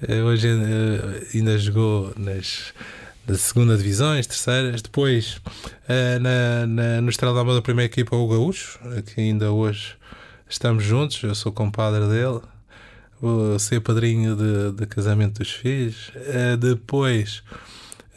Eh, 0.06 0.20
Hoje 0.22 0.48
eh, 0.48 1.28
ainda 1.34 1.56
jogou 1.56 2.12
nas, 2.18 2.74
segunda 3.36 3.76
divisões, 3.76 4.26
terceiras. 4.26 4.82
Depois, 4.82 5.40
eh, 5.88 6.18
na, 6.18 6.66
na, 6.66 7.00
no 7.00 7.10
Estrela 7.10 7.34
da 7.34 7.40
Alma 7.40 7.54
da 7.54 7.62
primeira 7.62 7.86
equipa, 7.90 8.14
o 8.16 8.28
Gaúcho, 8.28 8.78
que 9.06 9.20
ainda 9.20 9.50
hoje 9.52 9.94
estamos 10.48 10.82
juntos. 10.84 11.22
Eu 11.22 11.34
sou 11.34 11.52
compadre 11.52 12.06
dele. 12.08 12.40
Vou 13.20 13.58
ser 13.58 13.80
padrinho 13.80 14.34
de, 14.34 14.72
de 14.72 14.86
casamento 14.86 15.38
dos 15.40 15.50
filhos. 15.50 16.10
Eh, 16.14 16.56
Depois, 16.56 17.42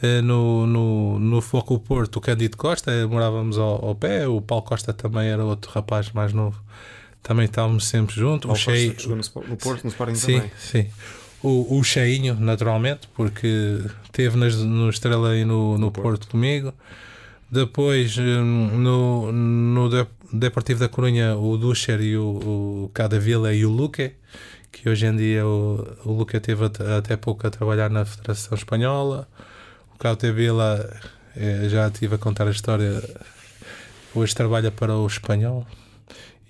eh, 0.02 0.22
no, 0.22 0.66
no, 0.66 1.18
no 1.18 1.40
Foco 1.42 1.78
Porto, 1.78 2.16
o 2.16 2.20
Cândido 2.20 2.56
Costa, 2.56 3.06
morávamos 3.06 3.58
ao, 3.58 3.84
ao 3.84 3.94
pé. 3.94 4.26
O 4.26 4.40
Paulo 4.40 4.64
Costa 4.64 4.92
também 4.94 5.28
era 5.28 5.44
outro 5.44 5.70
rapaz 5.72 6.10
mais 6.12 6.32
novo. 6.32 6.58
Também 7.22 7.44
estávamos 7.46 7.86
sempre 7.86 8.14
juntos. 8.14 8.46
O 8.46 8.52
Costa, 8.52 8.70
Chei, 8.70 8.90
que 8.92 9.02
jogou 9.02 9.16
no, 9.16 9.22
Sport- 9.22 9.48
no 9.48 9.56
Porto, 9.56 9.84
no 9.84 9.90
Sporting 9.90 10.14
Sim, 10.14 10.34
também. 10.36 10.50
sim. 10.58 10.86
O, 11.44 11.78
o 11.78 11.84
Cheinho, 11.84 12.34
naturalmente, 12.40 13.06
porque 13.14 13.78
teve 14.12 14.36
nas, 14.36 14.56
no 14.56 14.88
Estrela 14.88 15.36
e 15.36 15.44
no, 15.44 15.76
no 15.76 15.90
Porto. 15.92 16.26
comigo. 16.28 16.72
Depois, 17.50 18.16
hum, 18.18 18.78
no, 18.78 19.30
no 19.30 19.88
De- 19.90 20.06
Deportivo 20.32 20.80
da 20.80 20.88
Corunha, 20.88 21.36
o 21.36 21.56
Ducher 21.58 22.00
e 22.00 22.16
o, 22.16 22.22
o 22.86 22.90
Cadavila 22.94 23.52
e 23.54 23.64
o 23.66 23.70
Luque, 23.70 24.12
que 24.72 24.88
hoje 24.88 25.06
em 25.06 25.14
dia 25.16 25.46
o, 25.46 25.86
o 26.04 26.12
Luque 26.12 26.40
teve 26.40 26.64
at- 26.64 26.80
até 26.80 27.16
pouco 27.16 27.46
a 27.46 27.50
trabalhar 27.50 27.90
na 27.90 28.04
Federação 28.04 28.56
Espanhola. 28.56 29.28
O 29.94 29.98
Cadavila 29.98 30.90
eh, 31.36 31.68
já 31.68 31.86
estive 31.88 32.14
a 32.16 32.18
contar 32.18 32.48
a 32.48 32.50
história, 32.50 33.00
hoje 34.14 34.34
trabalha 34.34 34.70
para 34.72 34.96
o 34.96 35.06
Espanhol. 35.06 35.66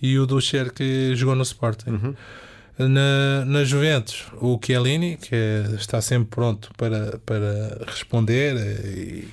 E 0.00 0.18
o 0.18 0.24
Ducher 0.26 0.72
que 0.72 1.14
jogou 1.16 1.34
no 1.34 1.42
Sporting. 1.42 2.14
Na, 2.76 3.44
na 3.44 3.64
Juventus, 3.64 4.26
o 4.40 4.58
Chiellini, 4.60 5.16
que 5.16 5.36
está 5.76 6.00
sempre 6.00 6.28
pronto 6.30 6.70
para, 6.76 7.18
para 7.24 7.84
responder, 7.86 8.56
e 8.56 9.28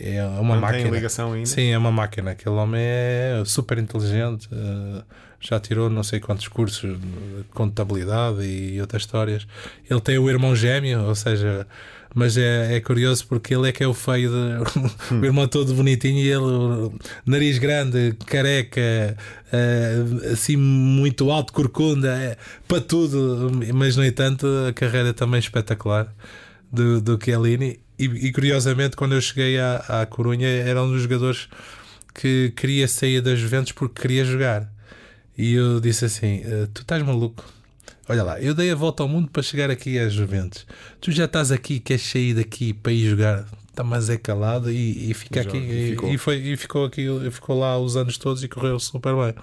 é 0.00 0.24
uma 0.24 0.54
Não 0.56 0.62
tem 0.68 0.70
máquina. 0.80 0.90
ligação 0.90 1.32
ainda? 1.32 1.46
Sim, 1.46 1.70
é 1.70 1.78
uma 1.78 1.90
máquina. 1.92 2.32
Aquele 2.32 2.54
homem 2.56 2.80
é 2.82 3.42
super 3.44 3.78
inteligente, 3.78 4.48
eh, 4.52 5.02
já 5.40 5.58
tirou 5.60 5.88
não 5.88 6.02
sei 6.02 6.20
quantos 6.20 6.48
cursos 6.48 6.98
de 6.98 7.44
contabilidade 7.54 8.42
e 8.44 8.80
outras 8.80 9.02
histórias. 9.02 9.46
Ele 9.88 10.00
tem 10.00 10.18
o 10.18 10.28
irmão 10.28 10.54
gêmeo, 10.56 11.02
ou 11.04 11.14
seja, 11.14 11.66
mas 12.14 12.36
é, 12.36 12.76
é 12.76 12.80
curioso 12.80 13.26
porque 13.26 13.54
ele 13.54 13.68
é 13.68 13.72
que 13.72 13.82
é 13.84 13.86
o 13.86 13.94
feio, 13.94 14.30
de, 14.30 15.14
o 15.14 15.24
irmão 15.24 15.46
todo 15.46 15.74
bonitinho 15.74 16.18
e 16.18 16.28
ele, 16.30 16.90
nariz 17.26 17.58
grande, 17.58 18.14
careca, 18.26 18.80
eh, 19.52 19.94
assim 20.32 20.56
muito 20.56 21.30
alto, 21.30 21.52
corcunda, 21.52 22.08
é, 22.18 22.36
para 22.66 22.80
tudo, 22.80 23.50
mas 23.74 23.96
no 23.96 24.04
entanto 24.04 24.46
a 24.68 24.72
carreira 24.72 25.12
também 25.14 25.38
espetacular 25.40 26.12
do, 26.72 27.00
do 27.00 27.18
Chiellini. 27.22 27.78
E, 27.98 28.04
e 28.04 28.32
curiosamente, 28.32 28.96
quando 28.96 29.14
eu 29.14 29.20
cheguei 29.20 29.58
à, 29.58 29.76
à 30.02 30.06
Corunha, 30.06 30.46
era 30.48 30.82
um 30.82 30.90
dos 30.90 31.02
jogadores 31.02 31.48
que 32.14 32.52
queria 32.56 32.86
sair 32.88 33.20
da 33.20 33.34
Juventus 33.34 33.72
porque 33.72 34.00
queria 34.02 34.24
jogar. 34.24 34.70
E 35.36 35.54
eu 35.54 35.80
disse 35.80 36.04
assim: 36.04 36.42
"Eh, 36.44 36.66
Tu 36.72 36.82
estás 36.82 37.02
maluco? 37.02 37.44
Olha 38.08 38.22
lá, 38.22 38.40
eu 38.40 38.54
dei 38.54 38.70
a 38.70 38.74
volta 38.74 39.02
ao 39.02 39.08
mundo 39.08 39.28
para 39.30 39.42
chegar 39.42 39.68
aqui 39.70 39.98
às 39.98 40.12
Juventus. 40.12 40.64
Tu 41.00 41.10
já 41.10 41.24
estás 41.24 41.50
aqui, 41.50 41.80
queres 41.80 42.02
sair 42.02 42.34
daqui 42.34 42.72
para 42.72 42.92
ir 42.92 43.08
jogar? 43.10 43.44
Está 43.68 43.82
mais 43.82 44.08
é 44.08 44.16
calado 44.16 44.70
e, 44.70 45.10
e 45.10 45.14
fica 45.14 45.42
Já, 45.42 45.48
aqui. 45.48 45.58
e 45.58 45.90
ficou. 45.90 46.14
e 46.14 46.18
foi, 46.18 46.36
e 46.36 46.56
ficou 46.56 46.84
aqui, 46.86 47.06
ficou 47.30 47.58
lá 47.58 47.78
os 47.78 47.96
anos 47.96 48.16
todos 48.16 48.42
e 48.44 48.48
correu 48.48 48.78
super 48.78 49.14
bem. 49.14 49.34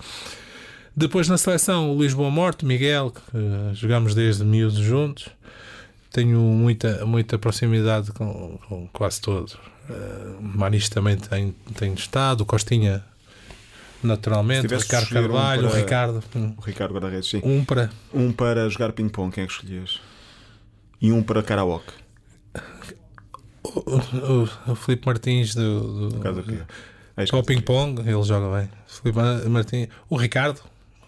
Depois 0.95 1.27
na 1.27 1.37
seleção, 1.37 1.95
o 1.95 2.01
Lisboa 2.01 2.29
Morte, 2.31 2.65
Miguel, 2.65 3.11
que 3.11 3.19
eh, 3.37 3.73
jogamos 3.73 4.15
desde 4.15 4.43
miúdos 4.45 4.77
juntos. 4.77 5.27
Tenho 6.13 6.39
muita, 6.39 7.05
muita 7.05 7.37
proximidade 7.39 8.11
com, 8.13 8.57
com 8.69 8.87
quase 8.93 9.19
todos. 9.19 9.55
Uh, 9.89 10.39
Manis 10.41 10.87
também 10.87 11.17
tem, 11.17 11.53
tem 11.75 11.91
estado, 11.93 12.45
Costinha, 12.45 13.03
naturalmente, 14.03 14.67
Ricardo 14.73 15.07
um 15.07 15.13
Carvalho, 15.13 15.65
o 15.65 15.69
para- 15.71 15.79
Ricardo. 15.79 16.23
hum, 16.35 16.53
O 16.55 16.61
Ricardo 16.61 16.93
Guarda-Redes, 16.93 17.29
sim. 17.29 17.41
Um 17.43 17.65
para. 17.65 17.89
Um 18.13 18.31
para 18.31 18.69
jogar 18.69 18.93
ping-pong, 18.93 19.33
quem 19.33 19.43
é 19.43 19.47
que 19.47 19.53
escolhias? 19.53 19.99
E 21.01 21.11
um 21.11 21.23
para 21.23 21.41
karaoke. 21.43 21.91
O, 23.63 23.79
o, 23.95 24.71
o 24.71 24.75
Filipe 24.75 25.07
Martins 25.07 25.55
do, 25.55 26.09
do, 26.09 26.19
Caso 26.19 26.41
aqui. 26.41 26.59
É 27.17 27.25
Para 27.25 27.39
o 27.39 27.43
ping-pong, 27.43 28.01
ele 28.01 28.23
joga 28.23 28.55
bem. 28.59 28.69
Filipe 28.87 29.49
Martins. 29.49 29.87
O 30.09 30.15
Ricardo. 30.15 30.61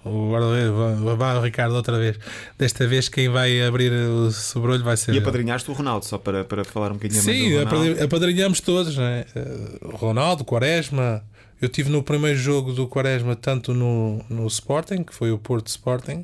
O 0.05 0.31
guarda-redes. 0.31 0.71
Vai 1.17 1.35
o 1.37 1.41
Ricardo 1.41 1.73
outra 1.75 1.97
vez. 1.97 2.17
Desta 2.57 2.85
vez, 2.87 3.09
quem 3.09 3.27
vai 3.27 3.61
abrir 3.63 3.91
o 3.91 4.31
sobrolho 4.31 4.83
vai 4.83 4.95
ser. 4.95 5.13
E 5.15 5.17
apadrinhaste 5.17 5.69
o 5.71 5.73
Ronaldo, 5.73 6.05
só 6.05 6.17
para, 6.19 6.43
para 6.43 6.63
falar 6.63 6.91
um 6.91 6.93
bocadinho 6.93 7.23
mais 7.23 7.35
Sim, 7.37 7.49
do 7.49 7.57
Ronaldo. 7.57 7.75
apadri- 7.89 8.03
apadrinhamos 8.03 8.59
todos, 8.61 8.95
né? 8.95 9.25
Eh, 9.35 9.79
Ronaldo, 9.93 10.45
Quaresma. 10.45 11.23
Eu 11.61 11.69
tive 11.69 11.89
no 11.89 12.03
primeiro 12.03 12.37
jogo 12.37 12.71
do 12.73 12.87
Quaresma, 12.87 13.35
tanto 13.35 13.73
no, 13.73 14.21
no 14.29 14.45
Sporting, 14.45 15.03
que 15.03 15.13
foi 15.15 15.31
o 15.31 15.39
Porto 15.39 15.67
Sporting, 15.67 16.23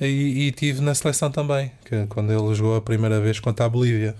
e, 0.00 0.46
e 0.46 0.52
tive 0.52 0.80
na 0.80 0.94
seleção 0.94 1.30
também, 1.30 1.72
que, 1.84 2.06
quando 2.06 2.30
ele 2.32 2.54
jogou 2.54 2.76
a 2.76 2.80
primeira 2.80 3.18
vez 3.20 3.40
contra 3.40 3.64
a 3.66 3.68
Bolívia. 3.68 4.14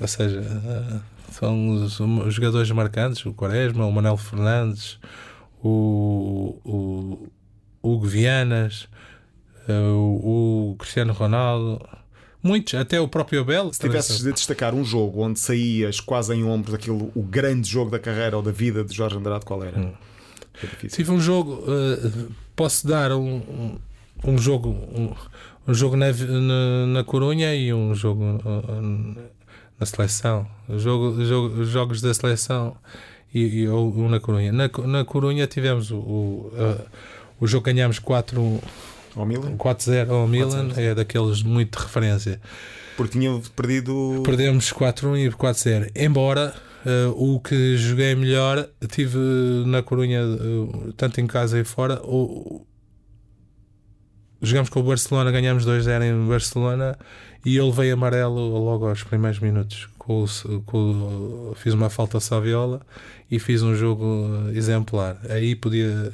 Ou 0.00 0.06
seja, 0.06 0.40
eh, 0.40 1.00
são 1.32 1.70
os, 1.70 1.98
os 1.98 2.34
jogadores 2.34 2.70
marcantes: 2.70 3.24
o 3.26 3.32
Quaresma, 3.32 3.84
o 3.86 3.90
Manel 3.90 4.16
Fernandes, 4.16 4.98
o, 5.64 6.56
o 6.64 7.28
Hugo 7.82 8.06
Vianas, 8.06 8.88
eh, 9.68 9.72
o, 9.72 10.74
Cristiano 10.78 11.12
Ronaldo. 11.12 11.80
Muitos, 12.42 12.74
até 12.74 13.00
o 13.00 13.06
próprio 13.06 13.40
Abel. 13.42 13.72
Se 13.72 13.78
tivesses 13.80 14.22
de 14.22 14.32
destacar 14.32 14.74
um 14.74 14.84
jogo 14.84 15.22
onde 15.22 15.38
saías 15.38 16.00
quase 16.00 16.34
em 16.34 16.42
ombros 16.42 16.72
daquilo, 16.72 17.12
o 17.14 17.22
grande 17.22 17.68
jogo 17.68 17.90
da 17.90 17.98
carreira 18.00 18.36
ou 18.36 18.42
da 18.42 18.50
vida 18.50 18.82
de 18.84 18.94
Jorge 18.94 19.16
Andrade, 19.16 19.44
qual 19.44 19.62
era? 19.62 19.78
Hum. 19.78 19.92
É 21.08 21.10
um 21.10 21.20
jogo, 21.20 21.62
eh, 21.66 22.10
posso 22.54 22.86
dar 22.86 23.12
um, 23.12 23.36
um, 23.36 23.78
um 24.24 24.38
jogo, 24.38 24.68
um, 24.70 25.12
um 25.66 25.72
jogo 25.74 25.96
na, 25.96 26.12
na, 26.12 26.86
na 26.88 27.04
Corunha 27.04 27.54
e 27.54 27.72
um 27.72 27.94
jogo 27.94 28.22
eh, 28.44 29.16
na 29.78 29.86
seleção. 29.86 30.46
Jogo, 30.76 31.24
jogo, 31.24 31.60
os 31.60 31.68
jogos 31.68 32.00
da 32.02 32.12
seleção 32.12 32.76
e, 33.32 33.40
e 33.40 33.68
o- 33.68 33.92
um 33.96 34.08
na 34.08 34.18
Corunha. 34.20 34.52
Na, 34.52 34.68
na 34.86 35.04
Corunha 35.04 35.46
tivemos 35.46 35.90
o, 35.92 35.96
o, 35.96 36.52
eh, 36.56 36.84
o 37.42 37.46
jogo 37.48 37.64
ganhámos 37.64 37.98
4 37.98 38.60
Ao 39.16 39.26
Milan? 39.26 39.56
4-0 39.56 40.10
ao 40.10 40.28
Milan, 40.28 40.70
é 40.76 40.94
daqueles 40.94 41.42
muito 41.42 41.76
de 41.76 41.84
referência. 41.84 42.40
Porque 42.96 43.18
tinha 43.18 43.40
perdido. 43.56 44.22
Perdemos 44.24 44.72
4-1 44.72 45.26
e 45.26 45.30
4-0. 45.30 45.90
Embora 45.96 46.54
o 47.16 47.40
que 47.40 47.76
joguei 47.76 48.14
melhor, 48.14 48.68
tive 48.88 49.18
na 49.66 49.82
Corunha, 49.82 50.20
tanto 50.96 51.20
em 51.20 51.26
casa 51.26 51.58
e 51.58 51.64
fora. 51.64 52.00
O, 52.04 52.64
jogamos 54.40 54.70
com 54.70 54.78
o 54.78 54.84
Barcelona, 54.84 55.32
ganhamos 55.32 55.66
2-0 55.66 56.02
em 56.02 56.28
Barcelona 56.28 56.96
e 57.44 57.56
eu 57.56 57.66
levei 57.66 57.90
amarelo 57.90 58.56
logo 58.64 58.86
aos 58.86 59.02
primeiros 59.02 59.40
minutos. 59.40 59.88
Com, 59.98 60.24
com, 60.64 61.52
fiz 61.56 61.74
uma 61.74 61.90
falta 61.90 62.20
só 62.20 62.38
viola 62.40 62.82
e 63.28 63.40
fiz 63.40 63.62
um 63.62 63.74
jogo 63.74 64.48
exemplar. 64.54 65.18
Aí 65.28 65.56
podia 65.56 66.12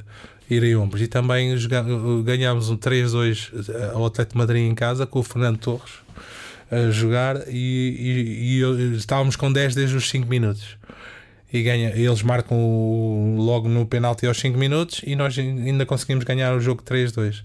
ir 0.49 0.63
em 0.63 0.77
ombros. 0.77 1.03
E 1.03 1.07
também 1.07 1.55
ganhámos 2.25 2.71
um 2.71 2.77
3-2 2.77 3.93
ao 3.95 4.07
Atlético 4.07 4.39
Madrid 4.39 4.63
em 4.63 4.75
casa 4.75 5.07
com 5.07 5.21
o 5.21 5.23
Fernando 5.23 5.59
Torres 5.59 5.93
a 6.71 6.91
jogar 6.91 7.49
e, 7.49 8.61
e, 8.61 8.63
e 8.63 8.97
estávamos 8.97 9.37
com 9.37 9.51
10 9.51 9.75
desde 9.75 9.97
os 9.97 10.09
5 10.09 10.29
minutos. 10.29 10.77
E 11.51 11.63
ganha, 11.63 11.91
eles 11.97 12.23
marcam 12.23 13.37
logo 13.39 13.69
no 13.69 13.87
penalti 13.87 14.27
aos 14.27 14.39
5 14.39 14.59
minutos 14.59 15.01
e 15.07 15.17
nós 15.17 15.39
ainda 15.39 15.87
conseguimos 15.87 16.25
ganhar 16.25 16.55
o 16.55 16.61
jogo 16.61 16.83
3-2 16.83 17.43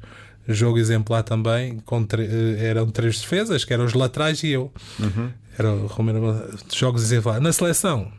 jogo 0.48 0.78
exemplar 0.78 1.24
também, 1.24 1.80
com 1.86 2.06
eh, 2.18 2.66
eram 2.66 2.90
três 2.90 3.22
defesas, 3.22 3.64
que 3.64 3.74
eram 3.74 3.86
os 3.86 3.94
laterais 3.94 4.44
e 4.44 4.50
eu. 4.50 4.72
Uhum. 5.00 5.30
Era 5.58 5.72
o 5.72 5.88
Romero, 5.88 6.50
jogos 6.74 7.04
exemplares. 7.04 7.42
Na 7.42 7.54
seleção, 7.54 8.12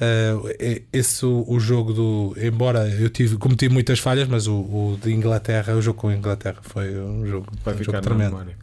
uh, 0.00 0.84
esse 0.92 1.24
o, 1.24 1.58
jogo 1.58 1.92
do. 1.92 2.36
Embora 2.36 2.88
eu 2.88 3.08
tive, 3.10 3.36
cometi 3.36 3.68
muitas 3.68 3.98
falhas, 3.98 4.28
mas 4.28 4.46
o, 4.46 4.54
o 4.54 4.98
de 5.02 5.12
Inglaterra, 5.12 5.74
o 5.74 5.82
jogo 5.82 5.98
com 5.98 6.08
a 6.08 6.14
Inglaterra 6.14 6.58
foi 6.62 6.98
um 6.98 7.26
jogo, 7.26 7.46
Vai 7.64 7.74
um 7.74 7.78
ficar 7.78 8.02
jogo 8.02 8.04
tremendo. 8.04 8.54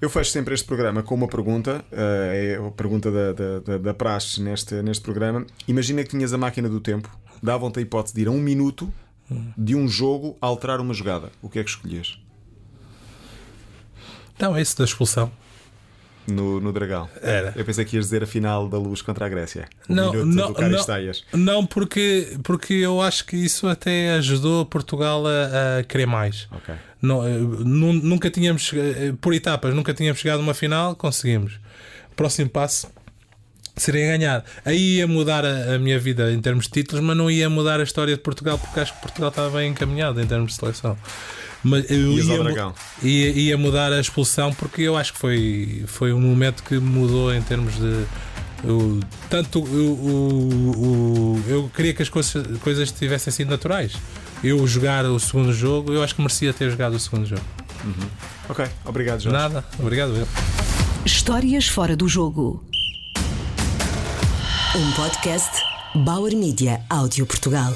Eu 0.00 0.08
fecho 0.08 0.30
sempre 0.30 0.54
este 0.54 0.64
programa 0.64 1.02
com 1.02 1.14
uma 1.14 1.26
pergunta, 1.26 1.84
uh, 1.90 1.96
é 2.32 2.56
a 2.56 2.70
pergunta 2.70 3.10
da, 3.10 3.32
da, 3.32 3.58
da, 3.58 3.78
da 3.78 3.94
praxe 3.94 4.40
neste, 4.40 4.80
neste 4.82 5.02
programa. 5.02 5.44
Imagina 5.66 6.04
que 6.04 6.10
tinhas 6.10 6.32
a 6.32 6.38
máquina 6.38 6.68
do 6.68 6.80
tempo, 6.80 7.10
davam-te 7.42 7.80
a 7.80 7.82
hipótese 7.82 8.14
de 8.14 8.22
ir 8.22 8.28
a 8.28 8.30
um 8.30 8.40
minuto 8.40 8.92
de 9.56 9.74
um 9.74 9.86
jogo 9.86 10.36
alterar 10.40 10.80
uma 10.80 10.94
jogada, 10.94 11.30
o 11.42 11.48
que 11.48 11.58
é 11.58 11.64
que 11.64 11.70
escolhias? 11.70 12.18
Não, 14.38 14.56
esse 14.56 14.76
da 14.76 14.84
expulsão. 14.84 15.30
No, 16.30 16.60
no 16.60 16.72
Dragão. 16.72 17.08
Era. 17.22 17.52
Eu 17.56 17.64
pensei 17.64 17.84
que 17.84 17.96
ias 17.96 18.06
dizer 18.06 18.22
a 18.22 18.26
final 18.26 18.68
da 18.68 18.78
luz 18.78 19.00
contra 19.00 19.26
a 19.26 19.28
Grécia. 19.28 19.68
O 19.88 19.94
não, 19.94 20.12
não, 20.12 20.52
não, 20.52 21.12
não, 21.32 21.66
porque, 21.66 22.36
porque 22.42 22.74
eu 22.74 23.00
acho 23.00 23.24
que 23.24 23.36
isso 23.36 23.66
até 23.66 24.12
ajudou 24.14 24.66
Portugal 24.66 25.24
a, 25.26 25.78
a 25.78 25.84
querer 25.84 26.06
mais. 26.06 26.48
Okay. 26.52 26.74
Não, 27.00 27.26
eh, 27.26 27.38
nunca 27.38 28.30
tínhamos, 28.30 28.72
eh, 28.74 29.14
por 29.20 29.32
etapas, 29.32 29.74
nunca 29.74 29.94
tínhamos 29.94 30.20
chegado 30.20 30.40
a 30.40 30.42
uma 30.42 30.54
final, 30.54 30.94
conseguimos. 30.96 31.58
Próximo 32.14 32.50
passo 32.50 32.88
seria 33.78 34.06
ganhar. 34.06 34.44
Aí 34.64 34.96
ia 34.96 35.06
mudar 35.06 35.44
a, 35.44 35.74
a, 35.74 35.78
minha 35.78 35.98
vida 35.98 36.32
em 36.32 36.40
termos 36.40 36.64
de 36.64 36.72
títulos, 36.72 37.04
mas 37.04 37.16
não 37.16 37.30
ia 37.30 37.48
mudar 37.48 37.80
a 37.80 37.82
história 37.82 38.16
de 38.16 38.22
Portugal, 38.22 38.58
porque 38.58 38.80
acho 38.80 38.94
que 38.94 39.00
Portugal 39.00 39.30
estava 39.30 39.58
bem 39.58 39.70
encaminhado 39.70 40.20
em 40.20 40.26
termos 40.26 40.52
de 40.52 40.58
seleção. 40.58 40.96
Mas 41.62 41.90
eu 41.90 42.12
ia, 42.12 42.72
ia, 43.02 43.30
ia, 43.30 43.58
mudar 43.58 43.92
a 43.92 44.00
expulsão 44.00 44.52
porque 44.52 44.82
eu 44.82 44.96
acho 44.96 45.12
que 45.12 45.18
foi, 45.18 45.84
foi 45.86 46.12
um 46.12 46.20
momento 46.20 46.62
que 46.62 46.78
mudou 46.78 47.34
em 47.34 47.42
termos 47.42 47.74
de. 47.74 48.04
Eu, 48.64 49.00
tanto 49.28 49.58
eu, 49.66 51.40
eu 51.48 51.70
queria 51.74 51.94
que 51.94 52.02
as 52.02 52.08
coisas, 52.08 52.58
coisas 52.58 52.90
tivessem 52.92 53.32
sido 53.32 53.50
naturais. 53.50 53.92
Eu 54.42 54.64
jogar 54.66 55.04
o 55.04 55.18
segundo 55.18 55.52
jogo, 55.52 55.92
eu 55.92 56.02
acho 56.02 56.14
que 56.14 56.20
merecia 56.20 56.52
ter 56.52 56.70
jogado 56.70 56.94
o 56.94 57.00
segundo 57.00 57.26
jogo. 57.26 57.42
Uhum. 57.84 58.08
Ok, 58.48 58.64
obrigado, 58.84 59.20
Jorge. 59.20 59.38
Nada, 59.38 59.64
obrigado. 59.78 60.26
Histórias 61.04 61.68
fora 61.68 61.96
do 61.96 62.08
jogo. 62.08 62.64
Um 64.76 64.92
podcast 64.92 65.62
Bauer 65.94 66.36
Media 66.36 66.80
Áudio 66.88 67.26
Portugal. 67.26 67.72